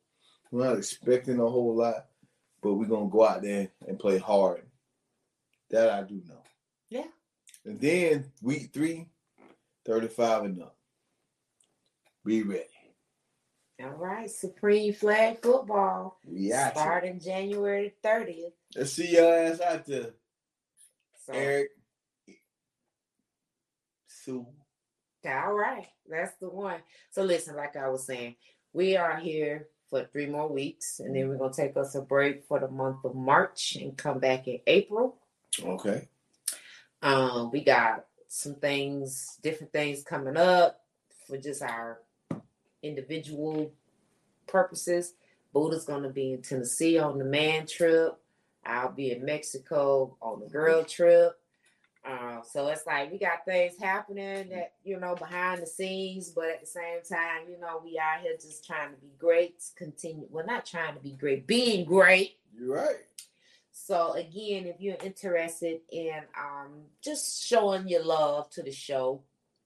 [0.50, 2.06] We're not expecting a whole lot,
[2.62, 4.66] but we're gonna go out there and play hard.
[5.70, 6.42] That I do know.
[6.90, 7.06] Yeah.
[7.64, 9.06] And then week three,
[9.86, 10.76] 35 and up.
[12.24, 12.64] Be ready.
[13.82, 16.70] all right, Supreme Flag Football here.
[16.72, 18.52] starting January thirtieth.
[18.76, 20.10] Let's see your ass out there.
[21.26, 21.70] So Eric.
[24.06, 24.46] Sue.
[25.26, 26.80] all right, that's the one.
[27.10, 28.36] So listen, like I was saying,
[28.72, 32.44] we are here for three more weeks, and then we're gonna take us a break
[32.44, 35.16] for the month of March and come back in April.
[35.60, 36.08] Okay.
[37.02, 40.78] Um, we got some things, different things coming up
[41.26, 41.98] for just our
[42.82, 43.72] individual
[44.46, 45.14] purposes.
[45.52, 48.18] Buddha's gonna be in Tennessee on the man trip.
[48.64, 51.38] I'll be in Mexico on the girl trip.
[52.04, 56.46] Uh, so it's like we got things happening that you know behind the scenes, but
[56.46, 59.62] at the same time, you know, we out here just trying to be great.
[59.76, 62.38] Continue, well, not trying to be great, being great.
[62.56, 62.96] You're right.
[63.70, 69.22] So again, if you're interested in um, just showing your love to the show,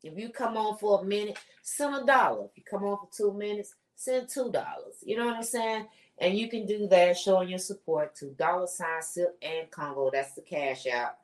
[0.06, 2.46] if you come on for a minute, send a dollar.
[2.46, 4.94] If you come on for two minutes, send two dollars.
[5.04, 5.86] You know what I'm saying?
[6.18, 10.10] And you can do that, showing your support to dollar sign Silk and Congo.
[10.12, 11.18] That's the cash out.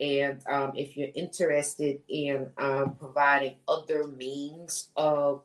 [0.00, 5.42] And um, if you're interested in um, providing other means of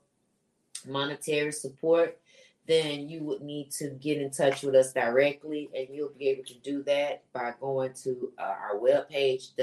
[0.88, 2.18] monetary support,
[2.65, 6.43] then you would need to get in touch with us directly, and you'll be able
[6.43, 9.55] to do that by going to uh, our webpage,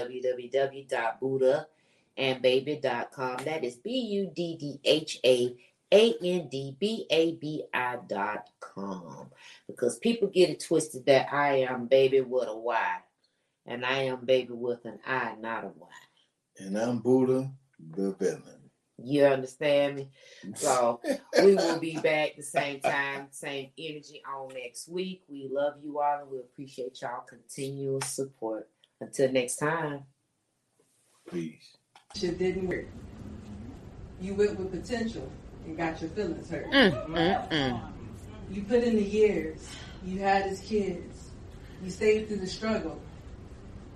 [2.19, 3.45] www.buddhaandbaby.com.
[3.45, 5.57] That is B U D D H A
[5.93, 9.31] A N D B A B I dot com.
[9.66, 12.97] Because people get it twisted that I am baby with a Y,
[13.66, 15.89] and I am baby with an I, not a Y.
[16.59, 17.51] And I'm Buddha
[17.91, 18.61] the villain.
[18.97, 20.09] You understand me?
[20.55, 21.01] So
[21.43, 25.24] we will be back the same time, same energy on next week.
[25.28, 28.69] We love you all and we appreciate y'all continuous support.
[29.01, 30.05] Until next time.
[31.28, 31.77] Peace.
[32.15, 32.86] Shit didn't work.
[34.20, 35.31] You went with potential
[35.66, 36.70] and got your feelings hurt.
[36.70, 37.81] Mm, mm, mm.
[38.51, 39.69] You put in the years.
[40.05, 41.31] You had as kids.
[41.82, 43.01] You stayed through the struggle,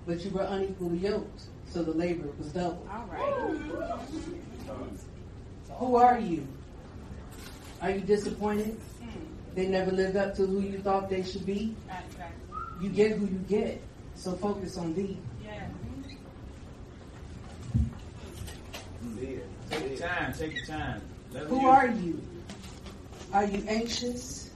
[0.05, 2.85] but you were unequally yoked, so the labor was double.
[2.91, 3.99] All right.
[5.77, 6.45] Who are you?
[7.81, 8.77] Are you disappointed?
[9.55, 11.75] They never lived up to who you thought they should be.
[12.81, 13.81] You get who you get,
[14.15, 15.17] so focus on thee.
[19.69, 20.33] Take your time.
[20.33, 21.01] Take your time.
[21.47, 22.21] Who are you?
[23.33, 24.49] Are you anxious,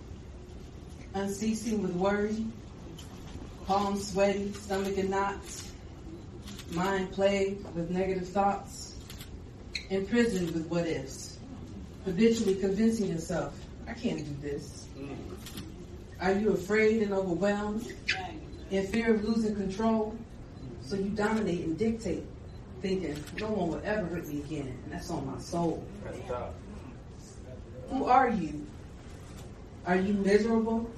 [1.14, 2.46] unceasing with worry,
[3.68, 5.72] palms sweaty, stomach in knots,
[6.72, 8.96] mind plagued with negative thoughts,
[9.90, 11.38] imprisoned with what ifs,
[12.06, 13.54] habitually convincing yourself,
[13.88, 14.88] I can't do this.
[16.20, 17.94] Are you afraid and overwhelmed,
[18.72, 20.18] in fear of losing control,
[20.84, 22.24] so you dominate and dictate,
[22.84, 25.82] thinking no one will ever hurt me again, and that's on my soul.
[27.90, 28.68] Who are you?
[29.88, 30.92] Are you miserable?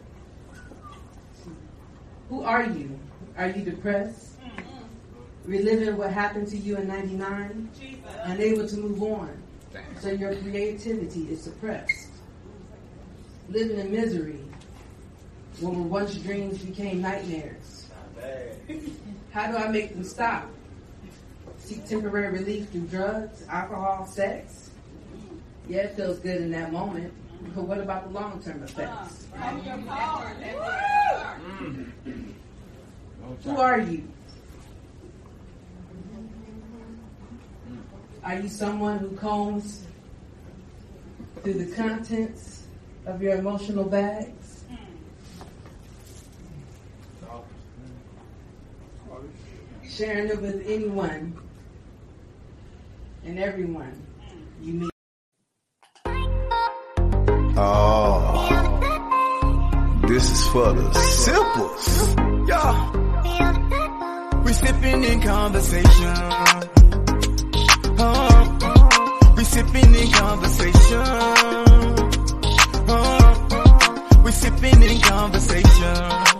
[2.29, 2.99] Who are you?
[3.37, 4.41] Are you depressed?
[4.41, 5.51] Mm-hmm.
[5.51, 7.69] Reliving what happened to you in 99?
[8.23, 9.37] Unable to move on.
[9.99, 12.09] So your creativity is suppressed.
[13.49, 14.39] Living in misery
[15.59, 17.89] when what once dreams became nightmares.
[19.31, 20.49] How do I make them stop?
[21.65, 24.69] Seek temporary relief through drugs, alcohol, sex?
[25.67, 27.11] Yeah, it feels good in that moment,
[27.55, 29.25] but what about the long term effects?
[29.33, 29.89] Mm-hmm.
[33.45, 34.07] Who are you?
[38.23, 39.87] Are you someone who combs
[41.41, 42.67] through the contents
[43.07, 44.65] of your emotional bags?
[49.09, 49.25] Mm-hmm.
[49.89, 51.41] Sharing it with anyone
[53.25, 53.91] and everyone
[54.61, 54.91] you meet.
[57.57, 58.47] Oh,
[60.07, 62.15] this is for the sippers.
[62.47, 62.91] Yeah.
[64.43, 66.15] We sipping in conversation.
[67.97, 71.01] Oh, we sipping in conversation.
[72.87, 76.34] Oh, we sipping in conversation.